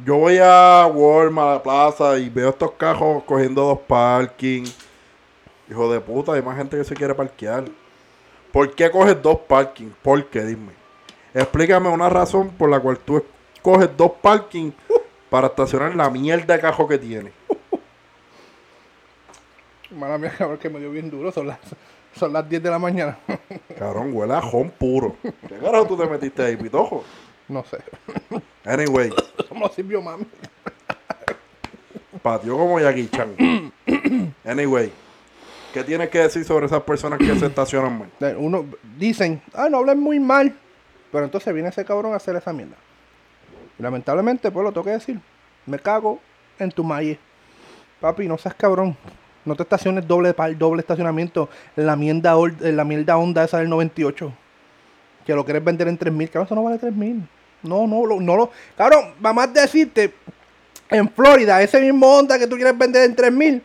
Yo 0.04 0.18
voy 0.18 0.40
a 0.42 0.88
Walmart, 0.92 1.48
a 1.50 1.54
la 1.54 1.64
plaza, 1.64 2.18
y 2.18 2.28
veo 2.30 2.50
estos 2.50 2.72
cajos 2.72 3.24
cogiendo 3.24 3.62
dos 3.66 3.80
parking. 3.88 4.64
Hijo 5.70 5.92
de 5.92 6.00
puta, 6.02 6.34
hay 6.34 6.42
más 6.42 6.58
gente 6.58 6.76
que 6.76 6.84
se 6.84 6.96
quiere 6.96 7.14
parquear. 7.14 7.66
¿Por 8.52 8.74
qué 8.74 8.90
coges 8.90 9.22
dos 9.22 9.38
parking? 9.48 9.92
¿Por 10.02 10.26
qué? 10.26 10.42
Dime. 10.42 10.85
Explícame 11.36 11.89
una 11.89 12.08
razón 12.08 12.50
por 12.51 12.70
la 12.70 12.80
cual 12.80 12.98
tú 12.98 13.22
coges 13.62 13.89
dos 13.98 14.13
parking 14.22 14.72
para 15.30 15.48
estacionar 15.48 15.94
la 15.94 16.10
mierda 16.10 16.56
de 16.56 16.62
cajo 16.62 16.88
que 16.88 16.98
tienes. 16.98 17.34
Mala 19.92 20.18
mía, 20.18 20.34
cabrón, 20.36 20.58
que 20.58 20.70
me 20.70 20.80
dio 20.80 20.89
bien 20.92 21.12
duro. 21.12 21.34
Son 21.34 21.46
las, 21.46 21.60
son 22.18 22.32
las 22.32 22.48
10 22.48 22.63
de 22.63 22.70
la 22.70 22.80
mañana. 22.80 23.18
Cabrón, 23.77 24.12
huele 24.13 24.34
a 24.34 24.42
jón 24.42 24.72
puro. 24.72 25.18
¿Qué 25.22 25.56
carajo 25.62 25.86
tú 25.86 25.98
te 25.98 26.08
metiste 26.08 26.42
ahí, 26.42 26.56
pitojo? 26.56 27.04
no 27.50 27.63
sé. 27.65 27.77
Anyway, 28.63 29.12
lo 29.60 29.70
sirvió 29.70 30.01
mami. 30.01 30.25
patio 32.24 32.58
como 32.58 32.80
Jackie 32.80 33.10
Chan. 33.10 33.72
Anyway, 34.46 34.92
¿qué 35.74 35.84
tienes 35.84 36.10
que 36.10 36.20
decir 36.20 36.46
sobre 36.46 36.65
esas 36.65 36.82
personas 36.84 37.20
que 37.20 37.36
se 37.38 37.46
estacionan 37.46 38.00
mal? 38.00 38.36
Uno 38.38 38.65
dicen, 38.98 39.42
ah, 39.54 39.68
no 39.70 39.80
hablen 39.80 40.00
muy 40.00 40.20
mal. 40.20 40.56
Pero 41.15 41.24
entonces 41.25 41.53
viene 41.53 41.69
ese 41.69 41.86
cabrón 41.86 42.12
a 42.12 42.17
hacer 42.17 42.36
esa 42.36 42.51
mierda. 42.51 42.75
Lamentablemente, 43.79 44.51
pues 44.51 44.65
lo 44.65 44.74
tengo 44.74 44.84
que 44.84 44.91
decir. 44.91 45.17
Me 45.65 45.79
cago 45.79 46.19
en 46.60 46.69
tu 46.72 46.84
malle. 46.84 47.17
Papi, 48.01 48.27
no 48.27 48.38
seas 48.38 48.53
cabrón. 48.55 48.98
No 49.45 49.55
te 49.55 49.63
estaciones 49.63 50.05
doble 50.05 50.34
par- 50.34 50.57
doble 50.57 50.81
estacionamiento 50.81 51.48
en 51.77 51.86
la 51.86 51.95
mierda, 51.95 52.36
en 52.62 52.75
la 52.75 52.84
mierda 52.84 53.15
onda 53.15 53.45
esa 53.45 53.60
del 53.60 53.69
98. 53.69 54.34
Que 55.25 55.34
lo 55.34 55.45
quieres 55.45 55.63
vender 55.63 55.88
en 55.88 55.97
3000. 55.97 56.30
Cabrón, 56.30 56.45
eso 56.47 56.56
no 56.56 56.63
vale 56.63 56.80
3000. 56.80 57.25
No, 57.63 57.88
no, 57.88 58.06
lo- 58.06 58.19
no 58.19 58.36
lo. 58.36 58.51
Cabrón, 58.78 59.13
vamos 59.21 59.45
a 59.45 59.47
decirte. 59.47 60.13
En 60.89 61.10
Florida, 61.10 61.62
ese 61.63 61.80
mismo 61.80 62.08
onda 62.17 62.38
que 62.38 62.45
tú 62.45 62.58
quieres 62.58 62.78
vender 62.78 63.04
en 63.06 63.15
3000, 63.15 63.63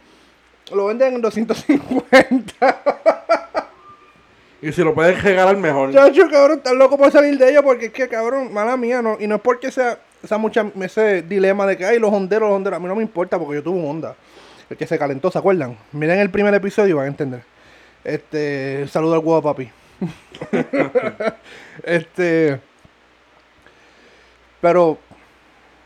lo 0.72 0.86
venden 0.86 1.14
en 1.16 1.20
250. 1.20 2.80
Y 4.62 4.72
si 4.72 4.82
lo 4.82 4.94
pueden 4.94 5.20
regalar 5.20 5.56
mejor. 5.56 5.92
Chacho, 5.92 6.28
cabrón, 6.30 6.58
estás 6.58 6.74
loco 6.74 6.98
por 6.98 7.10
salir 7.10 7.38
de 7.38 7.50
ello 7.50 7.62
porque 7.62 7.86
es 7.86 7.92
que, 7.92 8.08
cabrón, 8.08 8.52
mala 8.52 8.76
mía, 8.76 9.00
no, 9.00 9.16
y 9.18 9.26
no 9.26 9.36
es 9.36 9.40
porque 9.40 9.70
sea 9.70 9.98
esa 10.22 10.36
mucha, 10.36 10.70
ese 10.80 11.22
dilema 11.22 11.66
de 11.66 11.76
que, 11.76 11.86
ay, 11.86 11.98
los 11.98 12.12
honderos, 12.12 12.48
los 12.48 12.56
honderos, 12.56 12.76
a 12.76 12.80
mí 12.80 12.86
no 12.86 12.94
me 12.94 13.02
importa 13.02 13.38
porque 13.38 13.56
yo 13.56 13.62
tuve 13.62 13.78
un 13.78 13.88
Honda, 13.88 14.14
el 14.68 14.76
que 14.76 14.86
se 14.86 14.98
calentó, 14.98 15.30
¿se 15.30 15.38
acuerdan? 15.38 15.78
Miren 15.92 16.18
el 16.18 16.30
primer 16.30 16.52
episodio 16.54 16.96
van 16.96 17.06
a 17.06 17.08
entender. 17.08 17.42
Este, 18.04 18.86
saludo 18.88 19.14
al 19.14 19.20
huevo 19.20 19.42
papi. 19.42 19.70
este, 21.84 22.60
pero 24.60 24.98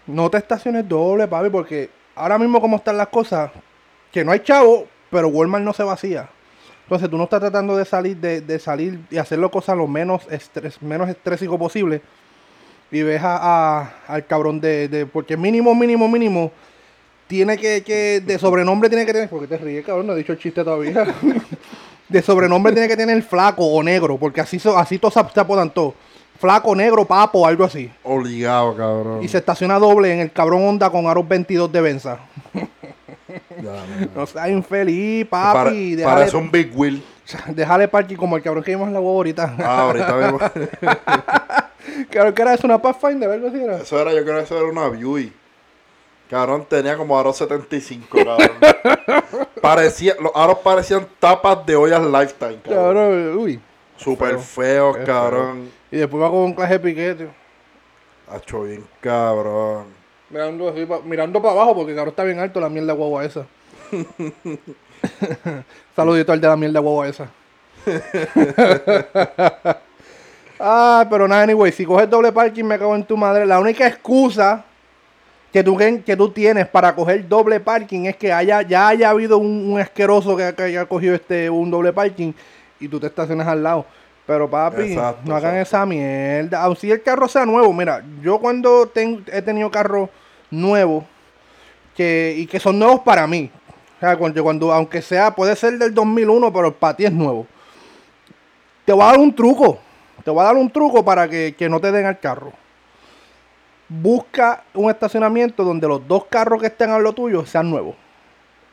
no 0.06 0.30
te 0.30 0.38
estaciones 0.38 0.88
doble, 0.88 1.28
papi, 1.28 1.50
porque 1.50 1.90
ahora 2.16 2.38
mismo 2.38 2.60
como 2.60 2.76
están 2.76 2.96
las 2.96 3.08
cosas, 3.08 3.52
que 4.10 4.24
no 4.24 4.32
hay 4.32 4.40
chavo, 4.40 4.88
pero 5.10 5.28
Walmart 5.28 5.64
no 5.64 5.72
se 5.72 5.84
vacía. 5.84 6.28
Entonces 6.84 7.08
tú 7.10 7.16
no 7.16 7.24
estás 7.24 7.40
tratando 7.40 7.76
de 7.76 7.84
salir, 7.84 8.16
de, 8.18 8.40
de 8.40 8.58
salir 8.58 9.00
y 9.10 9.16
hacerlo 9.16 9.50
cosas 9.50 9.76
lo 9.76 9.86
menos 9.86 10.22
menos 10.80 11.08
estrésico 11.08 11.58
posible. 11.58 12.02
Y 12.90 13.02
ves 13.02 13.20
a, 13.24 13.94
al 14.06 14.26
cabrón 14.26 14.60
de, 14.60 14.88
de- 14.88 15.06
porque 15.06 15.36
mínimo, 15.36 15.74
mínimo, 15.74 16.06
mínimo, 16.08 16.52
tiene 17.26 17.56
que, 17.56 17.82
que, 17.82 18.20
de 18.24 18.38
sobrenombre 18.38 18.88
tiene 18.90 19.06
que 19.06 19.12
tener, 19.12 19.28
porque 19.28 19.46
te 19.46 19.56
ríes, 19.56 19.84
cabrón, 19.84 20.06
no 20.06 20.12
he 20.12 20.16
dicho 20.18 20.32
el 20.32 20.38
chiste 20.38 20.62
todavía. 20.62 21.06
de 22.08 22.22
sobrenombre 22.22 22.72
tiene 22.72 22.86
que 22.86 22.96
tener 22.96 23.20
flaco 23.22 23.64
o 23.66 23.82
negro, 23.82 24.18
porque 24.18 24.42
así, 24.42 24.60
así 24.76 24.98
todos 24.98 25.14
se 25.32 25.40
apodan 25.40 25.70
todos. 25.72 25.94
Flaco, 26.44 26.76
negro, 26.76 27.06
papo, 27.06 27.46
algo 27.46 27.64
así. 27.64 27.90
Obligado, 28.02 28.76
cabrón. 28.76 29.22
Y 29.22 29.28
se 29.28 29.38
estaciona 29.38 29.78
doble 29.78 30.12
en 30.12 30.20
el 30.20 30.30
cabrón 30.30 30.68
Honda 30.68 30.90
con 30.90 31.06
aros 31.06 31.26
22 31.26 31.72
de 31.72 31.80
Benza. 31.80 32.18
No. 34.14 34.26
Seas 34.26 34.50
infeliz, 34.50 35.26
papi. 35.26 35.96
para 36.04 36.26
eso 36.26 36.36
un 36.36 36.50
Big 36.50 36.70
Wheel. 36.76 37.02
Déjale 37.46 37.88
parking 37.88 38.16
como 38.16 38.36
el 38.36 38.42
cabrón 38.42 38.62
que 38.62 38.72
vimos 38.72 38.88
en 38.88 38.92
la 38.92 39.00
huevo 39.00 39.16
ahorita. 39.16 39.56
Ah, 39.58 39.80
ahorita 39.84 40.14
vemos. 40.16 40.42
Claro 42.10 42.34
que 42.34 42.42
era 42.42 42.52
eso, 42.52 42.66
una 42.66 42.76
Pathfinder, 42.76 43.30
algo 43.30 43.48
así 43.48 43.62
era. 43.62 43.78
Eso 43.78 43.98
era, 43.98 44.12
yo 44.12 44.22
creo 44.22 44.36
que 44.36 44.42
eso 44.42 44.58
era 44.58 44.66
una 44.66 44.88
Buick. 44.88 45.32
Cabrón, 46.28 46.66
tenía 46.68 46.98
como 46.98 47.18
aros 47.18 47.38
75, 47.38 48.18
cabrón. 48.18 48.50
Parecía, 49.62 50.14
los 50.20 50.32
aros 50.34 50.58
parecían 50.58 51.06
tapas 51.18 51.64
de 51.64 51.74
ollas 51.74 52.02
Lifetime, 52.02 52.58
cabrón. 52.62 52.84
Cabrón, 52.84 53.38
uy. 53.38 53.60
Súper 53.96 54.38
feo. 54.38 54.92
feos, 54.92 54.96
cabrón. 55.06 55.70
Y 55.90 55.96
después 55.98 56.22
va 56.22 56.28
con 56.30 56.38
un 56.40 56.54
clase 56.54 56.74
de 56.74 56.80
piquete. 56.80 57.28
Hacho 58.30 58.62
bien, 58.62 58.84
cabrón. 59.00 59.86
Mirando 60.30 60.68
así, 60.68 60.84
pa- 60.86 61.00
mirando 61.04 61.40
para 61.40 61.54
abajo 61.54 61.74
porque 61.76 61.94
cabrón 61.94 62.10
está 62.10 62.24
bien 62.24 62.38
alto 62.38 62.60
la 62.60 62.68
mierda 62.68 62.92
guagua 62.92 63.24
esa. 63.24 63.46
Saludito 65.94 66.32
al 66.32 66.40
de 66.40 66.48
la 66.48 66.56
mierda 66.56 66.80
guagua 66.80 67.08
esa. 67.08 67.28
ah, 70.58 71.06
pero 71.10 71.28
nada, 71.28 71.42
anyway, 71.42 71.70
si 71.72 71.84
coges 71.84 72.08
doble 72.08 72.32
parking 72.32 72.64
me 72.64 72.78
cago 72.78 72.94
en 72.96 73.04
tu 73.04 73.16
madre. 73.16 73.44
La 73.46 73.60
única 73.60 73.86
excusa 73.86 74.64
que 75.52 75.62
tú, 75.62 75.76
que 75.76 76.16
tú 76.16 76.30
tienes 76.30 76.66
para 76.66 76.94
coger 76.94 77.28
doble 77.28 77.60
parking 77.60 78.06
es 78.06 78.16
que 78.16 78.32
haya, 78.32 78.62
ya 78.62 78.88
haya 78.88 79.10
habido 79.10 79.38
un, 79.38 79.72
un 79.72 79.80
asqueroso 79.80 80.36
que, 80.36 80.52
que 80.54 80.62
haya 80.64 80.86
cogido 80.86 81.14
este 81.14 81.48
un 81.50 81.70
doble 81.70 81.92
parking 81.92 82.32
y 82.80 82.88
tú 82.88 82.98
te 83.00 83.06
estacionas 83.06 83.46
al 83.48 83.62
lado. 83.62 83.86
Pero 84.26 84.48
papi, 84.48 84.82
Exacto, 84.82 85.20
no 85.26 85.36
hagan 85.36 85.56
exacto. 85.56 85.76
esa 85.76 85.86
mierda. 85.86 86.62
Aun 86.62 86.76
si 86.76 86.90
el 86.90 87.02
carro 87.02 87.28
sea 87.28 87.44
nuevo, 87.44 87.72
mira, 87.72 88.02
yo 88.22 88.38
cuando 88.38 88.86
ten- 88.86 89.24
he 89.30 89.42
tenido 89.42 89.70
carros 89.70 90.08
nuevos 90.50 91.04
que, 91.94 92.34
y 92.38 92.46
que 92.46 92.58
son 92.58 92.78
nuevos 92.78 93.00
para 93.00 93.26
mí. 93.26 93.50
O 93.96 94.00
sea, 94.00 94.16
cuando, 94.16 94.42
cuando, 94.42 94.72
aunque 94.72 95.02
sea, 95.02 95.34
puede 95.34 95.54
ser 95.56 95.78
del 95.78 95.92
2001, 95.94 96.52
pero 96.52 96.74
para 96.74 96.96
ti 96.96 97.04
es 97.04 97.12
nuevo. 97.12 97.46
Te 98.84 98.92
voy 98.92 99.02
a 99.02 99.06
dar 99.06 99.18
un 99.18 99.34
truco. 99.34 99.78
Te 100.24 100.30
voy 100.30 100.40
a 100.40 100.44
dar 100.44 100.56
un 100.56 100.70
truco 100.70 101.04
para 101.04 101.28
que, 101.28 101.54
que 101.56 101.68
no 101.68 101.78
te 101.80 101.92
den 101.92 102.06
al 102.06 102.18
carro. 102.18 102.52
Busca 103.88 104.64
un 104.72 104.90
estacionamiento 104.90 105.62
donde 105.64 105.86
los 105.86 106.06
dos 106.08 106.24
carros 106.26 106.60
que 106.60 106.68
estén 106.68 106.90
a 106.90 106.98
lo 106.98 107.12
tuyo 107.12 107.44
sean 107.44 107.68
nuevos. 107.70 107.94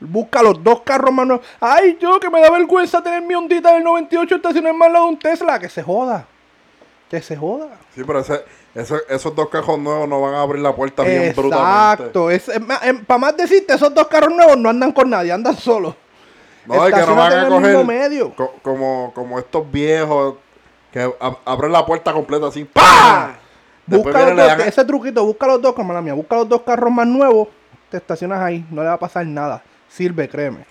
Busca 0.02 0.42
los 0.42 0.64
dos 0.64 0.82
carros 0.82 1.14
más 1.14 1.28
nuevos. 1.28 1.46
Ay, 1.60 1.98
yo 2.02 2.20
que 2.20 2.30
me 2.30 2.42
da 2.42 2.50
vergüenza 2.50 3.02
tener 3.04 3.22
mi 3.22 3.36
ondita 3.36 3.74
del 3.74 3.84
98 3.84 4.36
estacionar 4.36 4.74
más 4.74 4.92
lado 4.92 5.06
de 5.06 5.12
un 5.12 5.20
Tesla. 5.20 5.60
Que 5.60 5.70
se 5.70 5.84
joda. 5.84 6.26
Que 7.10 7.22
se 7.22 7.38
joda. 7.38 7.68
Sí, 7.94 8.02
pero 8.06 8.20
ese, 8.20 8.44
ese- 8.74 9.02
esos 9.10 9.36
dos 9.36 9.50
cajos 9.50 9.78
nuevos 9.78 10.08
no 10.10 10.20
van 10.22 10.34
a 10.34 10.42
abrir 10.42 10.62
la 10.62 10.74
puerta 10.76 11.04
bien 11.04 11.34
brutalmente. 11.36 12.04
Exacto. 12.04 12.30
Es, 12.32 12.50
para 13.06 13.18
más 13.20 13.38
decirte, 13.38 13.74
esos 13.76 13.94
dos 13.94 14.08
carros 14.08 14.32
nuevos 14.34 14.58
no 14.58 14.70
andan 14.70 14.92
con 14.92 15.10
nadie, 15.10 15.32
andan 15.32 15.56
solos. 15.56 15.94
No, 16.66 16.86
es 16.88 16.94
que 16.94 17.00
no 17.02 17.16
van 17.16 17.34
a 17.40 17.48
coger 17.48 17.86
medio. 17.86 18.34
co- 18.36 18.54
como, 18.62 19.12
como 19.14 19.38
estos 19.40 19.70
viejos 19.72 20.36
que 20.92 21.06
ab- 21.06 21.38
abren 21.46 21.72
la 21.72 21.86
puerta 21.86 22.12
completa 22.14 22.48
así. 22.48 22.64
¡Pah! 22.66 23.34
Después 23.86 24.14
Busca 24.16 24.30
los 24.30 24.58
dos, 24.58 24.68
ese 24.68 24.86
truquito, 24.86 25.26
busca 25.26 25.48
los 25.48 25.62
dos, 25.62 25.74
como 25.74 25.92
la 25.94 26.02
mía, 26.02 26.14
busca 26.14 26.36
los 26.38 26.48
dos 26.50 26.62
carros 26.62 26.92
más 26.92 27.06
nuevos 27.08 27.48
te 27.90 27.98
estacionas 27.98 28.40
ahí, 28.42 28.66
no 28.72 28.82
le 28.84 28.88
va 28.88 28.94
a 28.94 29.00
pasar 29.00 29.26
nada. 29.26 29.62
Sirve, 29.92 30.30
créeme. 30.30 30.66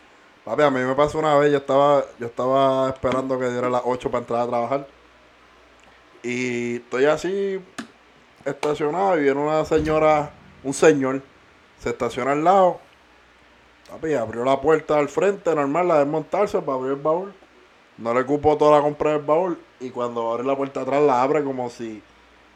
Papi, 0.46 0.62
a 0.62 0.70
mí 0.70 0.80
me 0.80 0.94
pasó 0.94 1.18
una 1.18 1.36
vez, 1.36 1.52
yo 1.52 1.58
estaba, 1.58 2.06
yo 2.18 2.26
estaba 2.26 2.88
esperando 2.88 3.38
que 3.38 3.50
diera 3.50 3.68
las 3.68 3.82
8 3.84 4.10
para 4.10 4.22
entrar 4.22 4.40
a 4.40 4.46
trabajar. 4.46 4.86
Y 6.22 6.76
estoy 6.76 7.04
así 7.04 7.60
estacionado 8.46 9.18
y 9.18 9.24
viene 9.24 9.38
una 9.38 9.66
señora, 9.66 10.30
un 10.64 10.72
señor, 10.72 11.20
se 11.78 11.90
estaciona 11.90 12.32
al 12.32 12.44
lado. 12.44 12.80
Papi, 13.90 14.14
abrió 14.14 14.42
la 14.42 14.58
puerta 14.58 14.98
al 14.98 15.10
frente, 15.10 15.54
normal, 15.54 15.88
la 15.88 15.98
de 15.98 16.06
montarse 16.06 16.58
para 16.62 16.78
abrir 16.78 16.92
el 16.92 17.02
baúl. 17.02 17.34
No 17.98 18.14
le 18.14 18.24
cupo 18.24 18.56
toda 18.56 18.78
la 18.78 18.82
compra 18.82 19.12
del 19.12 19.22
baúl. 19.22 19.58
Y 19.80 19.90
cuando 19.90 20.32
abre 20.32 20.44
la 20.44 20.56
puerta 20.56 20.80
atrás, 20.80 21.02
la 21.02 21.22
abre 21.22 21.44
como 21.44 21.68
si, 21.68 22.02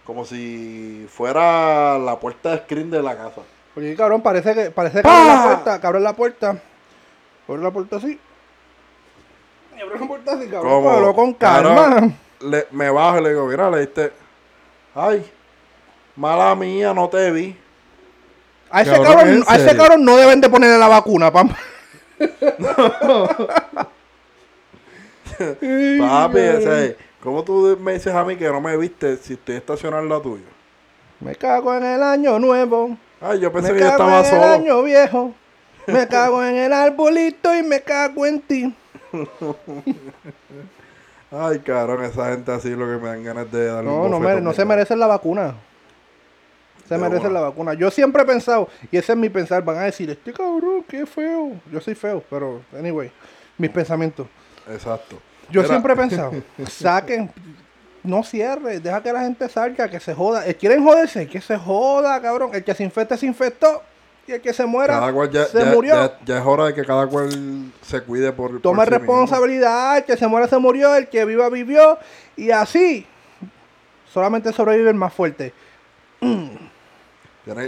como 0.06 0.24
si 0.24 1.06
fuera 1.10 1.98
la 1.98 2.18
puerta 2.18 2.52
de 2.52 2.58
screen 2.62 2.90
de 2.90 3.02
la 3.02 3.16
casa. 3.18 3.42
Oye, 3.76 3.96
cabrón, 3.96 4.22
parece 4.22 4.54
que, 4.54 4.70
parece 4.70 5.02
que 5.02 5.08
abre 5.08 5.26
la 5.34 5.42
puerta, 5.44 5.80
que 5.80 5.86
abre 5.86 6.00
la 6.00 6.12
puerta. 6.12 6.56
Abre 7.48 7.62
la 7.62 7.70
puerta 7.70 7.96
así. 7.96 8.18
Y 9.76 9.80
abre 9.80 9.98
la 9.98 10.06
puerta 10.06 10.32
así, 10.34 10.48
cabrón. 10.48 11.14
Con 11.14 11.34
Cabrón, 11.34 11.76
calma. 11.76 12.12
le- 12.40 12.66
me 12.70 12.90
bajo 12.90 13.18
y 13.18 13.22
le 13.22 13.28
digo, 13.30 13.46
mira, 13.46 13.70
le 13.70 13.80
diste. 13.80 14.12
Ay, 14.94 15.28
mala 16.14 16.54
mía, 16.54 16.94
no 16.94 17.08
te 17.08 17.30
vi. 17.32 17.56
A 18.70 18.82
ese 18.82 18.90
Cabrón, 18.92 19.06
cabrón, 19.12 19.28
¿en 19.34 19.44
a 19.46 19.56
ese 19.56 19.76
cabrón 19.76 20.04
no 20.04 20.16
deben 20.16 20.40
de 20.40 20.48
ponerle 20.48 20.78
la 20.78 20.88
vacuna, 20.88 21.32
pam. 21.32 21.48
Papi, 25.38 26.38
ese, 26.38 26.96
¿cómo 27.22 27.42
tú 27.42 27.76
me 27.80 27.94
dices 27.94 28.14
a 28.14 28.24
mí 28.24 28.36
que 28.36 28.48
no 28.48 28.60
me 28.60 28.76
viste 28.76 29.16
si 29.16 29.34
estoy 29.34 29.56
estacionado 29.56 30.02
al 30.02 30.08
lado 30.08 30.22
tuyo? 30.22 30.44
Me 31.20 31.34
cago 31.36 31.74
en 31.74 31.84
el 31.84 32.02
año 32.02 32.38
nuevo. 32.38 32.96
Ay, 33.26 33.40
yo 33.40 33.50
pensé 33.52 33.72
Me 33.72 33.78
que 33.78 33.84
yo 33.84 33.90
cago 33.96 34.20
estaba 34.20 34.28
en 34.28 34.34
el 34.42 34.50
año 34.62 34.82
viejo. 34.82 35.34
Me 35.86 36.06
cago 36.08 36.42
en 36.44 36.56
el 36.56 36.72
arbolito 36.72 37.54
y 37.56 37.62
me 37.62 37.80
cago 37.80 38.26
en 38.26 38.40
ti. 38.40 38.74
Ay, 41.30 41.58
cabrón, 41.60 42.04
esa 42.04 42.30
gente 42.30 42.52
así 42.52 42.70
lo 42.70 42.86
que 42.86 43.02
me 43.02 43.08
dan 43.08 43.24
ganas 43.24 43.50
de 43.50 43.66
darle 43.66 43.90
No, 43.90 44.02
un 44.02 44.10
no, 44.10 44.20
mere- 44.20 44.40
no 44.40 44.52
se 44.52 44.64
merecen 44.64 44.98
la 45.00 45.06
vacuna. 45.06 45.54
Se 46.88 46.94
De 46.94 47.00
merecen 47.00 47.30
una. 47.30 47.40
la 47.40 47.48
vacuna. 47.48 47.74
Yo 47.74 47.90
siempre 47.90 48.22
he 48.22 48.26
pensado, 48.26 48.68
y 48.92 48.96
ese 48.98 49.12
es 49.12 49.18
mi 49.18 49.28
pensar, 49.30 49.64
van 49.64 49.78
a 49.78 49.82
decir, 49.84 50.08
este 50.10 50.32
cabrón, 50.32 50.84
qué 50.86 51.06
feo. 51.06 51.52
Yo 51.72 51.80
soy 51.80 51.94
feo, 51.94 52.22
pero, 52.30 52.60
anyway, 52.78 53.10
mis 53.58 53.70
pensamientos. 53.70 54.26
Exacto. 54.70 55.18
Yo 55.50 55.64
siempre 55.64 55.92
he 55.94 55.96
pensado, 56.04 56.32
saquen, 56.68 57.30
no 58.04 58.22
cierre, 58.22 58.78
deja 58.80 59.02
que 59.02 59.12
la 59.12 59.20
gente 59.22 59.48
salga, 59.48 59.88
que 59.90 59.98
se 59.98 60.14
joda. 60.14 60.46
Eh, 60.46 60.54
¿Quieren 60.54 60.84
joderse? 60.84 61.26
Que 61.26 61.40
se 61.40 61.56
joda, 61.56 62.20
cabrón. 62.22 62.50
El 62.54 62.62
que 62.62 62.74
se 62.74 62.84
infecte, 62.84 63.16
se 63.16 63.26
infectó. 63.26 63.82
Y 64.26 64.32
el 64.32 64.40
que 64.40 64.54
se 64.54 64.64
muera, 64.64 64.94
Cada 65.00 65.12
cual 65.12 65.30
ya, 65.30 65.44
se 65.44 65.58
ya- 65.58 65.72
murió. 65.72 65.94
ya- 65.96 66.18
ya 66.24 66.38
es 66.38 66.46
hora 66.46 66.64
de 66.66 66.74
que 66.74 66.82
cada 66.84 67.06
cual 67.06 67.72
se 67.82 68.00
cuide 68.02 68.32
por. 68.32 68.58
Tome 68.62 68.76
por 68.76 68.84
sí 68.86 68.90
mismo. 68.92 68.98
responsabilidad, 68.98 69.98
el 69.98 70.04
que 70.04 70.16
se 70.16 70.26
muera, 70.26 70.48
se 70.48 70.56
murió, 70.56 70.94
el 70.94 71.08
que 71.08 71.24
viva, 71.26 71.50
vivió. 71.50 71.98
Y 72.36 72.50
así, 72.50 73.06
solamente 74.10 74.50
sobrevive 74.52 74.88
el 74.88 74.96
más 74.96 75.12
fuerte. 75.12 75.52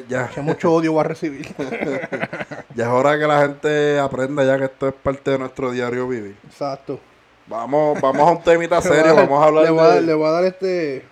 Ya, 0.09 0.29
Que 0.29 0.41
mucho 0.41 0.73
odio 0.73 0.95
va 0.95 1.03
a 1.03 1.05
recibir. 1.05 1.47
ya 2.75 2.85
es 2.85 2.91
hora 2.91 3.11
de 3.13 3.19
que 3.19 3.27
la 3.27 3.41
gente 3.43 3.99
aprenda 3.99 4.43
ya 4.43 4.57
que 4.57 4.65
esto 4.65 4.89
es 4.89 4.95
parte 4.95 5.33
de 5.33 5.39
nuestro 5.39 5.71
diario 5.71 6.09
vivir. 6.09 6.37
Exacto. 6.47 6.99
Vamos, 7.49 8.01
vamos 8.01 8.29
a 8.29 8.33
un 8.33 8.43
temita 8.43 8.81
serio, 8.83 9.15
dar- 9.15 9.17
vamos 9.29 9.43
a 9.43 9.47
hablar 9.47 9.65
le 9.65 9.71
voy 9.71 9.81
a, 9.85 9.89
de... 9.95 10.03
le 10.03 10.15
voy 10.15 10.27
a 10.27 10.31
dar 10.31 10.45
este. 10.45 11.05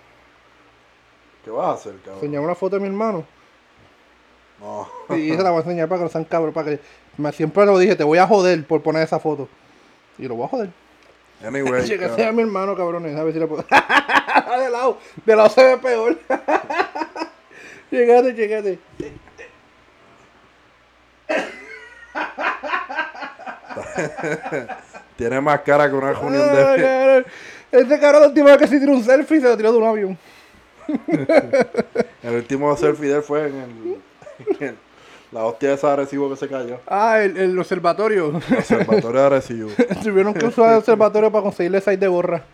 ¿Qué 1.44 1.51
vas 1.51 1.66
a 1.68 1.73
hacer, 1.75 1.94
cabrón? 1.99 2.14
Enseñar 2.16 2.40
una 2.42 2.55
foto 2.55 2.77
de 2.77 2.81
mi 2.81 2.88
hermano. 2.88 3.25
No. 4.61 4.88
Y 5.16 5.31
esa 5.31 5.42
la 5.42 5.51
voy 5.51 5.59
a 5.59 5.62
enseñar 5.62 5.88
para 5.88 5.99
que 6.01 6.05
no 6.05 6.11
sean 6.11 6.25
cabros. 6.25 6.55
Para 6.55 6.70
que. 6.70 6.81
me- 7.18 7.33
siempre 7.33 7.66
lo 7.66 7.79
dije, 7.79 7.94
te 7.97 8.05
voy 8.05 8.18
a 8.18 8.27
joder 8.27 8.66
por 8.66 8.83
poner 8.83 9.03
esa 9.03 9.18
foto. 9.20 9.49
Y 10.18 10.27
lo 10.27 10.35
voy 10.37 10.47
a 10.47 10.49
joder. 10.49 10.70
Anyway, 11.44 11.87
que 11.99 12.09
sea 12.11 12.33
mi 12.33 12.42
hermano, 12.42 12.75
cabrones. 12.77 13.16
A 13.16 13.23
ver 13.25 13.33
si 13.35 13.38
le 13.38 13.47
puedo. 13.47 13.64
de 14.59 14.70
lado. 14.70 14.99
De 15.25 15.37
lado 15.37 15.49
se 15.51 15.62
ve 15.62 15.77
peor. 15.79 16.18
Llegate, 17.90 18.33
llegate. 18.33 18.79
Tiene 25.16 25.40
más 25.40 25.61
cara 25.61 25.88
que 25.88 25.94
una 25.96 26.12
reunión 26.12 26.42
Ay, 26.50 26.81
de... 26.81 27.24
Este 27.72 27.98
cabrón 27.98 28.22
la 28.22 28.29
última 28.29 28.50
vez 28.50 28.59
que 28.59 28.66
se 28.68 28.79
tiró 28.79 28.92
un 28.92 29.03
selfie 29.03 29.40
se 29.40 29.48
lo 29.48 29.57
tiró 29.57 29.72
de 29.72 29.79
un 29.79 29.85
avión. 29.85 30.18
El 32.22 32.35
último 32.37 32.77
selfie 32.77 33.09
de 33.09 33.16
él 33.16 33.22
fue 33.22 33.48
en 33.48 33.55
el... 33.57 33.96
en 34.61 34.68
el- 34.68 34.79
la 35.33 35.44
hostia 35.46 35.70
de 35.70 35.74
ese 35.74 35.87
Arecibo 35.88 36.31
que 36.31 36.37
se 36.37 36.46
cayó. 36.48 36.79
Ah, 36.87 37.18
el, 37.20 37.37
el 37.37 37.59
observatorio. 37.59 38.29
Observatorio 38.37 39.20
de 39.20 39.27
Arecibo. 39.27 39.70
Tuvieron 40.05 40.33
que 40.33 40.46
usar 40.46 40.70
el 40.70 40.79
observatorio 40.79 41.33
para 41.33 41.42
conseguirle 41.42 41.81
seis 41.81 41.98
de 41.98 42.07
gorra. 42.07 42.44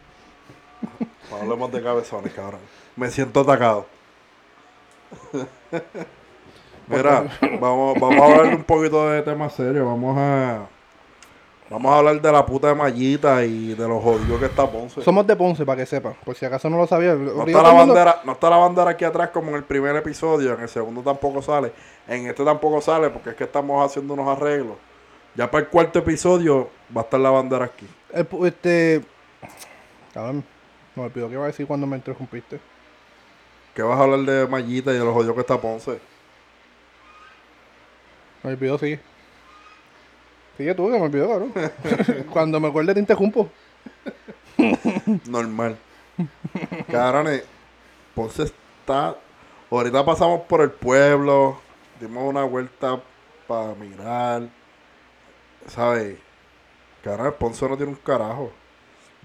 No 1.30 1.36
hablemos 1.36 1.70
de 1.72 1.82
cabezones, 1.82 2.32
cabrón. 2.32 2.60
Me 2.96 3.10
siento 3.10 3.40
atacado. 3.40 3.84
Mira, 6.88 7.24
vamos, 7.60 8.00
vamos 8.00 8.18
a 8.18 8.24
hablar 8.24 8.54
un 8.54 8.64
poquito 8.64 9.10
de 9.10 9.20
temas 9.22 9.52
serios. 9.54 9.84
Vamos 9.84 10.16
a... 10.18 10.66
Vamos 11.70 11.92
a 11.92 11.98
hablar 11.98 12.20
de 12.20 12.32
la 12.32 12.44
puta 12.44 12.66
de 12.66 12.74
Mallita 12.74 13.44
y 13.44 13.74
de 13.74 13.86
los 13.86 14.02
jodidos 14.02 14.40
que 14.40 14.46
está 14.46 14.68
Ponce. 14.68 15.02
Somos 15.02 15.24
de 15.24 15.36
Ponce, 15.36 15.64
para 15.64 15.78
que 15.78 15.86
sepa. 15.86 16.14
Por 16.24 16.34
si 16.34 16.44
acaso 16.44 16.68
no 16.68 16.76
lo 16.76 16.86
sabía. 16.88 17.14
No 17.14 17.46
está, 17.46 17.62
la 17.62 17.72
bandera, 17.72 18.20
no 18.24 18.32
está 18.32 18.50
la 18.50 18.56
bandera 18.56 18.90
aquí 18.90 19.04
atrás 19.04 19.30
como 19.30 19.50
en 19.50 19.54
el 19.54 19.62
primer 19.62 19.94
episodio, 19.94 20.54
en 20.54 20.62
el 20.62 20.68
segundo 20.68 21.00
tampoco 21.02 21.40
sale, 21.40 21.72
en 22.08 22.26
este 22.26 22.44
tampoco 22.44 22.80
sale 22.80 23.08
porque 23.10 23.30
es 23.30 23.36
que 23.36 23.44
estamos 23.44 23.86
haciendo 23.86 24.14
unos 24.14 24.26
arreglos. 24.26 24.78
Ya 25.36 25.48
para 25.48 25.62
el 25.62 25.70
cuarto 25.70 26.00
episodio 26.00 26.70
va 26.94 27.02
a 27.02 27.04
estar 27.04 27.20
la 27.20 27.30
bandera 27.30 27.66
aquí. 27.66 27.86
El 28.12 28.26
este. 28.46 29.04
Cabrón, 30.12 30.42
me 30.96 31.04
olvidó 31.04 31.28
que 31.28 31.34
iba 31.34 31.44
a 31.44 31.46
decir 31.46 31.68
cuando 31.68 31.86
me 31.86 31.96
interrumpiste. 31.96 32.58
¿Qué 33.76 33.82
vas 33.82 33.96
a 33.96 34.02
hablar 34.02 34.18
de 34.22 34.48
Mallita 34.48 34.90
y 34.90 34.94
de 34.94 35.04
los 35.04 35.14
jodidos 35.14 35.36
que 35.36 35.42
está 35.42 35.60
Ponce? 35.60 36.00
Me 38.42 38.50
olvidó, 38.50 38.76
sigue. 38.76 38.98
Sigue 40.60 40.74
tú, 40.74 40.90
que 40.90 40.98
me 40.98 41.06
olvidó, 41.06 41.26
cabrón. 41.26 41.54
cuando 42.30 42.60
me 42.60 42.68
acuerde 42.68 42.92
te 42.92 43.00
interrumpo. 43.00 43.48
Normal. 45.26 45.78
Cabrones, 46.92 47.44
Ponce 48.14 48.42
está... 48.42 49.16
Ahorita 49.70 50.04
pasamos 50.04 50.42
por 50.42 50.60
el 50.60 50.70
pueblo, 50.70 51.58
dimos 51.98 52.24
una 52.24 52.44
vuelta 52.44 53.00
para 53.48 53.74
mirar. 53.74 54.50
¿Sabes? 55.66 56.18
Cabrones, 57.02 57.32
Ponce 57.38 57.66
no 57.66 57.78
tiene 57.78 57.92
un 57.92 57.98
carajo. 57.98 58.52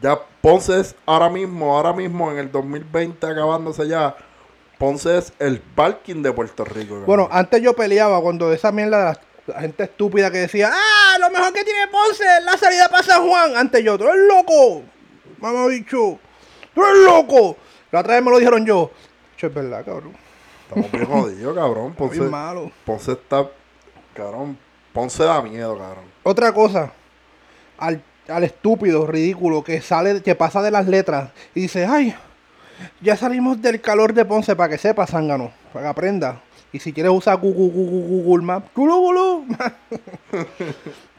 Ya 0.01 0.17
Ponce 0.39 0.79
es 0.79 0.95
ahora 1.05 1.29
mismo, 1.29 1.75
ahora 1.75 1.91
mismo 1.91 2.31
en 2.31 2.37
el 2.37 2.49
2020 2.49 3.27
acabándose 3.27 3.85
ya. 3.89 4.15
Ponce 4.77 5.17
es 5.17 5.33
el 5.39 5.59
parking 5.59 6.21
de 6.21 6.31
Puerto 6.31 6.63
Rico. 6.63 6.91
cabrón. 6.91 7.05
Bueno, 7.07 7.27
antes 7.29 7.61
yo 7.61 7.75
peleaba 7.75 8.21
cuando 8.21 8.53
esa 8.53 8.71
mierda 8.71 8.99
de 8.99 9.03
la, 9.03 9.19
la 9.47 9.59
gente 9.59 9.83
estúpida 9.83 10.31
que 10.31 10.37
decía, 10.37 10.71
¡Ah! 10.71 10.84
Lo 11.25 11.31
mejor 11.31 11.53
que 11.53 11.63
tiene 11.63 11.88
Ponce 11.88 12.23
es 12.23 12.43
la 12.43 12.55
salida 12.55 12.88
para 12.88 13.01
San 13.01 13.27
Juan. 13.27 13.57
Antes 13.57 13.83
yo, 13.83 13.97
¡tú 13.97 14.03
eres 14.07 14.27
loco! 14.27 14.83
Mamá 15.39 15.65
bicho, 15.65 16.19
¡tú 16.73 16.85
eres 16.85 17.03
loco! 17.03 17.57
La 17.91 18.01
otra 18.01 18.13
vez 18.13 18.23
me 18.23 18.29
lo 18.29 18.38
dijeron 18.38 18.63
yo. 18.63 18.91
Che, 19.35 19.47
es 19.47 19.53
verdad, 19.53 19.83
cabrón. 19.83 20.13
Estamos 20.69 20.91
bien 20.91 21.05
jodidos, 21.05 21.55
cabrón. 21.55 21.93
Ponce, 21.95 22.19
Bien 22.19 22.29
malo. 22.29 22.71
Ponce 22.85 23.13
está. 23.13 23.49
Cabrón, 24.13 24.55
Ponce 24.93 25.23
da 25.23 25.41
miedo, 25.41 25.75
cabrón. 25.75 26.05
Otra 26.21 26.53
cosa, 26.53 26.91
al, 27.79 28.03
al 28.27 28.43
estúpido, 28.43 29.07
ridículo, 29.07 29.63
que 29.63 29.81
sale, 29.81 30.21
que 30.21 30.35
pasa 30.35 30.61
de 30.61 30.69
las 30.69 30.88
letras 30.88 31.31
y 31.55 31.61
dice, 31.61 31.88
ay, 31.88 32.15
ya 33.01 33.17
salimos 33.17 33.59
del 33.59 33.81
calor 33.81 34.13
de 34.13 34.25
Ponce 34.25 34.55
para 34.55 34.69
que 34.69 34.77
sepa, 34.77 35.07
zángano, 35.07 35.51
para 35.73 35.85
que 35.85 35.89
aprenda. 35.89 36.41
Y 36.71 36.79
si 36.79 36.93
quieres 36.93 37.11
usar 37.11 37.38
Google, 37.39 37.71
Google, 37.73 38.07
Google 38.07 38.45
Maps, 38.45 38.69
culo. 38.75 39.43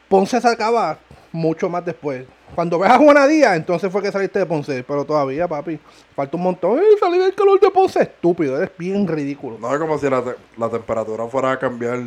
Ponce 0.07 0.39
se 0.41 0.47
acaba 0.47 0.97
mucho 1.31 1.69
más 1.69 1.83
después. 1.85 2.25
Cuando 2.55 2.79
veas 2.79 2.93
a 2.93 2.97
Juana 2.97 3.27
Díaz, 3.27 3.57
entonces 3.57 3.91
fue 3.91 4.01
que 4.01 4.11
saliste 4.11 4.39
de 4.39 4.45
Ponce. 4.45 4.83
Pero 4.83 5.03
todavía, 5.05 5.47
papi, 5.47 5.77
falta 6.15 6.37
un 6.37 6.43
montón. 6.43 6.79
¡Eh, 6.79 6.83
salí 6.99 7.17
del 7.17 7.35
calor 7.35 7.59
de 7.59 7.69
Ponce! 7.69 8.01
Estúpido, 8.03 8.57
eres 8.57 8.71
bien 8.77 9.05
ridículo. 9.07 9.57
No 9.59 9.73
es 9.73 9.79
como 9.79 9.97
si 9.97 10.09
la, 10.09 10.21
te- 10.23 10.35
la 10.57 10.69
temperatura 10.69 11.27
fuera 11.27 11.51
a 11.51 11.59
cambiar. 11.59 11.99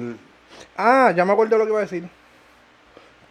Ah, 0.77 1.13
ya 1.15 1.25
me 1.25 1.33
acuerdo 1.33 1.59
lo 1.59 1.65
que 1.65 1.71
iba 1.71 1.79
a 1.79 1.83
decir. 1.83 2.09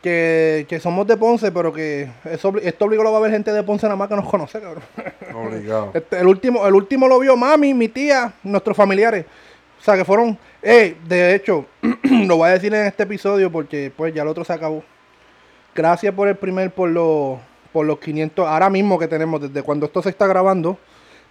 Que, 0.02 0.66
que 0.70 0.80
somos 0.80 1.06
de 1.08 1.18
Ponce, 1.18 1.52
pero 1.52 1.74
que 1.74 2.10
eso, 2.24 2.54
esto 2.62 2.86
obligado 2.86 3.12
va 3.12 3.18
a 3.18 3.22
ver 3.22 3.32
gente 3.32 3.52
de 3.52 3.64
Ponce 3.64 3.86
nada 3.86 3.98
más 3.98 4.08
que 4.08 4.16
nos 4.16 4.30
conoce, 4.30 4.62
cabrón. 4.62 4.84
Obligado. 5.36 5.92
Este, 5.94 6.20
el, 6.20 6.28
último, 6.28 6.66
el 6.66 6.74
último 6.74 7.08
lo 7.10 7.20
vio 7.20 7.36
mami, 7.36 7.74
mi 7.74 7.90
tía, 7.90 8.32
nuestros 8.44 8.78
familiares. 8.78 9.26
O 9.80 9.84
sea, 9.84 9.96
que 9.98 10.06
fueron... 10.06 10.38
Eh, 10.62 10.98
de 11.08 11.36
hecho, 11.36 11.66
lo 12.04 12.38
voy 12.38 12.50
a 12.50 12.54
decir 12.54 12.74
en 12.74 12.86
este 12.86 13.04
episodio 13.04 13.52
porque 13.52 13.92
pues 13.96 14.14
ya 14.14 14.24
el 14.24 14.28
otro 14.28 14.44
se 14.44 14.54
acabó. 14.54 14.84
Gracias 15.74 16.14
por 16.14 16.28
el 16.28 16.36
primer, 16.36 16.72
por 16.72 16.90
los, 16.90 17.40
por 17.72 17.86
los 17.86 18.00
500, 18.00 18.46
ahora 18.48 18.70
mismo 18.70 19.00
que 19.00 19.08
tenemos, 19.08 19.42
desde 19.42 19.64
cuando 19.64 19.86
esto 19.86 20.02
se 20.02 20.10
está 20.10 20.28
grabando, 20.28 20.78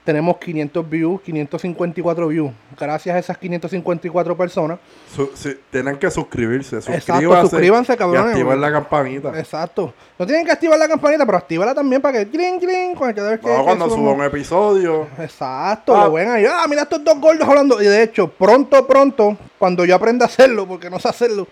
tenemos 0.08 0.38
500 0.38 0.88
views, 0.88 1.20
554 1.20 2.28
views. 2.28 2.50
Gracias 2.80 3.14
a 3.14 3.18
esas 3.18 3.36
554 3.36 4.34
personas. 4.38 4.78
Su- 5.14 5.30
tienen 5.70 5.98
que 5.98 6.10
suscribirse. 6.10 6.76
Exacto, 6.78 7.42
Suscríbanse 7.42 7.92
Y 7.92 7.96
cabrones. 7.98 8.30
activar 8.32 8.56
la 8.56 8.72
campanita. 8.72 9.38
Exacto. 9.38 9.92
No 10.18 10.24
tienen 10.24 10.46
que 10.46 10.52
activar 10.52 10.78
la 10.78 10.88
campanita, 10.88 11.26
pero 11.26 11.36
actívala 11.36 11.74
también 11.74 12.00
para 12.00 12.20
que 12.20 12.30
clink, 12.30 12.58
clink, 12.62 12.96
cuando 12.96 13.14
que, 13.16 13.20
No, 13.20 13.58
que 13.58 13.62
cuando 13.64 13.90
suba 13.90 14.12
un 14.12 14.22
episodio. 14.24 15.08
Exacto, 15.18 15.94
Ah. 15.94 16.04
lo 16.06 16.12
ven 16.14 16.30
ahí. 16.30 16.46
Ah, 16.46 16.64
mira 16.66 16.84
estos 16.84 17.04
dos 17.04 17.20
gordos 17.20 17.46
hablando. 17.46 17.82
Y 17.82 17.84
de 17.84 18.02
hecho, 18.04 18.28
pronto, 18.28 18.86
pronto, 18.86 19.36
cuando 19.58 19.84
yo 19.84 19.94
aprenda 19.94 20.24
a 20.24 20.28
hacerlo, 20.28 20.66
porque 20.66 20.88
no 20.88 20.98
sé 20.98 21.08
hacerlo, 21.10 21.46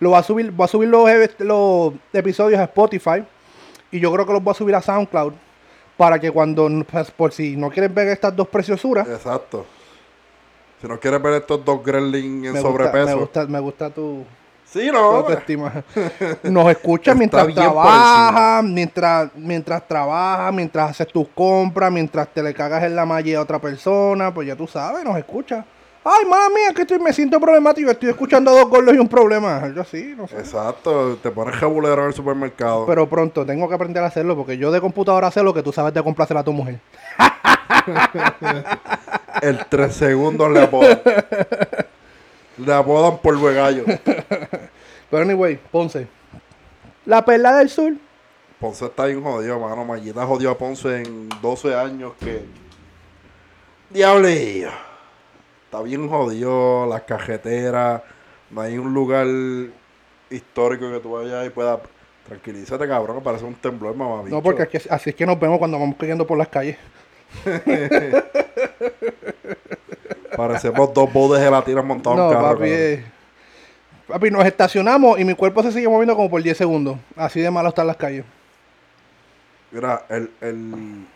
lo 0.00 0.10
va 0.10 0.18
a 0.18 0.22
subir, 0.22 0.50
voy 0.50 0.66
a 0.66 0.68
subir 0.68 0.90
los, 0.90 1.08
los 1.38 1.94
episodios 2.12 2.60
a 2.60 2.64
Spotify. 2.64 3.24
Y 3.90 4.00
yo 4.00 4.12
creo 4.12 4.26
que 4.26 4.34
los 4.34 4.42
voy 4.44 4.50
a 4.50 4.54
subir 4.54 4.74
a 4.74 4.82
SoundCloud. 4.82 5.32
Para 6.02 6.18
que 6.18 6.32
cuando, 6.32 6.68
pues, 6.90 7.12
por 7.12 7.32
si 7.32 7.56
no 7.56 7.70
quieren 7.70 7.94
ver 7.94 8.08
estas 8.08 8.34
dos 8.34 8.48
preciosuras, 8.48 9.06
Exacto. 9.06 9.64
Si 10.80 10.88
no 10.88 10.98
quieres 10.98 11.22
ver 11.22 11.34
estos 11.34 11.64
dos 11.64 11.80
gremlins 11.84 12.44
en 12.46 12.52
me 12.54 12.60
gusta, 12.60 12.62
sobrepeso. 12.62 13.06
me 13.06 13.14
gusta, 13.14 13.46
me 13.46 13.60
gusta 13.60 13.90
tu, 13.90 14.24
Sí, 14.64 14.90
no. 14.90 15.24
Nos 16.42 16.70
escuchas 16.72 17.16
mientras 17.16 17.54
trabajas, 17.54 18.64
mientras, 18.64 19.30
mientras 19.36 19.86
trabajas, 19.86 20.52
mientras 20.52 20.90
haces 20.90 21.06
tus 21.06 21.28
compras, 21.28 21.92
mientras 21.92 22.26
te 22.34 22.42
le 22.42 22.52
cagas 22.52 22.82
en 22.82 22.96
la 22.96 23.06
malla 23.06 23.38
a 23.38 23.42
otra 23.42 23.60
persona, 23.60 24.34
pues 24.34 24.48
ya 24.48 24.56
tú 24.56 24.66
sabes, 24.66 25.04
nos 25.04 25.16
escuchas. 25.16 25.64
Ay, 26.04 26.24
mala 26.26 26.48
mía, 26.48 26.74
que 26.74 26.82
estoy, 26.82 26.98
me 26.98 27.12
siento 27.12 27.38
problemático, 27.38 27.88
estoy 27.88 28.08
escuchando 28.08 28.50
dos 28.50 28.68
gordos 28.68 28.92
y 28.92 28.98
un 28.98 29.08
problema. 29.08 29.72
Yo 29.72 29.84
sí, 29.84 30.14
no 30.16 30.26
sé. 30.26 30.36
Exacto. 30.36 31.16
Te 31.22 31.30
pones 31.30 31.54
jabulero 31.54 32.02
en 32.02 32.08
el 32.08 32.14
supermercado. 32.14 32.86
Pero 32.86 33.08
pronto 33.08 33.46
tengo 33.46 33.68
que 33.68 33.74
aprender 33.76 34.02
a 34.02 34.06
hacerlo 34.06 34.36
porque 34.36 34.58
yo 34.58 34.72
de 34.72 34.80
computadora 34.80 35.30
sé 35.30 35.44
lo 35.44 35.54
que 35.54 35.62
tú 35.62 35.72
sabes 35.72 35.94
de 35.94 36.02
complacer 36.02 36.36
a 36.36 36.42
tu 36.42 36.52
mujer. 36.52 36.80
El 39.42 39.64
tres 39.66 39.94
segundos 39.94 40.50
le 40.50 40.62
apodan. 40.62 41.00
le 42.58 42.74
apodan 42.74 43.18
polvo 43.18 43.48
de 43.48 43.54
gallo. 43.54 43.84
Pero 45.10 45.22
anyway, 45.22 45.56
Ponce. 45.70 46.08
La 47.06 47.24
perla 47.24 47.58
del 47.58 47.70
sur. 47.70 47.92
Ponce 48.58 48.86
está 48.86 49.06
bien 49.06 49.22
jodido, 49.22 49.60
mano. 49.60 49.84
Mallita 49.84 50.26
jodió 50.26 50.50
a 50.50 50.58
Ponce 50.58 51.02
en 51.02 51.28
12 51.40 51.74
años 51.76 52.12
que... 52.18 52.44
Diablillo. 53.90 54.70
Está 55.72 55.82
bien 55.84 56.06
jodido, 56.06 56.84
las 56.84 57.00
cajeteras. 57.04 58.02
No 58.50 58.60
hay 58.60 58.76
un 58.76 58.92
lugar 58.92 59.26
histórico 60.28 60.92
que 60.92 61.00
tú 61.00 61.12
vayas 61.12 61.46
y 61.46 61.48
puedas... 61.48 61.80
Tranquilízate, 62.28 62.86
cabrón, 62.86 63.16
que 63.16 63.24
parece 63.24 63.46
un 63.46 63.54
temblor, 63.54 63.96
mamá. 63.96 64.22
No, 64.28 64.42
porque 64.42 64.64
así, 64.64 64.86
así 64.90 65.08
es 65.08 65.16
que 65.16 65.24
nos 65.24 65.40
vemos 65.40 65.58
cuando 65.58 65.78
vamos 65.78 65.96
corriendo 65.96 66.26
por 66.26 66.36
las 66.36 66.48
calles. 66.48 66.76
Parecemos 70.36 70.92
dos 70.92 71.10
bodes 71.10 71.40
de 71.40 71.46
gelatina 71.46 71.80
montados 71.80 72.18
en 72.18 72.22
No, 72.22 72.28
un 72.28 72.34
carro. 72.34 72.58
papi, 72.58 72.70
eh, 72.70 73.04
papi, 74.08 74.30
nos 74.30 74.44
estacionamos 74.44 75.18
y 75.18 75.24
mi 75.24 75.34
cuerpo 75.34 75.62
se 75.62 75.72
sigue 75.72 75.88
moviendo 75.88 76.14
como 76.14 76.28
por 76.28 76.42
10 76.42 76.54
segundos. 76.54 76.98
Así 77.16 77.40
de 77.40 77.50
malo 77.50 77.70
están 77.70 77.86
las 77.86 77.96
calles. 77.96 78.26
Mira, 79.70 80.04
el, 80.10 80.30
el 80.42 81.06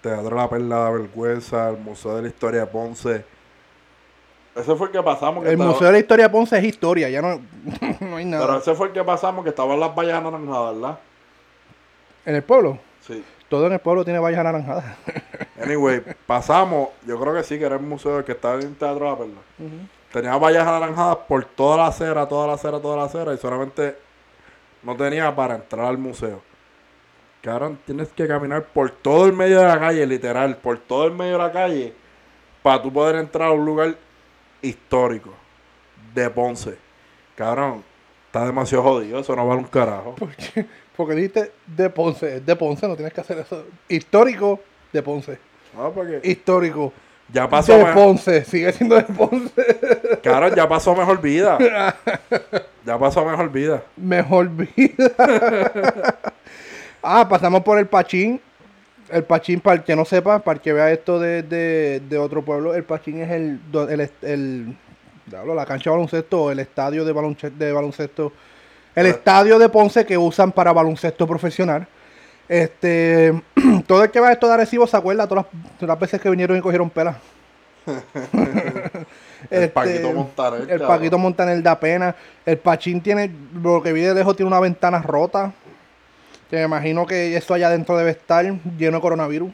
Teatro 0.00 0.36
La 0.36 0.48
Perla 0.48 0.76
de 0.76 0.82
la 0.84 0.90
Vergüenza, 0.90 1.68
el 1.70 1.78
Museo 1.78 2.14
de 2.14 2.22
la 2.22 2.28
Historia 2.28 2.60
de 2.60 2.66
Ponce. 2.66 3.33
Ese 4.54 4.74
fue 4.76 4.86
el 4.86 4.92
que 4.92 5.02
pasamos. 5.02 5.42
que 5.42 5.48
El 5.48 5.54
estaba- 5.54 5.70
Museo 5.72 5.86
de 5.88 5.92
la 5.92 5.98
Historia 5.98 6.24
de 6.26 6.30
Ponce 6.30 6.58
es 6.58 6.64
historia, 6.64 7.08
ya 7.08 7.20
no, 7.22 7.40
no 8.00 8.16
hay 8.16 8.24
nada. 8.24 8.46
Pero 8.46 8.58
ese 8.58 8.74
fue 8.74 8.88
el 8.88 8.92
que 8.92 9.02
pasamos 9.02 9.42
que 9.42 9.50
estaban 9.50 9.78
las 9.80 9.94
vallas 9.94 10.14
anaranjadas, 10.18 10.74
¿verdad? 10.74 10.98
En 12.26 12.34
el 12.36 12.42
pueblo, 12.42 12.78
Sí. 13.00 13.22
todo 13.48 13.66
en 13.66 13.72
el 13.74 13.80
pueblo 13.80 14.04
tiene 14.04 14.18
vallas 14.18 14.40
anaranjadas. 14.40 14.84
Anyway, 15.62 16.02
pasamos, 16.26 16.88
yo 17.06 17.18
creo 17.18 17.32
que 17.34 17.42
sí, 17.42 17.58
que 17.58 17.64
era 17.64 17.76
el 17.76 17.80
museo 17.82 18.22
que 18.24 18.32
estaba 18.32 18.60
en 18.60 18.74
Teatro 18.74 19.08
La 19.08 19.16
Perla. 19.16 19.40
Tenía 20.12 20.36
vallas 20.36 20.66
anaranjadas 20.66 21.16
por 21.28 21.44
toda 21.44 21.76
la 21.78 21.86
acera, 21.86 22.28
toda 22.28 22.46
la 22.48 22.52
acera, 22.54 22.80
toda 22.80 22.96
la 22.96 23.04
acera, 23.04 23.32
y 23.32 23.38
solamente 23.38 23.96
no 24.82 24.94
tenía 24.96 25.34
para 25.34 25.54
entrar 25.54 25.86
al 25.86 25.96
museo. 25.96 26.42
Que 27.40 27.48
ahora 27.50 27.70
tienes 27.86 28.08
que 28.08 28.26
caminar 28.26 28.64
por 28.64 28.90
todo 28.90 29.26
el 29.26 29.32
medio 29.32 29.60
de 29.60 29.66
la 29.68 29.78
calle, 29.78 30.06
literal, 30.06 30.56
por 30.56 30.78
todo 30.78 31.06
el 31.06 31.12
medio 31.12 31.32
de 31.32 31.38
la 31.38 31.52
calle, 31.52 31.94
para 32.62 32.82
tú 32.82 32.92
poder 32.92 33.16
entrar 33.16 33.48
a 33.48 33.52
un 33.52 33.64
lugar 33.64 33.94
histórico 34.64 35.34
de 36.14 36.30
Ponce. 36.30 36.76
Cabrón, 37.36 37.82
está 38.26 38.46
demasiado 38.46 38.82
jodido, 38.84 39.18
eso 39.18 39.34
no 39.36 39.46
vale 39.46 39.60
un 39.60 39.66
carajo. 39.66 40.14
Porque, 40.18 40.66
porque 40.96 41.14
dijiste 41.14 41.52
de 41.66 41.90
Ponce, 41.90 42.36
es 42.36 42.46
de 42.46 42.56
Ponce, 42.56 42.88
no 42.88 42.96
tienes 42.96 43.12
que 43.12 43.20
hacer 43.20 43.38
eso. 43.38 43.64
Histórico 43.88 44.60
de 44.92 45.02
Ponce. 45.02 45.38
No, 45.76 45.90
porque 45.92 46.20
Histórico. 46.22 46.92
ya 47.32 47.48
pasó, 47.48 47.76
De 47.76 47.92
Ponce, 47.92 48.44
sigue 48.44 48.72
siendo 48.72 48.94
de 48.96 49.02
Ponce. 49.02 50.20
cabrón, 50.22 50.54
ya 50.54 50.68
pasó 50.68 50.94
mejor 50.94 51.20
vida. 51.20 51.58
Ya 52.84 52.98
pasó 52.98 53.24
mejor 53.24 53.50
vida. 53.50 53.82
Mejor 53.96 54.46
vida. 54.50 55.14
ah, 57.02 57.26
pasamos 57.26 57.62
por 57.62 57.78
el 57.78 57.86
Pachín. 57.86 58.38
El 59.10 59.24
Pachín, 59.24 59.60
para 59.60 59.76
el 59.76 59.84
que 59.84 59.94
no 59.94 60.04
sepa, 60.04 60.38
para 60.38 60.56
el 60.56 60.60
que 60.62 60.72
vea 60.72 60.90
esto 60.90 61.18
de, 61.20 61.42
de- 61.42 62.00
de 62.08 62.18
otro 62.18 62.42
pueblo, 62.42 62.74
el 62.74 62.84
Pachín 62.84 63.20
es 63.20 63.30
el, 63.30 63.60
el, 63.90 64.10
el- 64.22 64.76
la 65.30 65.66
cancha 65.66 65.90
de 65.90 65.96
baloncesto 65.96 66.42
o 66.44 66.50
el 66.50 66.58
estadio 66.60 67.04
de 67.04 67.12
baloncesto, 67.12 67.58
de 67.58 67.72
baloncesto. 67.72 68.32
El 68.94 69.06
Ah. 69.06 69.10
estadio 69.10 69.58
de 69.58 69.68
Ponce 69.68 70.06
que 70.06 70.16
usan 70.16 70.52
para 70.52 70.72
baloncesto 70.72 71.26
profesional. 71.26 71.86
Este, 72.48 73.42
todo 73.86 74.04
el 74.04 74.10
que 74.10 74.20
va 74.20 74.28
a 74.28 74.32
esto 74.32 74.46
de 74.48 74.54
Arecibo 74.54 74.86
se 74.86 74.96
acuerda 74.96 75.26
todas 75.26 75.44
las, 75.44 75.62
todas 75.78 75.88
las 75.88 75.98
veces 75.98 76.20
que 76.20 76.30
vinieron 76.30 76.56
y 76.56 76.60
cogieron 76.60 76.88
pelas. 76.90 77.16
El 79.50 79.64
Este, 79.64 79.68
Paquito 79.68 80.12
Montaner, 80.12 80.60
El 80.62 80.68
cabrón. 80.68 80.88
Paquito 80.88 81.18
Montaner 81.18 81.62
da 81.62 81.78
pena. 81.78 82.14
El 82.46 82.56
Pachín 82.58 83.00
tiene, 83.02 83.30
lo 83.62 83.82
que 83.82 83.92
vi 83.92 84.00
de 84.02 84.14
lejos, 84.14 84.34
tiene 84.36 84.48
una 84.48 84.60
ventana 84.60 85.02
rota. 85.02 85.52
Que 86.54 86.60
me 86.60 86.66
imagino 86.66 87.04
que 87.04 87.36
eso 87.36 87.52
allá 87.52 87.66
adentro 87.66 87.96
debe 87.96 88.12
estar 88.12 88.44
lleno 88.78 88.98
de 88.98 89.00
coronavirus. 89.00 89.50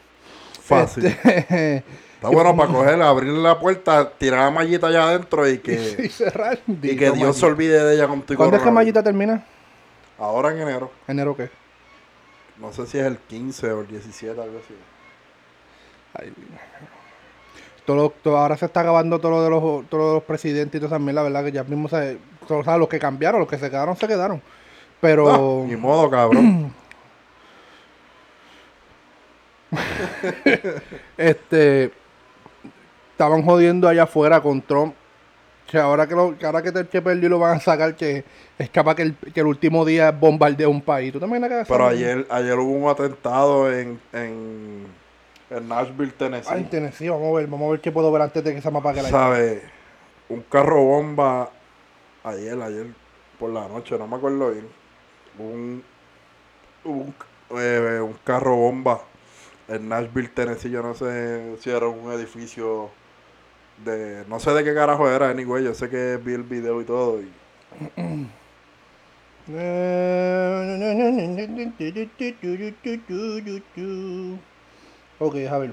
Fácil. 0.62 1.06
Este, 1.06 1.82
Está 2.14 2.28
bueno 2.28 2.54
para 2.56 2.70
cogerla, 2.70 3.08
abrirle 3.08 3.40
la 3.40 3.58
puerta, 3.58 4.10
tirar 4.18 4.40
la 4.40 4.50
mallita 4.50 4.88
allá 4.88 5.04
adentro 5.04 5.48
y 5.48 5.52
y 5.54 5.58
que, 5.58 6.10
cerrar. 6.10 6.58
y 6.66 6.96
que 6.96 7.10
Dios 7.12 7.38
se 7.38 7.46
olvide 7.46 7.82
de 7.82 7.94
ella 7.94 8.06
con 8.06 8.20
tu 8.20 8.34
¿Cuándo 8.34 8.56
es 8.58 8.62
que. 8.62 8.70
Mallita 8.70 9.02
termina? 9.02 9.42
Ahora 10.18 10.50
en 10.52 10.60
enero. 10.60 10.90
¿Enero 11.08 11.34
qué? 11.34 11.48
No 12.58 12.70
sé 12.70 12.86
si 12.86 12.98
es 12.98 13.06
el 13.06 13.16
15 13.16 13.72
o 13.72 13.80
el 13.80 13.86
17, 13.86 14.38
algo 14.38 14.58
así. 14.58 14.74
Ay, 16.12 16.34
todo 17.86 18.10
todo- 18.22 18.36
ahora 18.36 18.58
se 18.58 18.66
está 18.66 18.80
acabando 18.80 19.18
todo 19.18 19.30
lo 19.30 19.42
de 19.42 19.48
los, 19.48 19.88
todo 19.88 20.00
lo 20.00 20.08
de 20.08 20.14
los 20.16 20.22
presidentes 20.24 20.76
y 20.76 20.80
todas 20.80 20.92
esas 20.92 21.00
mierdas, 21.00 21.24
¿verdad? 21.24 21.44
Que 21.44 21.52
ya 21.52 21.64
mismo 21.64 21.88
se, 21.88 22.18
o 22.46 22.62
sea, 22.62 22.76
los 22.76 22.88
que 22.88 22.98
cambiaron, 22.98 23.40
los 23.40 23.48
que 23.48 23.56
se 23.58 23.70
quedaron, 23.70 23.96
se 23.96 24.06
quedaron. 24.06 24.42
Pero 25.00 25.62
Ah, 25.64 25.66
ni 25.66 25.76
modo, 25.76 26.10
cabrón. 26.10 26.74
este 31.16 31.92
estaban 33.20 33.42
jodiendo 33.42 33.86
allá 33.86 34.04
afuera 34.04 34.40
con 34.40 34.62
Trump. 34.62 34.94
Que 35.66 35.78
ahora 35.78 36.08
que, 36.08 36.16
lo, 36.16 36.36
que 36.36 36.46
ahora 36.46 36.62
que, 36.62 36.70
el 36.70 36.88
que 36.88 37.00
perdió 37.00 37.28
lo 37.28 37.38
van 37.38 37.58
a 37.58 37.60
sacar, 37.60 37.94
que 37.94 38.24
es 38.58 38.70
capaz 38.70 38.96
que 38.96 39.02
el, 39.02 39.14
que 39.14 39.40
el 39.40 39.46
último 39.46 39.84
día 39.84 40.10
bombardea 40.10 40.68
un 40.68 40.80
país. 40.80 41.12
¿Tú 41.12 41.20
también 41.20 41.46
Pero 41.68 41.86
ayer, 41.86 42.26
ayer 42.28 42.58
hubo 42.58 42.72
un 42.72 42.90
atentado 42.90 43.72
en, 43.72 44.00
en, 44.12 44.86
en 45.48 45.68
Nashville, 45.68 46.10
Tennessee. 46.12 46.50
Ay, 46.52 46.64
Tennessee, 46.64 47.08
vamos 47.08 47.32
a 47.32 47.38
ver, 47.38 47.46
vamos 47.46 47.68
a 47.68 47.70
ver 47.72 47.80
qué 47.80 47.92
puedo 47.92 48.10
ver 48.10 48.22
antes 48.22 48.42
de 48.42 48.52
que 48.52 48.58
esa 48.58 48.72
mapa 48.72 48.92
que 48.92 49.02
la 49.02 49.10
¿Sabe? 49.10 49.62
Un 50.28 50.40
carro 50.42 50.82
bomba 50.82 51.50
ayer, 52.24 52.60
ayer 52.60 52.86
por 53.38 53.50
la 53.50 53.68
noche, 53.68 53.96
no 53.96 54.08
me 54.08 54.16
acuerdo 54.16 54.50
bien. 54.50 54.66
Un, 55.38 55.84
un, 56.84 57.14
eh, 57.56 58.00
un 58.02 58.14
carro 58.24 58.56
bomba 58.56 59.02
en 59.70 59.88
Nashville, 59.88 60.28
Tennessee. 60.28 60.70
Yo 60.70 60.82
no 60.82 60.94
sé 60.94 61.56
si 61.60 61.70
era 61.70 61.86
un 61.88 62.12
edificio 62.12 62.90
de. 63.84 64.24
No 64.28 64.38
sé 64.40 64.52
de 64.52 64.64
qué 64.64 64.74
carajo 64.74 65.08
era, 65.08 65.30
anyway. 65.30 65.64
Yo 65.64 65.74
sé 65.74 65.88
que 65.88 66.18
vi 66.22 66.34
el 66.34 66.42
video 66.42 66.80
y 66.80 66.84
todo. 66.84 67.20
Y, 67.20 67.30
Ok, 75.18 75.36
a 75.50 75.58
ver. 75.58 75.72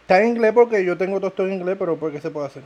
Está 0.00 0.20
en 0.22 0.28
inglés 0.28 0.52
porque 0.52 0.84
yo 0.84 0.96
tengo 0.96 1.18
todo 1.18 1.28
esto 1.28 1.46
en 1.46 1.54
inglés, 1.54 1.76
pero 1.78 1.96
¿por 1.96 2.12
qué 2.12 2.20
se 2.20 2.30
puede 2.30 2.46
hacer? 2.46 2.62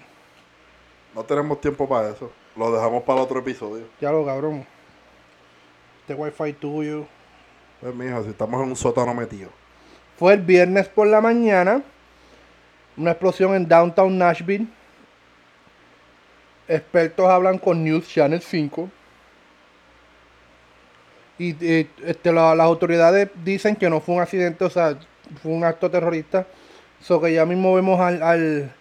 no 1.15 1.25
tenemos 1.25 1.61
tiempo 1.61 1.89
para 1.89 2.11
eso. 2.11 2.31
Lo 2.57 2.71
dejamos 2.73 3.03
para 3.03 3.19
el 3.19 3.25
otro 3.25 3.41
episodio. 3.41 3.85
Ya 4.01 4.13
lo 4.13 4.25
cabrón. 4.25 4.67
Este 6.03 6.15
wifi 6.15 6.53
tuyo. 6.53 7.07
Pues, 7.81 7.95
mijo, 7.95 8.23
si 8.23 8.31
estamos 8.31 8.63
en 8.63 8.69
un 8.69 8.77
sótano 8.77 9.15
metido. 9.15 9.49
Fue 10.19 10.35
el 10.35 10.41
viernes 10.43 10.89
por 10.89 11.07
la 11.07 11.21
mañana. 11.21 11.83
Una 12.97 13.13
explosión 13.13 13.55
en 13.55 13.67
Downtown 13.67 14.17
Nashville. 14.19 14.67
Expertos 16.69 17.27
hablan 17.29 17.59
con 17.59 17.83
News 17.83 18.07
Channel 18.09 18.41
5. 18.41 18.89
Y 21.39 21.57
eh, 21.65 21.89
este, 22.05 22.33
la- 22.33 22.55
las 22.55 22.67
autoridades 22.67 23.31
dicen 23.43 23.75
que 23.77 23.89
no 23.89 24.01
fue 24.01 24.15
un 24.17 24.21
accidente, 24.21 24.65
o 24.65 24.71
sea, 24.71 24.97
fue 25.43 25.53
un 25.53 25.65
acto 25.65 25.91
terrorista. 25.91 26.47
So 27.01 27.19
que 27.21 27.33
ya 27.33 27.47
mismo 27.47 27.75
vemos 27.75 27.99
al, 27.99 28.23
al, 28.23 28.73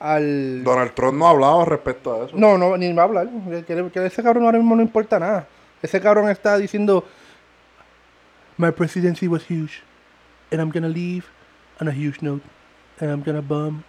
al 0.00 0.64
Donald 0.64 0.92
Trump 0.94 1.16
no 1.16 1.28
ha 1.28 1.30
hablado 1.30 1.64
respecto 1.64 2.12
a 2.22 2.26
eso. 2.26 2.36
No, 2.36 2.58
no, 2.58 2.76
ni 2.76 2.92
va 2.92 3.02
a 3.02 3.06
hablar. 3.06 3.28
Que- 3.64 3.90
que 3.92 4.06
ese 4.06 4.22
cabrón 4.24 4.44
ahora 4.44 4.58
mismo 4.58 4.74
no 4.74 4.82
importa 4.82 5.20
nada. 5.20 5.46
Ese 5.80 6.00
cabrón 6.00 6.28
está 6.28 6.58
diciendo, 6.58 7.04
My 8.56 8.70
presidency 8.70 9.28
was 9.28 9.44
huge. 9.44 9.82
And 10.52 10.60
I'm 10.60 10.70
gonna 10.70 10.88
leave 10.88 11.24
on 11.80 11.88
a 11.88 11.92
huge 11.92 12.22
note. 12.22 12.42
And 13.00 13.10
I'm 13.10 13.22
gonna 13.22 13.42
bomb. 13.42 13.84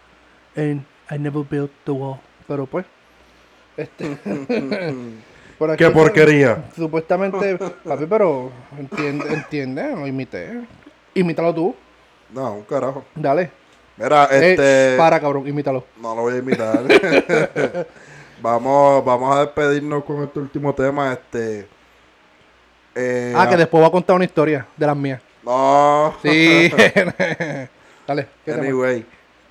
And 0.55 0.85
I 1.09 1.17
never 1.17 1.43
built 1.43 1.71
the 1.85 1.93
wall. 1.93 2.19
Pero 2.47 2.65
pues. 2.65 2.85
Este. 3.77 4.17
por 5.59 5.71
aquí 5.71 5.83
Qué 5.83 5.89
porquería. 5.91 6.63
Supuestamente, 6.75 7.57
papi, 7.83 8.05
pero 8.07 8.51
entiende, 8.77 9.33
entiende, 9.33 9.83
no 9.95 10.07
imité. 10.07 10.61
Imítalo 11.13 11.53
tú, 11.53 11.75
No, 12.33 12.53
un 12.55 12.63
carajo. 12.63 13.05
dale. 13.15 13.51
Mira, 13.97 14.27
Eh, 14.31 14.51
este. 14.51 14.97
para, 14.97 15.19
cabrón, 15.19 15.47
imítalo. 15.47 15.85
No 16.01 16.15
lo 16.15 16.21
voy 16.23 16.33
a 16.35 16.37
imitar. 16.39 16.83
vamos, 18.41 19.05
vamos 19.05 19.35
a 19.35 19.41
despedirnos 19.45 20.03
con 20.03 20.23
este 20.23 20.39
último 20.39 20.73
tema. 20.73 21.13
Este. 21.13 21.67
Eh, 22.95 23.33
Ah, 23.35 23.47
que 23.49 23.57
después 23.57 23.81
voy 23.81 23.87
a 23.87 23.91
contar 23.91 24.15
una 24.15 24.25
historia 24.25 24.65
de 24.75 24.87
las 24.87 24.95
mías. 24.97 25.21
No. 25.43 26.15
Sí. 26.23 26.71
Dale. 28.07 28.27
Anyway, 28.47 29.05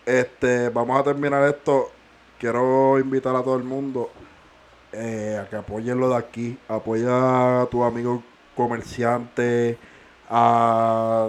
este, 0.07 0.69
vamos 0.71 0.99
a 0.99 1.05
terminar 1.05 1.47
esto. 1.49 1.91
Quiero 2.39 2.99
invitar 2.99 3.35
a 3.37 3.43
todo 3.43 3.57
el 3.57 3.65
mundo 3.65 4.11
eh, 4.93 5.41
a 5.41 5.49
que 5.49 5.57
apoyen 5.57 5.99
lo 5.99 6.09
de 6.09 6.17
aquí. 6.17 6.59
Apoya 6.69 7.63
a 7.63 7.67
tu 7.67 7.85
amigo 7.85 8.23
comerciante. 8.57 9.79
A, 10.29 11.29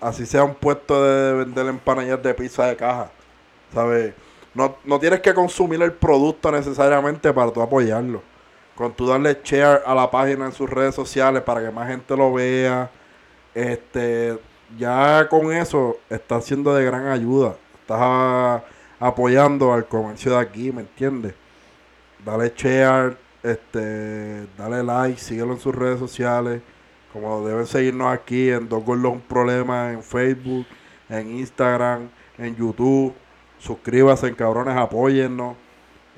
así 0.00 0.26
sea 0.26 0.44
un 0.44 0.54
puesto 0.54 1.02
de 1.04 1.44
vender 1.44 1.66
empanillas 1.66 2.22
de 2.22 2.34
pizza 2.34 2.66
de 2.66 2.76
caja. 2.76 3.10
¿Sabes? 3.72 4.14
No, 4.54 4.76
no 4.84 4.98
tienes 5.00 5.20
que 5.20 5.34
consumir 5.34 5.82
el 5.82 5.92
producto 5.92 6.50
necesariamente 6.52 7.32
para 7.32 7.50
tú 7.50 7.60
apoyarlo. 7.60 8.22
Con 8.74 8.92
tú 8.92 9.06
darle 9.06 9.38
share 9.44 9.82
a 9.86 9.94
la 9.94 10.10
página 10.10 10.46
en 10.46 10.52
sus 10.52 10.68
redes 10.68 10.94
sociales 10.94 11.42
para 11.42 11.60
que 11.62 11.70
más 11.70 11.88
gente 11.88 12.16
lo 12.16 12.32
vea. 12.32 12.90
Este, 13.54 14.38
ya 14.78 15.28
con 15.28 15.52
eso 15.52 15.98
estás 16.10 16.44
siendo 16.44 16.74
de 16.74 16.84
gran 16.84 17.06
ayuda. 17.06 17.56
Estás 17.80 18.62
apoyando 18.98 19.72
al 19.72 19.86
comercio 19.86 20.32
de 20.32 20.38
aquí, 20.38 20.72
¿me 20.72 20.80
entiendes? 20.80 21.34
Dale 22.24 22.52
share, 22.56 23.16
este, 23.42 24.46
dale 24.56 24.82
like, 24.82 25.20
síguelo 25.20 25.52
en 25.52 25.60
sus 25.60 25.74
redes 25.74 25.98
sociales. 25.98 26.62
Como 27.12 27.46
deben 27.46 27.66
seguirnos 27.66 28.12
aquí 28.12 28.50
en 28.50 28.68
Dos 28.68 28.84
Gordos 28.84 29.12
Un 29.12 29.20
Problema 29.20 29.92
en 29.92 30.02
Facebook, 30.02 30.66
en 31.08 31.38
Instagram, 31.38 32.08
en 32.38 32.56
YouTube. 32.56 33.14
Suscríbase, 33.58 34.34
cabrones, 34.34 34.76
apóyennos. 34.76 35.56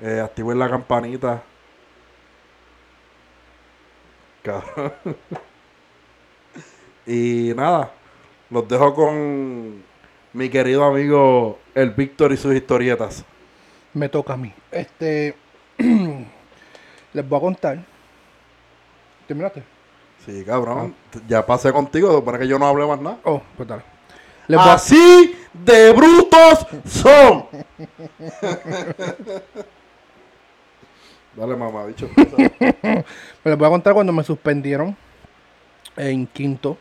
Eh, 0.01 0.19
activen 0.23 0.57
la 0.57 0.69
campanita. 0.69 1.43
Cabrón. 4.47 4.93
Y 7.09 7.53
nada, 7.55 7.93
los 8.49 8.67
dejo 8.67 8.93
con 8.93 9.81
mi 10.33 10.49
querido 10.49 10.83
amigo 10.83 11.57
el 11.73 11.91
Víctor 11.91 12.33
y 12.33 12.37
sus 12.37 12.53
historietas. 12.53 13.23
Me 13.93 14.09
toca 14.09 14.33
a 14.33 14.37
mí. 14.37 14.53
Este. 14.69 15.33
les 15.77 17.29
voy 17.29 17.37
a 17.37 17.41
contar. 17.41 17.77
¿Terminaste? 19.25 19.63
Sí, 20.25 20.43
cabrón. 20.45 20.93
Ya 21.29 21.45
pasé 21.45 21.71
contigo 21.71 22.21
para 22.25 22.37
que 22.39 22.45
yo 22.47 22.59
no 22.59 22.67
hable 22.67 22.85
más 22.85 22.99
nada. 22.99 23.19
Oh, 23.23 23.41
pues 23.55 23.69
dale. 23.69 23.83
Les 24.49 24.59
voy 24.59 24.67
a- 24.67 24.73
Así 24.73 25.33
de 25.53 25.93
brutos 25.93 26.67
son. 26.85 27.45
Dale, 31.37 31.55
mamá, 31.55 31.85
bicho. 31.85 32.09
les 33.43 33.57
voy 33.57 33.67
a 33.67 33.69
contar 33.69 33.93
cuando 33.93 34.11
me 34.11 34.23
suspendieron 34.23 34.97
en 35.95 36.25
quinto 36.25 36.77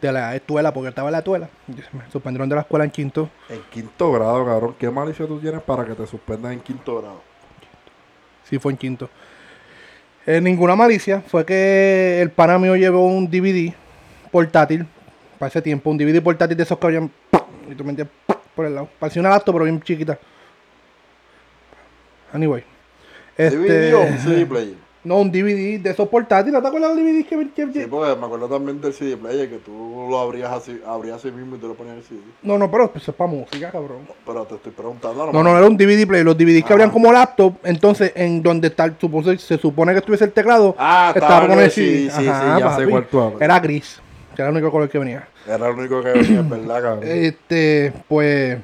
de 0.00 0.12
la 0.12 0.34
escuela, 0.34 0.72
porque 0.72 0.88
estaba 0.88 1.08
en 1.08 1.12
la 1.12 1.18
escuela. 1.18 1.50
Me 1.66 2.10
suspendieron 2.10 2.48
de 2.48 2.54
la 2.54 2.62
escuela 2.62 2.86
en 2.86 2.90
quinto. 2.90 3.28
En 3.50 3.60
quinto 3.70 4.12
grado, 4.12 4.46
cabrón. 4.46 4.76
¿Qué 4.78 4.90
malicia 4.90 5.26
tú 5.26 5.38
tienes 5.40 5.60
para 5.60 5.84
que 5.84 5.92
te 5.94 6.06
suspendan 6.06 6.52
en 6.52 6.60
quinto 6.60 7.02
grado? 7.02 7.20
Sí, 8.44 8.58
fue 8.58 8.72
en 8.72 8.78
quinto. 8.78 9.10
Eh, 10.24 10.40
ninguna 10.40 10.74
malicia. 10.74 11.20
Fue 11.20 11.44
que 11.44 12.22
el 12.22 12.30
pana 12.30 12.58
mío 12.58 12.76
llevó 12.76 13.06
un 13.06 13.30
DVD 13.30 13.74
portátil. 14.30 14.86
Para 15.38 15.48
ese 15.50 15.60
tiempo, 15.60 15.90
un 15.90 15.98
DVD 15.98 16.22
portátil 16.22 16.56
de 16.56 16.62
esos 16.62 16.78
que 16.78 16.86
habían. 16.86 17.10
Y 17.70 17.74
tú 17.74 17.84
metías 17.84 18.08
por 18.54 18.64
el 18.64 18.74
lado. 18.74 18.88
Parecía 18.98 19.20
una 19.20 19.28
laptop, 19.28 19.54
pero 19.54 19.64
bien 19.66 19.82
chiquita. 19.82 20.18
Anyway. 22.32 22.73
Este, 23.36 23.56
¿DVD 23.56 23.94
o 23.94 24.00
un 24.02 24.18
CD 24.18 24.46
player? 24.46 24.84
No, 25.04 25.18
un 25.20 25.30
DVD 25.30 25.78
de 25.80 25.90
esos 25.90 26.08
portátiles. 26.08 26.62
¿Te 26.62 26.66
acuerdas 26.66 26.96
de 26.96 27.02
los 27.02 27.12
DVDs 27.12 27.26
que, 27.28 27.50
que- 27.72 27.80
Sí, 27.82 27.86
porque 27.90 28.18
me 28.18 28.24
acuerdo 28.24 28.48
también 28.48 28.80
del 28.80 28.94
CD 28.94 29.18
player 29.18 29.50
que 29.50 29.56
tú 29.58 30.06
lo 30.08 30.18
abrías 30.18 30.50
así, 30.50 30.80
abrías 30.86 31.16
así 31.16 31.30
mismo 31.30 31.56
y 31.56 31.58
tú 31.58 31.68
lo 31.68 31.74
ponías 31.74 31.96
en 31.96 31.98
el 32.00 32.04
CD. 32.06 32.20
No, 32.42 32.56
no, 32.56 32.70
pero 32.70 32.90
eso 32.94 33.10
es 33.10 33.14
para 33.16 33.30
música, 33.30 33.70
cabrón. 33.70 33.98
Pero 34.24 34.44
te 34.46 34.54
estoy 34.54 34.72
preguntando. 34.72 35.30
No, 35.30 35.42
no, 35.42 35.58
era 35.58 35.66
un 35.66 35.76
DVD 35.76 36.06
player. 36.06 36.24
Los 36.24 36.38
DVDs 36.38 36.64
que 36.64 36.72
abrían 36.72 36.90
como 36.90 37.12
laptop. 37.12 37.52
Entonces, 37.64 38.12
en 38.14 38.42
donde 38.42 38.68
está, 38.68 38.86
supose- 38.98 39.36
se 39.36 39.58
supone 39.58 39.92
que 39.92 39.98
estuviese 39.98 40.24
el 40.24 40.32
teclado. 40.32 40.74
Ah, 40.78 41.12
estaba 41.14 41.48
con 41.48 41.60
el 41.60 41.70
CD, 41.70 42.10
sí, 42.10 42.20
sí, 42.20 42.24
ya 42.24 42.76
sé 42.76 42.86
cuál 42.88 43.06
tú 43.06 43.20
hablas. 43.20 43.42
Era 43.42 43.60
gris. 43.60 44.00
Que 44.34 44.40
era 44.42 44.48
el 44.50 44.56
único 44.56 44.70
color 44.72 44.88
que 44.88 44.98
venía. 44.98 45.28
Era 45.46 45.68
el 45.68 45.78
único 45.78 46.02
que 46.02 46.12
venía, 46.12 46.40
es 46.40 46.48
verdad, 46.48 46.82
cabrón. 46.82 47.00
Este, 47.04 47.92
pues. 48.08 48.56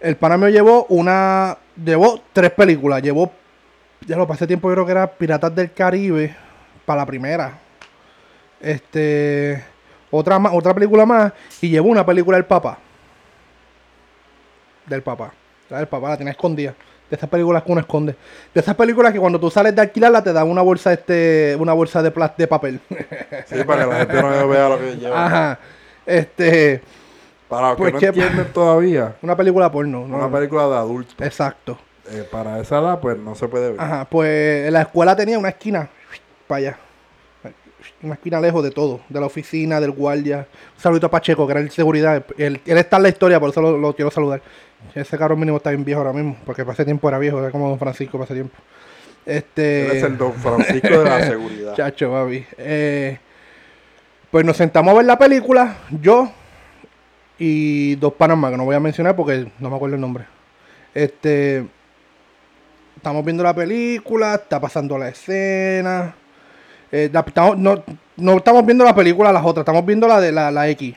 El 0.00 0.16
pana 0.16 0.36
mío 0.36 0.48
llevó 0.48 0.86
una. 0.88 1.56
Llevó 1.82 2.20
tres 2.32 2.50
películas. 2.52 3.02
Llevó. 3.02 3.32
Ya 4.06 4.16
lo 4.16 4.26
pasé 4.26 4.46
tiempo, 4.46 4.68
yo 4.68 4.74
creo 4.74 4.86
que 4.86 4.92
era 4.92 5.06
Piratas 5.10 5.54
del 5.54 5.72
Caribe. 5.72 6.34
Para 6.84 7.00
la 7.02 7.06
primera. 7.06 7.58
Este. 8.60 9.62
Otra, 10.10 10.38
más, 10.38 10.52
otra 10.54 10.72
película 10.74 11.04
más. 11.04 11.32
Y 11.60 11.68
llevó 11.70 11.88
una 11.88 12.04
película 12.06 12.36
del 12.36 12.44
papá. 12.46 12.78
Del 14.86 15.02
papá. 15.02 15.32
La 15.68 15.78
del 15.78 15.88
papá 15.88 16.10
la 16.10 16.16
tenía 16.16 16.30
escondida. 16.32 16.74
De 17.10 17.16
esas 17.16 17.28
películas 17.28 17.62
que 17.62 17.72
uno 17.72 17.80
esconde. 17.80 18.16
De 18.54 18.60
esas 18.60 18.74
películas 18.74 19.12
que 19.12 19.18
cuando 19.20 19.38
tú 19.40 19.50
sales 19.50 19.74
de 19.74 19.80
alquilarla 19.82 20.22
te 20.22 20.32
dan 20.32 20.48
una 20.48 20.62
bolsa 20.62 20.92
este. 20.92 21.56
Una 21.58 21.72
bolsa 21.72 22.02
de 22.02 22.12
plas- 22.12 22.36
de 22.36 22.46
papel. 22.46 22.80
Sí, 23.46 23.64
para 23.64 23.84
que 23.84 23.90
la 23.90 23.96
gente 23.98 24.22
no 24.22 24.48
vea 24.48 24.68
lo 24.68 24.78
que 24.78 24.96
lleva. 24.96 25.26
Ajá. 25.26 25.58
Este. 26.04 26.82
Para 27.48 27.68
los 27.70 27.76
Pues 27.78 27.94
que 27.94 28.06
no 28.06 28.12
entienden 28.12 28.52
todavía, 28.52 29.16
Una 29.22 29.36
película 29.36 29.70
porno. 29.70 30.06
¿no? 30.06 30.16
una 30.16 30.30
película 30.30 30.66
de 30.68 30.76
adulto. 30.76 31.24
Exacto. 31.24 31.78
Eh, 32.10 32.26
para 32.30 32.60
esa 32.60 32.78
edad, 32.78 33.00
pues 33.00 33.18
no 33.18 33.34
se 33.34 33.48
puede 33.48 33.72
ver. 33.72 33.80
Ajá, 33.80 34.04
pues 34.04 34.70
la 34.70 34.82
escuela 34.82 35.16
tenía 35.16 35.38
una 35.38 35.50
esquina 35.50 35.88
para 36.46 36.58
allá. 36.58 36.78
Una 38.02 38.14
esquina 38.14 38.40
lejos 38.40 38.62
de 38.64 38.70
todo, 38.70 39.00
de 39.08 39.20
la 39.20 39.26
oficina, 39.26 39.80
del 39.80 39.92
guardia. 39.92 40.46
Un 40.76 40.80
saludito 40.80 41.06
a 41.06 41.10
Pacheco, 41.10 41.46
que 41.46 41.52
era 41.52 41.60
el 41.60 41.70
seguridad. 41.70 42.24
Él, 42.36 42.60
él 42.64 42.78
está 42.78 42.96
en 42.96 43.04
la 43.04 43.08
historia, 43.08 43.38
por 43.40 43.50
eso 43.50 43.60
lo, 43.62 43.78
lo 43.78 43.94
quiero 43.94 44.10
saludar. 44.10 44.42
Ese 44.94 45.16
cabrón 45.16 45.38
mínimo 45.40 45.56
está 45.56 45.70
bien 45.70 45.84
viejo 45.84 46.00
ahora 46.00 46.12
mismo, 46.12 46.36
porque 46.44 46.62
para 46.64 46.74
ese 46.74 46.84
tiempo 46.84 47.08
era 47.08 47.18
viejo, 47.18 47.38
era 47.38 47.50
como 47.50 47.68
Don 47.68 47.78
Francisco 47.78 48.18
para 48.18 48.24
ese 48.24 48.34
tiempo. 48.34 48.56
Este. 49.24 49.86
Él 49.90 49.96
es 49.96 50.02
el 50.02 50.18
Don 50.18 50.32
Francisco 50.34 50.88
de 50.88 51.04
la 51.04 51.22
seguridad. 51.26 51.74
Chacho, 51.74 52.10
papi. 52.10 52.44
Eh, 52.58 53.18
pues 54.30 54.44
nos 54.44 54.56
sentamos 54.56 54.92
a 54.92 54.96
ver 54.96 55.06
la 55.06 55.18
película, 55.18 55.78
yo 56.00 56.30
y 57.38 57.94
dos 57.96 58.14
panas 58.14 58.36
más, 58.38 58.50
que 58.50 58.56
no 58.56 58.64
voy 58.64 58.76
a 58.76 58.80
mencionar 58.80 59.14
porque 59.16 59.50
no 59.58 59.70
me 59.70 59.76
acuerdo 59.76 59.94
el 59.96 60.00
nombre. 60.00 60.24
Este. 60.94 61.66
Estamos 62.96 63.24
viendo 63.24 63.42
la 63.44 63.54
película, 63.54 64.34
está 64.34 64.60
pasando 64.60 64.98
la 64.98 65.08
escena. 65.08 66.14
eh, 66.92 67.10
la- 67.12 67.20
estamos- 67.26 67.58
no, 67.58 67.82
no 68.16 68.36
estamos 68.36 68.64
viendo 68.64 68.84
la 68.84 68.94
película, 68.94 69.32
las 69.32 69.44
otras, 69.44 69.62
estamos 69.64 69.84
viendo 69.84 70.06
la 70.08 70.20
de 70.20 70.30
la, 70.32 70.50
la 70.50 70.68
X. 70.68 70.94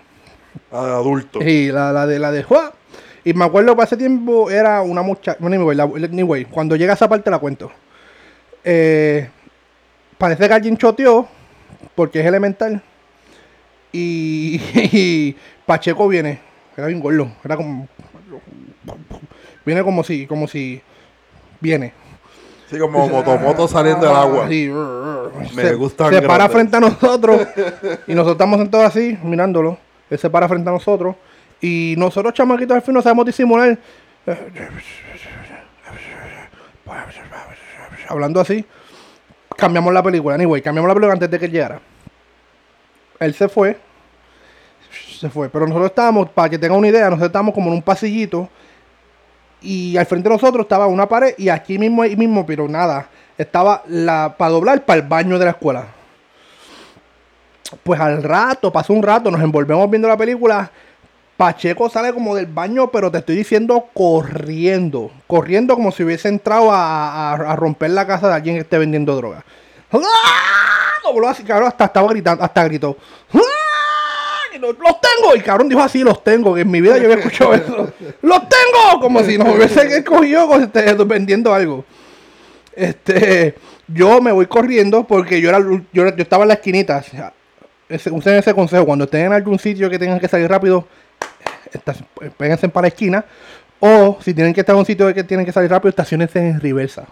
Ah, 0.71 0.85
de 0.85 0.91
adulto. 0.93 1.39
Sí, 1.41 1.71
la, 1.71 1.91
la 1.91 2.05
de 2.07 2.19
la 2.19 2.31
de 2.31 2.43
Juan. 2.43 2.69
Y 3.23 3.33
me 3.33 3.43
acuerdo 3.45 3.75
que 3.75 3.81
hace 3.83 3.97
tiempo 3.97 4.49
era 4.49 4.81
una 4.81 5.01
muchacha. 5.01 5.37
Bueno, 5.39 5.55
anyway, 5.55 5.75
la- 5.75 5.83
anyway, 5.83 6.45
cuando 6.45 6.75
llega 6.75 6.93
esa 6.93 7.09
parte 7.09 7.29
la 7.31 7.39
cuento. 7.39 7.71
Eh, 8.63 9.29
parece 10.17 10.47
que 10.47 10.53
alguien 10.53 10.77
choteó, 10.77 11.27
porque 11.95 12.19
es 12.21 12.25
elemental. 12.25 12.81
Y, 13.91 14.61
y 14.73 15.35
Pacheco 15.65 16.07
viene. 16.07 16.39
Era 16.77 16.87
bien 16.87 16.99
gordo. 16.99 17.31
Era 17.43 17.57
como. 17.57 17.87
Viene 19.65 19.83
como 19.83 20.03
si. 20.03 20.25
Como 20.25 20.47
si. 20.47 20.81
Viene. 21.59 21.93
Sí, 22.69 22.77
como 22.77 23.07
motomoto 23.07 23.67
saliendo 23.67 24.05
del 24.05 24.15
agua. 24.15 24.47
Sí. 24.47 24.69
Me 25.55 25.63
se, 25.63 25.73
gustan 25.73 26.13
se 26.13 26.21
para 26.21 26.47
frente 26.49 26.77
a 26.77 26.79
nosotros 26.79 27.47
y 28.07 28.13
nosotros 28.13 28.33
estamos 28.33 28.59
sentados 28.59 28.85
así, 28.87 29.17
mirándolo. 29.23 29.77
Él 30.09 30.19
se 30.19 30.29
para 30.29 30.47
frente 30.47 30.69
a 30.69 30.73
nosotros 30.73 31.15
y 31.61 31.95
nosotros, 31.97 32.33
chamaquitos, 32.33 32.75
al 32.75 32.81
fin 32.81 32.93
no 32.93 33.01
sabemos 33.01 33.25
disimular. 33.25 33.77
Hablando 38.07 38.39
así, 38.39 38.65
cambiamos 39.57 39.93
la 39.93 40.03
película. 40.03 40.35
Anyway, 40.35 40.61
cambiamos 40.61 40.87
la 40.87 40.93
película 40.93 41.13
antes 41.13 41.29
de 41.29 41.39
que 41.39 41.45
él 41.45 41.51
llegara. 41.51 41.79
Él 43.19 43.33
se 43.33 43.47
fue. 43.49 43.77
se 45.19 45.29
fue. 45.29 45.49
Pero 45.49 45.65
nosotros 45.67 45.89
estábamos, 45.91 46.29
para 46.29 46.49
que 46.49 46.57
tengan 46.57 46.77
una 46.79 46.87
idea, 46.87 47.05
nosotros 47.05 47.27
estábamos 47.27 47.53
como 47.53 47.67
en 47.67 47.73
un 47.75 47.81
pasillito. 47.81 48.49
Y 49.61 49.97
al 49.97 50.05
frente 50.05 50.29
de 50.29 50.35
nosotros 50.35 50.63
estaba 50.63 50.87
una 50.87 51.07
pared 51.09 51.33
y 51.37 51.49
aquí 51.49 51.77
mismo, 51.77 52.01
ahí 52.01 52.15
mismo, 52.15 52.45
pero 52.45 52.67
nada, 52.69 53.09
estaba 53.37 53.83
la 53.87 54.35
para 54.37 54.51
doblar 54.51 54.85
para 54.85 55.01
el 55.01 55.07
baño 55.07 55.37
de 55.37 55.43
la 55.45 55.51
escuela. 55.51 55.87
Pues 57.83 57.99
al 57.99 58.23
rato, 58.23 58.71
pasó 58.71 58.93
un 58.93 59.03
rato, 59.03 59.29
nos 59.29 59.41
envolvemos 59.41 59.89
viendo 59.89 60.07
la 60.07 60.15
película. 60.17 60.71
Pacheco 61.37 61.89
sale 61.89 62.13
como 62.13 62.35
del 62.35 62.47
baño, 62.47 62.89
pero 62.89 63.11
te 63.11 63.17
estoy 63.19 63.35
diciendo 63.35 63.85
corriendo. 63.93 65.11
Corriendo 65.27 65.75
como 65.75 65.91
si 65.91 66.03
hubiese 66.03 66.27
entrado 66.29 66.71
a, 66.71 67.31
a- 67.31 67.33
a 67.33 67.55
romper 67.55 67.91
la 67.91 68.07
casa 68.07 68.27
de 68.29 68.33
alguien 68.35 68.55
que 68.55 68.61
esté 68.61 68.77
vendiendo 68.77 69.15
droga. 69.15 69.43
¡Ah! 69.91 69.99
Dobló 71.03 71.27
así, 71.29 71.43
cabrón, 71.43 71.67
hasta 71.69 71.85
estaba 71.85 72.09
gritando, 72.09 72.43
hasta 72.43 72.63
gritó. 72.65 72.97
¡Ah! 73.33 73.39
Los 74.59 74.75
tengo. 75.01 75.35
Y 75.35 75.39
cabrón 75.41 75.69
dijo 75.69 75.81
así, 75.81 76.03
los 76.03 76.23
tengo. 76.23 76.53
Que 76.53 76.61
en 76.61 76.71
mi 76.71 76.81
vida 76.81 76.97
yo 76.97 77.05
había 77.05 77.17
escuchado 77.17 77.53
eso. 77.53 77.91
¡Los 78.21 78.39
tengo! 78.49 78.99
Como 79.01 79.23
si 79.23 79.37
nos 79.37 79.55
hubiese 79.55 80.03
cogido 80.03 80.53
este, 80.59 80.93
vendiendo 81.05 81.53
algo. 81.53 81.85
Este, 82.75 83.55
yo 83.87 84.21
me 84.21 84.31
voy 84.31 84.47
corriendo 84.47 85.05
porque 85.05 85.39
yo 85.41 85.49
era, 85.49 85.59
yo, 85.59 85.81
yo 85.93 86.05
estaba 86.17 86.43
en 86.43 86.49
la 86.49 86.53
esquinita. 86.55 86.97
O 86.97 87.03
sea, 87.03 87.33
ese- 87.87 88.11
usen 88.11 88.35
ese 88.35 88.53
consejo. 88.53 88.85
Cuando 88.85 89.05
estén 89.05 89.27
en 89.27 89.33
algún 89.33 89.59
sitio 89.59 89.89
que 89.89 89.97
tengan 89.99 90.19
que 90.19 90.27
salir 90.27 90.49
rápido, 90.49 90.87
estas- 91.71 92.03
péguense 92.37 92.67
para 92.69 92.83
la 92.83 92.87
esquina. 92.89 93.25
O 93.79 94.17
si 94.21 94.33
tienen 94.33 94.53
que 94.53 94.59
estar 94.59 94.75
en 94.75 94.79
un 94.79 94.85
sitio 94.85 95.13
que 95.13 95.23
tienen 95.23 95.45
que 95.45 95.53
salir 95.53 95.69
rápido, 95.71 95.89
estacionense 95.89 96.37
en 96.39 96.59
reversa. 96.59 97.05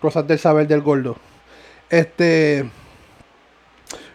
Cosas 0.00 0.26
del 0.26 0.38
saber 0.38 0.66
del 0.66 0.80
gordo. 0.80 1.16
Este. 1.90 2.68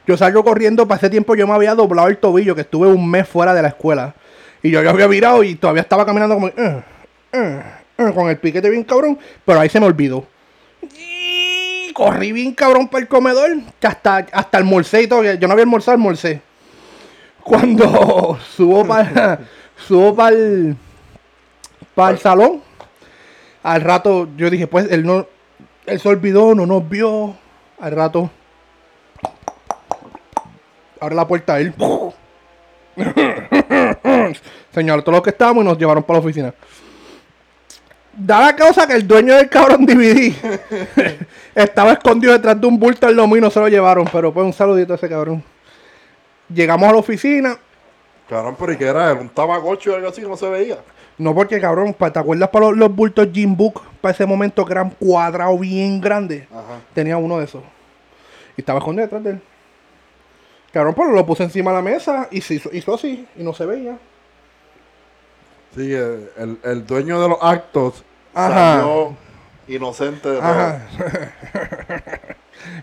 Yo 0.07 0.17
salgo 0.17 0.43
corriendo, 0.43 0.87
para 0.87 0.97
ese 0.97 1.09
tiempo 1.09 1.35
yo 1.35 1.45
me 1.45 1.53
había 1.53 1.75
doblado 1.75 2.07
el 2.07 2.17
tobillo, 2.17 2.55
que 2.55 2.61
estuve 2.61 2.87
un 2.87 3.09
mes 3.09 3.27
fuera 3.27 3.53
de 3.53 3.61
la 3.61 3.67
escuela. 3.69 4.15
Y 4.63 4.71
yo 4.71 4.81
ya 4.81 4.89
había 4.89 5.07
virado 5.07 5.43
y 5.43 5.55
todavía 5.55 5.83
estaba 5.83 6.05
caminando 6.05 6.35
como. 6.35 6.47
"Eh, 6.47 6.83
eh, 7.33 7.63
eh", 7.97 8.11
con 8.13 8.27
el 8.29 8.37
piquete 8.37 8.69
bien 8.69 8.83
cabrón, 8.83 9.19
pero 9.45 9.59
ahí 9.59 9.69
se 9.69 9.79
me 9.79 9.85
olvidó. 9.85 10.25
Corrí 11.93 12.31
bien 12.31 12.53
cabrón 12.53 12.87
para 12.87 13.01
el 13.01 13.07
comedor, 13.07 13.49
que 13.79 13.87
hasta, 13.87 14.17
hasta 14.31 14.57
almorcé 14.57 15.03
y 15.03 15.07
todo. 15.07 15.23
Yo 15.33 15.47
no 15.47 15.51
había 15.53 15.63
almorzado, 15.63 15.95
almorcé. 15.95 16.41
Cuando 17.43 18.37
subo 18.55 18.85
para 18.85 19.39
subo 19.87 20.15
para 20.15 20.35
el, 20.35 20.75
para 21.95 22.11
el 22.11 22.19
salón, 22.19 22.61
al 23.63 23.81
rato 23.81 24.27
yo 24.37 24.49
dije, 24.49 24.67
pues 24.67 24.89
él 24.91 25.05
no, 25.05 25.27
él 25.85 25.99
se 25.99 26.09
olvidó, 26.09 26.55
no 26.55 26.65
nos 26.65 26.87
vio. 26.87 27.35
Al 27.79 27.91
rato, 27.93 28.29
abre 30.99 31.15
la 31.15 31.27
puerta 31.27 31.53
a 31.53 31.59
él. 31.59 31.73
Señaló 34.73 35.01
todos 35.01 35.15
los 35.15 35.23
que 35.23 35.29
estábamos 35.29 35.63
y 35.63 35.67
nos 35.67 35.77
llevaron 35.77 36.03
para 36.03 36.19
la 36.19 36.25
oficina. 36.25 36.53
Da 38.13 38.41
la 38.41 38.55
causa 38.55 38.85
que 38.85 38.93
el 38.93 39.07
dueño 39.07 39.33
del 39.35 39.49
cabrón 39.49 39.85
DVD 39.85 40.33
estaba 41.55 41.93
escondido 41.93 42.33
detrás 42.33 42.59
de 42.59 42.67
un 42.67 42.77
bulto 42.77 43.07
al 43.07 43.17
y 43.17 43.41
no 43.41 43.49
se 43.49 43.59
lo 43.61 43.69
llevaron. 43.69 44.09
Pero 44.11 44.33
pues 44.33 44.45
un 44.45 44.51
saludito 44.51 44.91
a 44.93 44.95
ese 44.97 45.07
cabrón. 45.07 45.41
Llegamos 46.53 46.89
a 46.89 46.91
la 46.91 46.97
oficina. 46.97 47.57
Cabrón, 48.27 48.57
pero 48.59 48.73
¿y 48.73 48.77
qué 48.77 48.87
era? 48.87 49.11
¿Era 49.11 49.21
un 49.21 49.29
tamagotchi 49.29 49.89
o 49.89 49.95
algo 49.95 50.09
así 50.09 50.21
que 50.21 50.27
no 50.27 50.35
se 50.35 50.49
veía? 50.49 50.77
No 51.19 51.35
porque 51.35 51.59
cabrón, 51.61 51.93
¿te 51.93 52.19
acuerdas 52.19 52.49
para 52.49 52.67
los, 52.69 52.77
los 52.77 52.95
bultos 52.95 53.27
Jim 53.31 53.55
Book? 53.55 53.81
Para 54.01 54.13
ese 54.13 54.25
momento 54.25 54.65
que 54.65 54.71
eran 54.71 54.89
cuadrados 54.91 55.59
bien 55.59 56.01
grandes. 56.01 56.45
Ajá. 56.51 56.79
Tenía 56.93 57.17
uno 57.17 57.37
de 57.37 57.45
esos. 57.45 57.61
Y 58.57 58.61
estaba 58.61 58.79
escondido 58.79 59.05
detrás 59.05 59.23
de 59.23 59.29
él. 59.31 59.41
Cabrón, 60.73 60.93
pero 60.95 61.11
lo 61.11 61.25
puse 61.25 61.43
encima 61.43 61.71
de 61.71 61.77
la 61.77 61.83
mesa 61.83 62.27
y 62.31 62.41
se 62.41 62.55
hizo, 62.55 62.69
hizo 62.73 62.93
así 62.95 63.27
y 63.35 63.43
no 63.43 63.53
se 63.53 63.65
veía. 63.65 63.97
Sí, 65.75 65.93
el, 65.93 66.29
el- 66.37 66.59
el 66.63 66.85
dueño 66.87 67.21
de 67.21 67.29
los 67.29 67.37
actos 67.41 68.03
Ajá. 68.33 68.79
salió 68.79 69.15
inocente 69.67 70.29
de. 70.29 70.39
Ajá. 70.39 70.81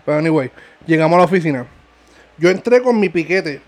Pero 0.04 0.18
anyway, 0.18 0.50
llegamos 0.86 1.16
a 1.16 1.20
la 1.20 1.24
oficina. 1.24 1.66
Yo 2.38 2.50
entré 2.50 2.82
con 2.82 2.98
mi 3.00 3.08
piquete. 3.08 3.60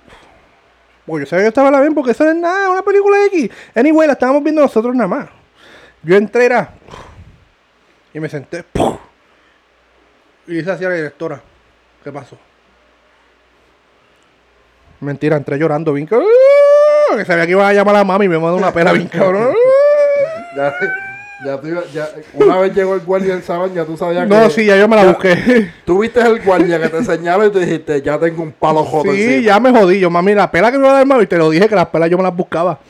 Porque 1.09 1.25
yo 1.25 1.31
sabía 1.31 1.45
que 1.45 1.49
estaba 1.49 1.71
la 1.71 1.81
bien 1.81 1.95
porque 1.95 2.11
eso 2.11 2.23
no 2.25 2.31
es 2.31 2.37
nada, 2.37 2.69
una 2.69 2.83
película 2.83 3.17
X. 3.33 3.51
Anyway, 3.75 4.07
la 4.07 4.13
estábamos 4.13 4.43
viendo 4.43 4.61
nosotros 4.61 4.95
nada 4.95 5.09
más. 5.09 5.29
Yo 6.03 6.15
entré 6.17 6.45
era. 6.45 6.75
Y 8.13 8.21
me 8.21 8.29
senté. 8.29 8.63
Y 10.47 10.53
dice 10.53 10.71
así 10.71 10.85
a 10.85 10.91
la 10.91 10.97
directora. 10.97 11.41
¿Qué 12.05 12.13
pasó? 12.13 12.37
Mentira, 15.01 15.39
entré 15.39 15.57
llorando 15.57 15.95
bien. 15.95 16.07
Que 16.07 17.25
sabía 17.25 17.47
que 17.47 17.53
iba 17.53 17.67
a 17.67 17.73
llamar 17.73 17.95
a 17.95 17.99
la 18.01 18.05
mami 18.05 18.27
y 18.27 18.29
me 18.29 18.39
mandó 18.39 18.59
una 18.59 18.73
pena 18.73 18.93
bien 18.93 19.09
cabrón. 19.09 19.55
Ya, 21.45 21.61
tú 21.61 21.69
iba- 21.69 21.85
ya- 21.95 22.09
una 22.35 22.59
vez 22.59 22.75
llegó 22.75 22.95
el 22.95 23.01
guardia 23.01 23.35
del 23.35 23.45
salón, 23.45 23.73
ya 23.73 23.85
tú 23.85 23.97
sabías 23.97 24.27
que... 24.27 24.35
No, 24.35 24.51
sí, 24.51 24.65
ya 24.65 24.77
yo 24.77 24.89
me 24.89 24.97
la 24.97 25.05
ya- 25.05 25.09
busqué. 25.13 25.71
Tú 25.85 26.01
viste 26.01 26.21
el 26.21 26.41
guardia 26.43 26.81
que 26.81 26.89
te 26.89 27.05
señaló 27.05 27.47
y 27.47 27.53
tú 27.53 27.61
dijiste, 27.61 28.03
ya 28.03 28.19
tengo 28.19 28.43
un 28.43 28.51
palo 28.51 28.83
joto 28.85 29.13
Sí, 29.13 29.23
encima. 29.23 29.43
ya 29.43 29.61
me 29.61 29.71
jodí. 29.71 30.01
Yo, 30.01 30.11
mami, 30.11 30.35
la 30.35 30.51
pela 30.51 30.73
que 30.73 30.79
me 30.79 30.85
iba 30.85 30.95
a 30.95 30.99
dar 30.99 31.07
mami, 31.07 31.27
te 31.27 31.37
lo 31.39 31.49
dije 31.51 31.69
que 31.69 31.77
las 31.77 31.87
pelas 31.87 32.11
yo 32.11 32.17
me 32.17 32.25
las 32.25 32.35
buscaba. 32.35 32.81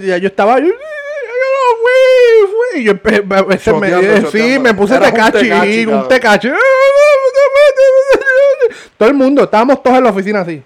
Ya 0.00 0.16
yo 0.18 0.28
estaba. 0.28 0.60
Yo, 0.60 0.66
yo 0.66 0.72
no 0.74 1.76
fui, 1.82 2.52
fui. 2.72 2.80
Y 2.80 2.84
yo 2.84 2.92
empe- 2.92 3.46
me- 3.46 3.58
Choteando, 3.58 4.30
sí, 4.30 4.58
me 4.60 4.72
puse 4.74 4.94
un 4.94 5.00
tecachi, 5.00 5.86
un 5.86 6.06
tecachi. 6.08 6.50
Todo 8.96 9.08
el 9.08 9.14
mundo, 9.14 9.44
estábamos 9.44 9.82
todos 9.82 9.98
en 9.98 10.04
la 10.04 10.10
oficina 10.10 10.40
así. 10.40 10.62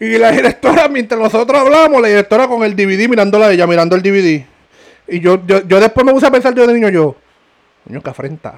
Y 0.00 0.18
la 0.18 0.32
directora, 0.32 0.88
mientras 0.88 1.20
nosotros 1.20 1.58
hablábamos, 1.60 2.02
la 2.02 2.08
directora 2.08 2.48
con 2.48 2.64
el 2.64 2.74
DVD 2.74 3.08
mirándola 3.08 3.46
a 3.46 3.52
ella, 3.52 3.66
mirando 3.66 3.94
el 3.94 4.02
DVD. 4.02 4.44
Y 5.08 5.20
yo, 5.20 5.44
yo, 5.46 5.62
yo 5.66 5.80
después 5.80 6.04
me 6.06 6.12
puse 6.12 6.26
a 6.26 6.30
pensar 6.30 6.54
yo 6.54 6.66
de 6.66 6.72
niño, 6.74 6.88
yo, 6.88 7.14
coño, 7.86 8.00
que 8.02 8.10
afrenta. 8.10 8.54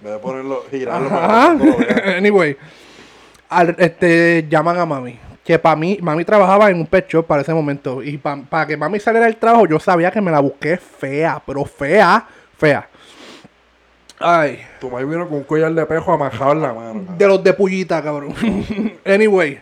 Me 0.00 0.10
voy 0.10 0.18
a 0.18 0.20
ponerlo, 0.20 0.64
girarlo 0.70 1.06
Ajá. 1.08 1.56
para 1.58 2.16
anyway, 2.18 2.56
al- 3.48 3.74
este, 3.78 4.46
llaman 4.48 4.78
a 4.78 4.84
mami. 4.86 5.18
Que 5.42 5.58
para 5.58 5.76
mí, 5.76 5.98
mami 6.00 6.24
trabajaba 6.24 6.70
en 6.70 6.78
un 6.78 6.86
pet 6.86 7.06
shop 7.08 7.26
para 7.26 7.42
ese 7.42 7.52
momento. 7.54 8.02
Y 8.02 8.16
para 8.18 8.66
que 8.66 8.76
mami 8.76 8.98
saliera 9.00 9.26
del 9.26 9.36
trabajo, 9.36 9.66
yo 9.66 9.78
sabía 9.78 10.10
que 10.10 10.20
me 10.20 10.30
la 10.30 10.40
busqué 10.40 10.76
fea, 10.76 11.42
pero 11.46 11.64
fea, 11.64 12.26
fea. 12.58 12.88
Ay, 14.18 14.60
Tu 14.80 14.88
madre 14.90 15.04
vino 15.06 15.26
con 15.28 15.38
un 15.38 15.44
collar 15.44 15.72
de 15.74 15.84
pejo 15.86 16.12
amajado 16.12 16.52
en 16.52 16.62
la 16.62 16.72
mano. 16.72 17.04
de 17.18 17.26
los 17.28 17.42
de 17.44 17.52
pullita, 17.52 18.02
cabrón. 18.02 18.34
anyway, 19.04 19.60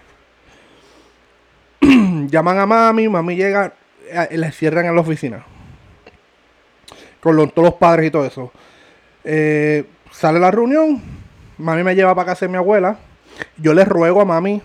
llaman 1.80 2.58
a 2.58 2.66
mami, 2.66 3.08
mami 3.08 3.36
llega, 3.36 3.72
eh, 4.08 4.28
la 4.36 4.52
cierran 4.52 4.86
en 4.86 4.94
la 4.94 5.00
oficina. 5.00 5.44
Con 7.22 7.36
los- 7.36 7.52
todos 7.54 7.66
los 7.70 7.74
padres 7.74 8.08
y 8.08 8.10
todo 8.10 8.24
eso. 8.26 8.50
Eh, 9.24 9.84
sale 10.10 10.38
la 10.40 10.50
reunión, 10.50 11.00
mami 11.58 11.82
me 11.84 11.94
lleva 11.94 12.14
para 12.14 12.26
casa 12.32 12.46
de 12.46 12.50
mi 12.50 12.56
abuela. 12.58 12.98
Yo 13.56 13.72
le 13.74 13.84
ruego 13.84 14.20
a 14.20 14.24
mami 14.24 14.60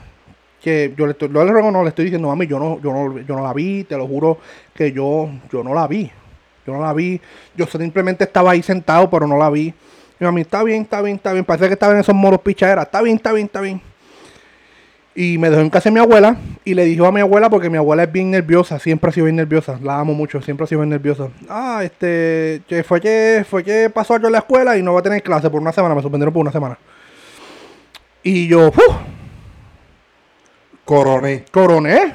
que 0.61 0.93
yo 0.97 1.05
le, 1.05 1.11
estoy- 1.13 1.29
yo 1.31 1.45
le 1.45 1.51
ruego, 1.51 1.71
no, 1.71 1.83
le 1.83 1.89
estoy 1.89 2.05
diciendo, 2.05 2.27
mami, 2.29 2.47
yo 2.47 2.57
no, 2.59 2.81
yo 2.81 2.91
no, 2.91 3.19
yo 3.19 3.35
no 3.35 3.43
la 3.43 3.53
vi, 3.53 3.83
te 3.83 3.95
lo 3.95 4.07
juro 4.07 4.39
que 4.73 4.91
yo, 4.91 5.29
yo 5.51 5.63
no 5.63 5.73
la 5.73 5.87
vi. 5.87 6.11
Yo 6.65 6.73
no 6.73 6.81
la 6.81 6.91
vi. 6.93 7.21
Yo 7.55 7.65
simplemente 7.67 8.23
estaba 8.25 8.51
ahí 8.51 8.61
sentado, 8.61 9.09
pero 9.09 9.25
no 9.27 9.37
la 9.37 9.49
vi. 9.49 9.73
Mi 10.19 10.25
mami, 10.25 10.41
está 10.41 10.63
bien, 10.63 10.81
está 10.81 11.01
bien, 11.01 11.15
está 11.17 11.31
bien. 11.31 11.45
Parece 11.45 11.67
que 11.67 11.73
estaba 11.73 11.93
en 11.93 11.99
esos 11.99 12.15
moros 12.15 12.41
pichaderas. 12.41 12.85
Está 12.85 13.01
bien, 13.01 13.15
está 13.17 13.31
bien, 13.31 13.45
está 13.45 13.61
bien. 13.61 13.81
Y 15.19 15.39
me 15.39 15.49
dejó 15.49 15.63
en 15.63 15.71
casa 15.71 15.89
de 15.89 15.95
mi 15.95 15.99
abuela 15.99 16.37
y 16.63 16.75
le 16.75 16.85
dijo 16.85 17.07
a 17.07 17.11
mi 17.11 17.21
abuela, 17.21 17.49
porque 17.49 17.71
mi 17.71 17.77
abuela 17.77 18.03
es 18.03 18.11
bien 18.11 18.29
nerviosa, 18.29 18.77
siempre 18.77 19.09
ha 19.09 19.11
sido 19.11 19.23
bien 19.23 19.35
nerviosa, 19.35 19.79
la 19.81 19.99
amo 19.99 20.13
mucho, 20.13 20.39
siempre 20.43 20.65
ha 20.65 20.67
sido 20.67 20.81
bien 20.81 20.91
nerviosa. 20.91 21.29
Ah, 21.49 21.81
este, 21.83 22.61
que 22.67 22.83
fue 22.83 23.01
que, 23.01 23.43
fue 23.49 23.63
que 23.63 23.89
pasó 23.89 24.13
algo 24.13 24.27
en 24.27 24.33
la 24.33 24.37
escuela 24.37 24.77
y 24.77 24.83
no 24.83 24.93
va 24.93 24.99
a 24.99 25.01
tener 25.01 25.23
clase 25.23 25.49
por 25.49 25.59
una 25.59 25.71
semana, 25.71 25.95
me 25.95 26.03
suspendieron 26.03 26.31
por 26.31 26.41
una 26.41 26.51
semana. 26.51 26.77
Y 28.21 28.47
yo, 28.47 28.67
¡uf! 28.67 28.95
Coroné. 30.85 31.45
coroné, 31.51 32.13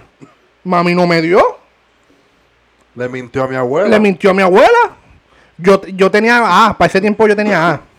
mami 0.62 0.94
no 0.94 1.04
me 1.08 1.20
dio, 1.20 1.42
Le 2.94 3.08
mintió 3.08 3.42
a 3.42 3.48
mi 3.48 3.56
abuela. 3.56 3.88
le 3.88 3.98
mintió 3.98 4.30
a 4.30 4.34
mi 4.34 4.42
abuela. 4.42 4.96
Yo, 5.58 5.84
yo 5.86 6.08
tenía 6.08 6.38
A, 6.68 6.78
para 6.78 6.88
ese 6.88 7.00
tiempo 7.00 7.26
yo 7.26 7.34
tenía 7.34 7.68
A. 7.68 7.78
Para 7.78 7.91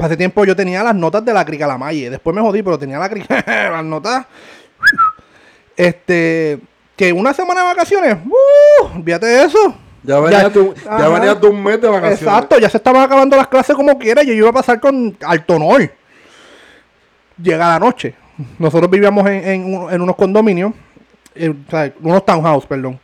ese 0.00 0.16
tiempo 0.16 0.44
yo 0.44 0.56
tenía 0.56 0.82
las 0.82 0.94
notas 0.94 1.24
de 1.24 1.32
la 1.32 1.44
crica 1.44 1.66
la 1.66 1.78
malle. 1.78 2.10
Después 2.10 2.34
me 2.34 2.42
jodí, 2.42 2.62
pero 2.62 2.78
tenía 2.78 2.98
la 2.98 3.08
crica, 3.08 3.42
las 3.72 3.84
notas. 3.84 4.26
Este, 5.76 6.60
que 6.96 7.12
una 7.12 7.32
semana 7.34 7.60
de 7.62 7.66
vacaciones, 7.66 8.16
¡uh! 8.26 8.96
Olvídate 8.96 9.26
de 9.26 9.44
eso. 9.44 9.74
ya 10.02 10.20
venías 10.20 10.52
de, 10.52 10.60
de 11.40 11.46
un 11.48 11.62
mes 11.62 11.80
de 11.80 11.88
vacaciones. 11.88 12.22
Exacto, 12.22 12.58
ya 12.58 12.68
se 12.68 12.76
estaban 12.76 13.02
acabando 13.02 13.36
las 13.36 13.48
clases 13.48 13.74
como 13.74 13.98
quiera 13.98 14.22
y 14.22 14.26
yo 14.28 14.32
iba 14.34 14.50
a 14.50 14.52
pasar 14.52 14.80
con 14.80 15.16
alto 15.26 15.54
honor. 15.56 15.90
Llega 17.42 17.68
la 17.68 17.78
noche. 17.80 18.14
Nosotros 18.58 18.90
vivíamos 18.90 19.26
en, 19.28 19.44
en 19.48 19.74
un- 19.74 19.92
en 19.92 20.00
unos 20.00 20.16
condominios, 20.16 20.72
eh, 21.34 21.50
o 21.50 21.70
sea, 21.70 21.92
unos 22.00 22.24
townhouse, 22.24 22.66
perdón. 22.66 22.98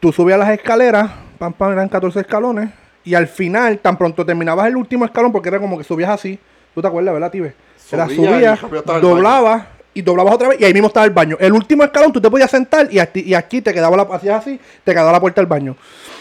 Tú 0.00 0.12
subías 0.12 0.38
las 0.38 0.50
escaleras, 0.50 1.10
pam, 1.38 1.52
pam, 1.52 1.72
eran 1.72 1.88
14 1.88 2.20
escalones, 2.20 2.70
y 3.06 3.14
al 3.14 3.28
final, 3.28 3.78
tan 3.78 3.96
pronto 3.96 4.26
terminabas 4.26 4.66
el 4.66 4.76
último 4.76 5.04
escalón, 5.04 5.32
porque 5.32 5.48
era 5.48 5.60
como 5.60 5.78
que 5.78 5.84
subías 5.84 6.10
así, 6.10 6.38
¿tú 6.74 6.82
te 6.82 6.88
acuerdas, 6.88 7.14
verdad, 7.14 7.30
Tibe? 7.30 7.54
Era 7.90 8.08
subías, 8.08 8.60
doblabas, 9.00 9.64
y 9.94 10.02
doblabas 10.02 10.34
otra 10.34 10.48
vez 10.48 10.60
y 10.60 10.64
ahí 10.64 10.74
mismo 10.74 10.88
estaba 10.88 11.06
el 11.06 11.12
baño. 11.12 11.36
El 11.40 11.52
último 11.52 11.84
escalón 11.84 12.12
tú 12.12 12.20
te 12.20 12.28
podías 12.28 12.50
sentar 12.50 12.92
y 12.92 12.98
aquí, 12.98 13.20
y 13.20 13.32
aquí 13.32 13.62
te 13.62 13.72
quedaba 13.72 13.96
la, 13.96 14.02
hacías 14.02 14.40
así, 14.40 14.60
te 14.84 14.92
quedaba 14.92 15.10
la 15.12 15.20
puerta 15.20 15.40
del 15.40 15.46
baño. 15.46 15.74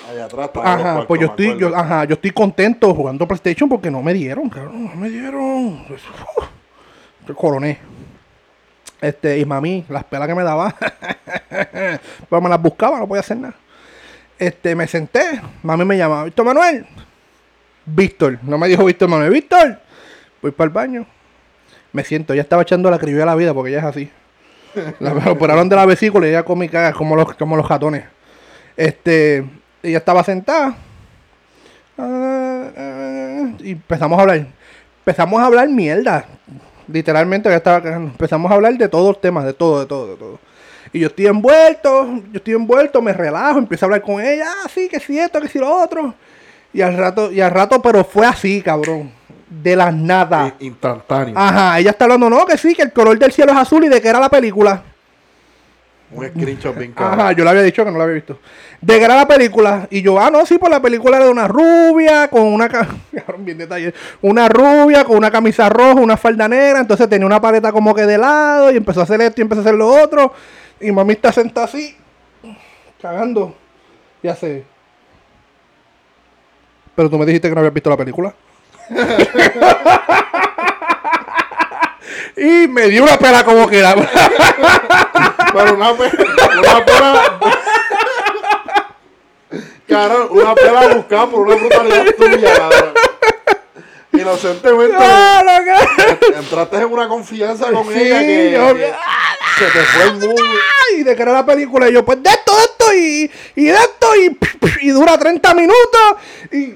Allá 0.10 0.26
atrás 0.26 0.50
Ajá, 0.64 0.82
cuartos, 0.82 1.06
pues 1.08 1.22
yo 1.22 1.28
estoy, 1.28 1.60
yo, 1.60 1.76
ajá, 1.76 2.06
yo 2.06 2.14
estoy 2.14 2.32
contento 2.32 2.94
jugando 2.94 3.28
PlayStation 3.28 3.68
porque 3.68 3.92
no 3.92 4.02
me 4.02 4.14
dieron, 4.14 4.48
cabrón, 4.48 4.86
no 4.86 4.96
me 4.96 5.10
dieron. 5.10 5.86
Uf, 5.90 7.36
coroné. 7.36 7.80
Este, 9.02 9.40
y 9.40 9.46
mami, 9.46 9.84
las 9.90 10.04
pelas 10.04 10.28
que 10.28 10.36
me 10.36 10.44
daba, 10.44 10.74
pues 12.30 12.42
me 12.44 12.48
las 12.48 12.62
buscaba, 12.62 13.00
no 13.00 13.08
podía 13.08 13.22
hacer 13.22 13.38
nada. 13.38 13.56
Este, 14.38 14.76
me 14.76 14.88
senté, 14.88 15.42
mami 15.64 15.86
me 15.86 15.98
llamaba, 15.98 16.26
Víctor 16.26 16.46
Manuel. 16.46 16.86
Víctor, 17.86 18.40
no 18.44 18.58
me 18.58 18.68
dijo 18.68 18.84
Víctor 18.84 19.08
Manuel, 19.08 19.32
Víctor, 19.32 19.80
voy 20.42 20.52
para 20.52 20.68
el 20.68 20.74
baño. 20.74 21.06
Me 21.94 22.04
siento, 22.04 22.34
ella 22.34 22.42
estaba 22.42 22.64
echando 22.64 22.92
la 22.92 23.00
criolla 23.00 23.24
a 23.24 23.28
la 23.28 23.36
vida 23.36 23.54
porque 23.54 23.70
ella 23.70 23.80
es 23.80 23.86
así. 23.86 24.12
La 25.00 25.14
operaron 25.32 25.70
de 25.70 25.76
la 25.76 25.86
vesícula 25.86 26.28
y 26.28 26.32
ella 26.32 26.44
caga 26.44 26.92
como 26.92 27.16
los, 27.16 27.34
como 27.36 27.56
los 27.56 27.68
ratones. 27.68 28.04
Este, 28.76 29.46
ella 29.82 30.00
estaba 30.00 30.24
sentada. 30.24 30.76
Y 33.60 33.72
empezamos 33.72 34.20
a 34.20 34.22
hablar. 34.22 34.48
Empezamos 35.00 35.40
a 35.40 35.46
hablar 35.46 35.70
mierda. 35.70 36.26
Literalmente, 36.88 37.48
ella 37.48 37.58
estaba 37.58 37.96
empezamos 37.96 38.52
a 38.52 38.56
hablar 38.56 38.74
de 38.74 38.90
todos 38.90 39.08
los 39.08 39.22
temas, 39.22 39.46
de 39.46 39.54
todo, 39.54 39.80
de 39.80 39.86
todo, 39.86 40.08
de 40.08 40.18
todo. 40.18 40.40
Y 40.94 41.00
yo 41.00 41.08
estoy 41.08 41.28
envuelto, 41.28 42.06
yo 42.32 42.38
estoy 42.38 42.54
envuelto, 42.54 43.02
me 43.02 43.14
relajo, 43.14 43.60
empiezo 43.60 43.86
a 43.86 43.88
hablar 43.88 44.02
con 44.02 44.24
ella, 44.24 44.46
ah, 44.48 44.70
sí, 44.74 44.88
que 44.88 45.00
si 45.00 45.20
esto, 45.20 45.42
que 45.42 45.48
si 45.48 45.60
lo 45.60 45.70
otro. 45.70 46.14
Y 46.74 46.82
al 46.82 46.98
rato, 46.98 47.32
y 47.32 47.42
al 47.42 47.52
rato, 47.52 47.82
pero 47.82 48.04
fue 48.04 48.26
así, 48.26 48.62
cabrón. 48.62 49.12
De 49.50 49.76
las 49.76 49.94
nada. 49.94 50.56
Instantáneo. 50.60 51.34
Ajá, 51.38 51.80
ella 51.80 51.92
está 51.92 52.06
hablando, 52.06 52.30
no, 52.30 52.46
que 52.46 52.58
sí, 52.58 52.74
que 52.76 52.82
el 52.82 52.92
color 52.92 53.18
del 53.18 53.32
cielo 53.32 53.52
es 53.52 53.58
azul 53.58 53.86
y 53.86 53.88
de 53.88 54.02
que 54.02 54.08
era 54.10 54.20
la 54.20 54.30
película. 54.30 54.84
Un 56.12 56.28
screenshot 56.28 56.78
bien 56.78 56.94
cabrón. 56.94 57.20
Ajá, 57.20 57.32
yo 57.32 57.44
le 57.44 57.50
había 57.50 57.64
dicho 57.64 57.84
que 57.84 57.92
no 57.92 57.98
la 57.98 58.04
había 58.04 58.16
visto. 58.16 58.40
De 58.80 58.98
que 58.98 59.04
era 59.04 59.16
la 59.16 59.28
película. 59.28 59.88
Y 59.90 60.02
yo, 60.02 60.20
ah, 60.20 60.30
no, 60.30 60.46
sí, 60.46 60.58
pues 60.58 60.72
la 60.72 60.82
película 60.82 61.18
era 61.18 61.26
de 61.26 61.32
una 61.32 61.48
rubia 61.48 62.28
con 62.28 62.44
una. 62.44 62.68
bien 63.40 63.58
detalle. 63.58 63.94
Una 64.22 64.48
rubia 64.48 65.04
con 65.04 65.18
una 65.18 65.32
camisa 65.32 65.68
roja, 65.70 65.96
una 65.96 66.18
falda 66.18 66.48
negra. 66.48 66.80
Entonces 66.80 67.10
tenía 67.10 67.26
una 67.26 67.42
paleta 67.42 67.72
como 67.72 67.94
que 67.96 68.06
de 68.06 68.18
lado. 68.18 68.72
Y 68.72 68.78
empezó 68.78 69.00
a 69.00 69.04
hacer 69.04 69.22
esto 69.22 69.42
y 69.42 69.44
empezó 69.44 69.62
a 69.62 69.64
hacer 69.64 69.76
lo 69.76 69.88
otro. 69.88 70.34
Y 70.80 70.92
mami 70.92 71.14
está 71.14 71.32
sentada 71.32 71.66
así, 71.68 71.96
cagando. 73.02 73.56
Y 74.22 74.28
hace. 74.28 74.66
Pero 76.96 77.10
tú 77.10 77.18
me 77.18 77.26
dijiste 77.26 77.48
que 77.50 77.56
no 77.56 77.60
habías 77.62 77.74
visto 77.74 77.90
la 77.90 77.98
película. 77.98 78.34
y 82.38 82.68
me 82.68 82.88
dio 82.90 83.04
una 83.04 83.18
pela 83.18 83.44
como 83.44 83.68
que 83.68 83.80
era. 83.80 83.96
Pero 85.54 85.74
una 85.76 85.94
pela. 85.94 86.12
Una 86.60 86.86
pela. 86.86 87.40
Cabrón, 89.88 90.28
una 90.32 90.56
pela 90.56 90.88
buscada 90.96 91.28
por 91.28 91.42
una 91.42 91.56
brutalidad 91.56 92.06
tuya, 92.18 92.54
cabrón. 92.58 92.94
Inocentemente 94.14 94.96
¡Ah, 94.98 95.42
la 95.46 95.64
cara! 95.66 96.18
entraste 96.40 96.78
en 96.78 96.86
una 96.86 97.08
confianza 97.10 97.70
con 97.72 97.86
Sí, 97.88 98.00
ella 98.02 98.20
que, 98.20 98.52
yo- 98.54 98.74
que 98.76 98.94
se 99.58 99.66
te 99.66 99.80
fue 99.86 100.04
el 100.04 100.14
mundo. 100.14 100.44
y 100.98 101.04
de 101.04 101.16
que 101.16 101.22
era 101.22 101.34
la 101.34 101.46
película. 101.46 101.90
Y 101.90 101.94
yo, 101.94 102.04
pues 102.06 102.22
de 102.22 102.30
esto, 102.30 102.56
de 102.56 102.64
esto 102.64 102.94
y, 102.94 103.32
y 103.56 103.66
de 103.66 103.74
esto 103.74 104.16
y, 104.16 104.88
y 104.88 104.90
dura 104.90 105.18
30 105.18 105.54
minutos. 105.54 106.16
Y... 106.52 106.76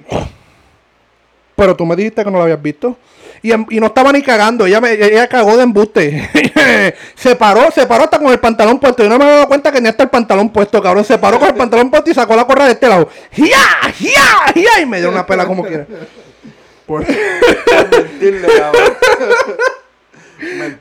Pero 1.56 1.76
tú 1.76 1.86
me 1.86 1.96
dijiste 1.96 2.24
que 2.24 2.32
no 2.32 2.38
lo 2.38 2.44
habías 2.44 2.62
visto. 2.62 2.98
Y, 3.42 3.54
y 3.54 3.80
no 3.80 3.88
estaba 3.88 4.12
ni 4.12 4.22
cagando, 4.22 4.66
ella, 4.66 4.82
me, 4.82 4.92
ella 4.94 5.28
cagó 5.28 5.56
de 5.56 5.64
embuste. 5.64 6.30
se 7.16 7.36
paró, 7.36 7.72
se 7.72 7.86
paró 7.86 8.04
hasta 8.04 8.20
con 8.20 8.32
el 8.32 8.40
pantalón 8.40 8.80
puesto. 8.80 9.04
Yo 9.04 9.10
no 9.10 9.18
me 9.18 9.24
había 9.24 9.36
dado 9.36 9.48
cuenta 9.48 9.72
que 9.72 9.80
ni 9.80 9.90
está 9.90 10.04
el 10.04 10.10
pantalón 10.10 10.50
puesto, 10.50 10.82
cabrón. 10.82 11.06
Se 11.06 11.18
paró 11.18 11.40
con 11.40 11.50
el 11.50 11.56
pantalón 11.56 11.90
puesto 11.90 12.12
y 12.12 12.14
sacó 12.14 12.36
la 12.36 12.46
correa 12.46 12.66
de 12.66 12.74
este 12.74 12.88
lado. 12.88 13.10
¡Ya! 13.36 13.94
¡Ya! 14.00 14.54
¡Ya! 14.56 14.82
Y 14.82 14.86
me 14.86 15.00
dio 15.00 15.10
una 15.10 15.26
pela 15.26 15.46
como 15.46 15.64
quiera. 15.64 15.86
Por, 16.86 17.06
por 17.06 17.92
mentirle, 17.92 18.48
cabrón. 18.48 18.84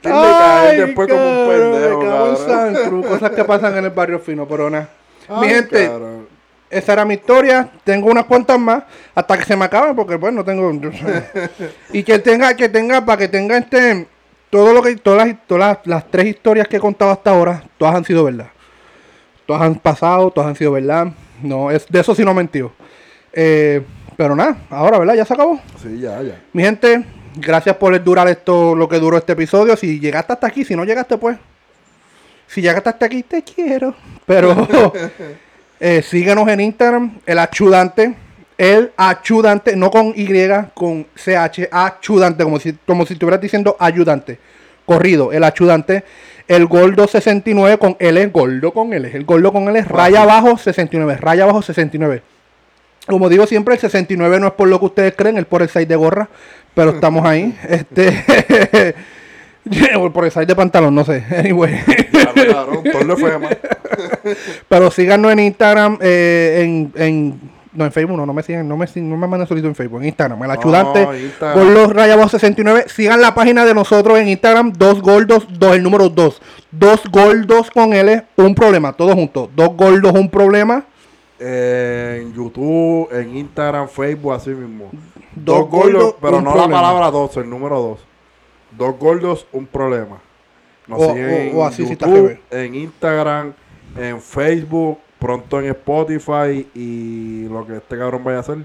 Caer 0.03 0.87
después 0.87 1.09
como 1.09 1.43
un 1.43 1.49
pendejo, 1.49 1.99
me 2.01 2.07
cago 2.09 2.29
en 2.29 2.37
cabrón. 2.37 2.75
San 2.75 2.89
Cruz, 2.89 3.07
cosas 3.09 3.31
que 3.33 3.45
pasan 3.45 3.77
en 3.77 3.85
el 3.85 3.91
barrio 3.91 4.19
fino, 4.19 4.47
pero 4.47 4.71
nada. 4.71 4.89
Mi 5.41 5.49
gente, 5.49 5.87
cabrón. 5.87 6.29
esa 6.71 6.93
era 6.93 7.05
mi 7.05 7.15
historia. 7.15 7.69
Tengo 7.85 8.11
unas 8.11 8.25
cuantas 8.25 8.59
más 8.59 8.85
hasta 9.15 9.39
que 9.39 9.45
se 9.45 9.57
me 9.57 9.65
acaben 9.65 9.95
porque 9.95 10.19
pues 10.19 10.33
no 10.33 10.45
tengo. 10.45 10.71
y 11.93 12.03
que 12.03 12.19
tenga, 12.19 12.55
que 12.55 12.69
tenga, 12.69 13.05
para 13.05 13.19
que 13.19 13.29
tenga 13.29 13.59
este 13.59 14.07
todo 14.51 14.73
lo 14.73 14.83
que 14.83 14.97
todas 14.97 15.27
las, 15.27 15.47
todas 15.47 15.77
las, 15.77 15.87
las 15.87 16.11
tres 16.11 16.27
historias 16.27 16.67
que 16.69 16.77
he 16.77 16.81
contado 16.81 17.11
hasta 17.11 17.31
ahora, 17.31 17.63
todas 17.77 17.95
han 17.95 18.05
sido 18.05 18.25
verdad. 18.25 18.49
Todas 19.47 19.63
han 19.63 19.77
pasado, 19.77 20.31
todas 20.31 20.49
han 20.49 20.57
sido 20.57 20.73
verdad. 20.73 21.09
No, 21.43 21.71
es 21.71 21.87
de 21.89 22.01
eso 22.01 22.15
sí 22.15 22.25
no 22.25 22.33
he 22.33 22.35
mentido. 22.35 22.73
Eh, 23.33 23.83
pero 24.17 24.35
nada, 24.35 24.59
ahora, 24.71 24.99
¿verdad? 24.99 25.15
Ya 25.15 25.25
se 25.25 25.35
acabó. 25.35 25.61
Sí, 25.81 26.01
ya, 26.01 26.21
ya. 26.23 26.43
Mi 26.53 26.63
gente, 26.63 27.05
gracias 27.41 27.77
por 27.77 28.03
durar 28.03 28.29
esto, 28.29 28.75
lo 28.75 28.89
que 28.89 28.99
duró 28.99 29.17
este 29.17 29.33
episodio. 29.33 29.77
Si 29.77 29.99
llegaste 29.99 30.33
hasta 30.33 30.47
aquí, 30.47 30.65
si 30.65 30.77
no 30.77 30.85
llegaste, 30.85 31.19
pues. 31.19 31.39
Si 32.47 32.63
llegaste 32.63 32.89
hasta 32.89 33.07
aquí, 33.07 33.23
te 33.23 33.43
quiero. 33.43 33.95
Pero 34.27 34.93
eh, 35.81 36.03
síguenos 36.03 36.49
en 36.49 36.61
Instagram, 36.61 37.21
el 37.27 37.39
achudante. 37.39 38.15
El 38.57 38.91
achudante, 38.97 39.77
no 39.77 39.91
con 39.91 40.13
Y, 40.17 40.29
con 40.75 41.07
CH, 41.15 41.69
achudante, 41.71 42.43
como 42.43 42.59
si, 42.59 42.73
como 42.85 43.07
si 43.07 43.13
estuvieras 43.13 43.41
diciendo 43.41 43.77
ayudante. 43.79 44.39
Corrido, 44.85 45.33
el 45.33 45.45
achudante. 45.45 46.03
El 46.49 46.67
Goldo 46.67 47.07
69 47.07 47.79
con 47.79 47.97
L, 47.99 48.27
Goldo 48.29 48.73
con 48.73 48.93
L. 48.95 49.09
El 49.15 49.25
Goldo 49.25 49.53
con 49.53 49.69
L, 49.69 49.83
raya 49.83 50.23
abajo 50.23 50.57
69, 50.57 51.19
raya 51.21 51.45
abajo 51.45 51.63
69. 51.63 52.23
Como 53.09 53.29
digo 53.29 53.47
siempre, 53.47 53.75
el 53.75 53.81
69 53.81 54.39
no 54.41 54.49
es 54.49 54.53
por 54.53 54.69
lo 54.69 54.79
que 54.79 54.87
ustedes 54.87 55.15
creen, 55.17 55.39
es 55.39 55.47
por 55.47 55.63
el 55.63 55.69
6 55.69 55.89
de 55.89 55.97
gorra, 55.97 56.29
pero 56.75 56.91
estamos 56.91 57.25
ahí. 57.25 57.57
Este 57.69 58.95
por 60.13 60.25
el 60.25 60.31
6 60.31 60.47
de 60.47 60.55
pantalón, 60.55 60.95
no 60.95 61.05
sé. 61.05 61.25
Anyway. 61.39 61.81
Pero 64.69 64.91
síganos 64.91 65.33
en 65.33 65.41
Instagram, 65.41 65.99
eh, 66.01 66.63
en, 66.63 66.93
en 66.97 67.41
no 67.79 67.85
en 67.85 67.93
Facebook, 67.93 68.17
no, 68.17 68.27
no 68.27 68.33
me 68.33 68.43
sigan, 68.43 68.67
no 68.67 68.77
me, 68.77 68.87
no 68.95 69.17
me 69.17 69.27
manden 69.27 69.47
solito 69.47 69.69
en 69.69 69.75
Facebook, 69.75 70.01
en 70.01 70.09
Instagram, 70.09 70.43
el 70.43 70.51
ayudante, 70.51 71.03
Instagram. 71.23 71.59
Gordos 71.59 71.93
Rayabajo 71.93 72.29
69, 72.29 72.87
sigan 72.89 73.21
la 73.21 73.35
página 73.35 73.65
de 73.65 73.73
nosotros 73.75 74.19
en 74.19 74.29
Instagram, 74.29 74.73
dos 74.73 75.01
gordos, 75.01 75.47
dos, 75.59 75.77
el 75.77 75.83
número 75.83 76.09
dos, 76.09 76.43
dos 76.71 77.03
gordos 77.11 77.71
con 77.71 77.93
L, 77.93 78.25
un 78.37 78.55
problema, 78.55 78.93
todos 78.93 79.15
juntos, 79.15 79.51
dos 79.55 79.77
gordos, 79.77 80.13
un 80.13 80.29
problema, 80.29 80.85
En 81.41 82.33
YouTube, 82.35 83.09
en 83.13 83.37
Instagram, 83.37 83.89
Facebook, 83.89 84.33
así 84.33 84.51
mismo. 84.51 84.91
Dos 85.35 85.59
Dos, 85.61 85.69
gordos, 85.71 85.93
gordos, 86.03 86.15
pero 86.21 86.41
no 86.41 86.51
problema. 86.53 86.69
la 86.75 86.83
palabra 86.83 87.11
dos, 87.11 87.37
el 87.37 87.49
número 87.49 87.81
dos. 87.81 88.01
Dos 88.73 88.99
gordos, 88.99 89.47
un 89.53 89.67
problema. 89.67 90.19
Nos 90.87 91.01
O- 91.03 91.09
siguen 91.11 91.55
o- 91.55 91.59
o 91.59 91.63
en 91.63 91.69
así 91.69 91.83
está 91.85 92.07
YouTube, 92.07 92.39
en 92.51 92.75
Instagram, 92.75 93.53
en 93.97 94.21
Facebook, 94.21 94.99
pronto 95.19 95.61
en 95.61 95.67
Spotify 95.67 96.67
y 96.75 97.45
lo 97.49 97.67
que 97.67 97.77
este 97.77 97.97
cabrón 97.99 98.25
vaya 98.25 98.39
a 98.39 98.41
hacer. 98.41 98.59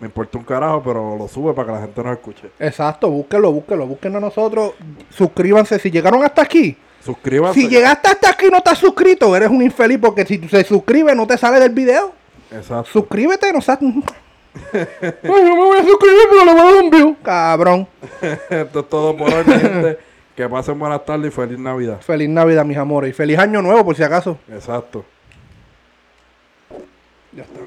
Me 0.00 0.06
importa 0.06 0.38
un 0.38 0.44
carajo, 0.44 0.82
pero 0.84 1.16
lo 1.16 1.26
sube 1.28 1.52
para 1.54 1.66
que 1.66 1.72
la 1.72 1.80
gente 1.80 2.02
nos 2.04 2.12
escuche. 2.12 2.50
Exacto, 2.60 3.10
búsquenlo, 3.10 3.50
búsquenlo, 3.52 3.86
búsquenlo 3.86 4.18
a 4.18 4.20
nosotros. 4.20 4.72
Suscríbanse 5.10 5.78
si 5.78 5.90
llegaron 5.90 6.22
hasta 6.22 6.42
aquí. 6.42 6.76
Suscríbanse. 7.04 7.58
Si 7.60 7.68
llegaste 7.68 8.08
hasta 8.08 8.30
aquí 8.30 8.46
y 8.46 8.50
no 8.50 8.58
estás 8.58 8.78
suscrito, 8.78 9.34
eres 9.34 9.48
un 9.50 9.62
infeliz 9.62 9.98
porque 9.98 10.24
si 10.26 10.38
se 10.48 10.62
suscribe 10.62 11.14
no 11.14 11.26
te 11.26 11.36
sale 11.38 11.58
del 11.58 11.70
video. 11.70 12.12
Exacto. 12.50 12.90
Suscríbete, 12.90 13.52
no 13.52 13.60
seas... 13.60 13.78
Ay, 14.72 14.86
no 15.22 15.56
me 15.56 15.64
voy 15.64 15.78
a 15.78 15.84
suscribir, 15.84 16.22
pero 16.30 16.44
le 16.44 16.52
voy 16.52 16.60
a 16.60 16.64
dar 16.64 16.84
un 16.84 16.90
view. 16.90 17.16
Cabrón. 17.22 17.88
Esto 18.50 18.80
es 18.80 18.88
todo 18.88 19.16
por 19.16 19.32
hoy, 19.32 19.44
mi 19.44 19.52
gente. 19.54 19.98
Que 20.34 20.48
pasen 20.48 20.78
buenas 20.78 21.04
tardes 21.04 21.32
y 21.32 21.34
feliz 21.34 21.58
Navidad. 21.58 22.00
Feliz 22.00 22.28
Navidad, 22.28 22.64
mis 22.64 22.76
amores. 22.76 23.10
Y 23.10 23.12
feliz 23.12 23.38
año 23.38 23.60
nuevo, 23.60 23.84
por 23.84 23.96
si 23.96 24.02
acaso. 24.02 24.38
Exacto. 24.48 25.04
Ya 27.32 27.42
está. 27.42 27.60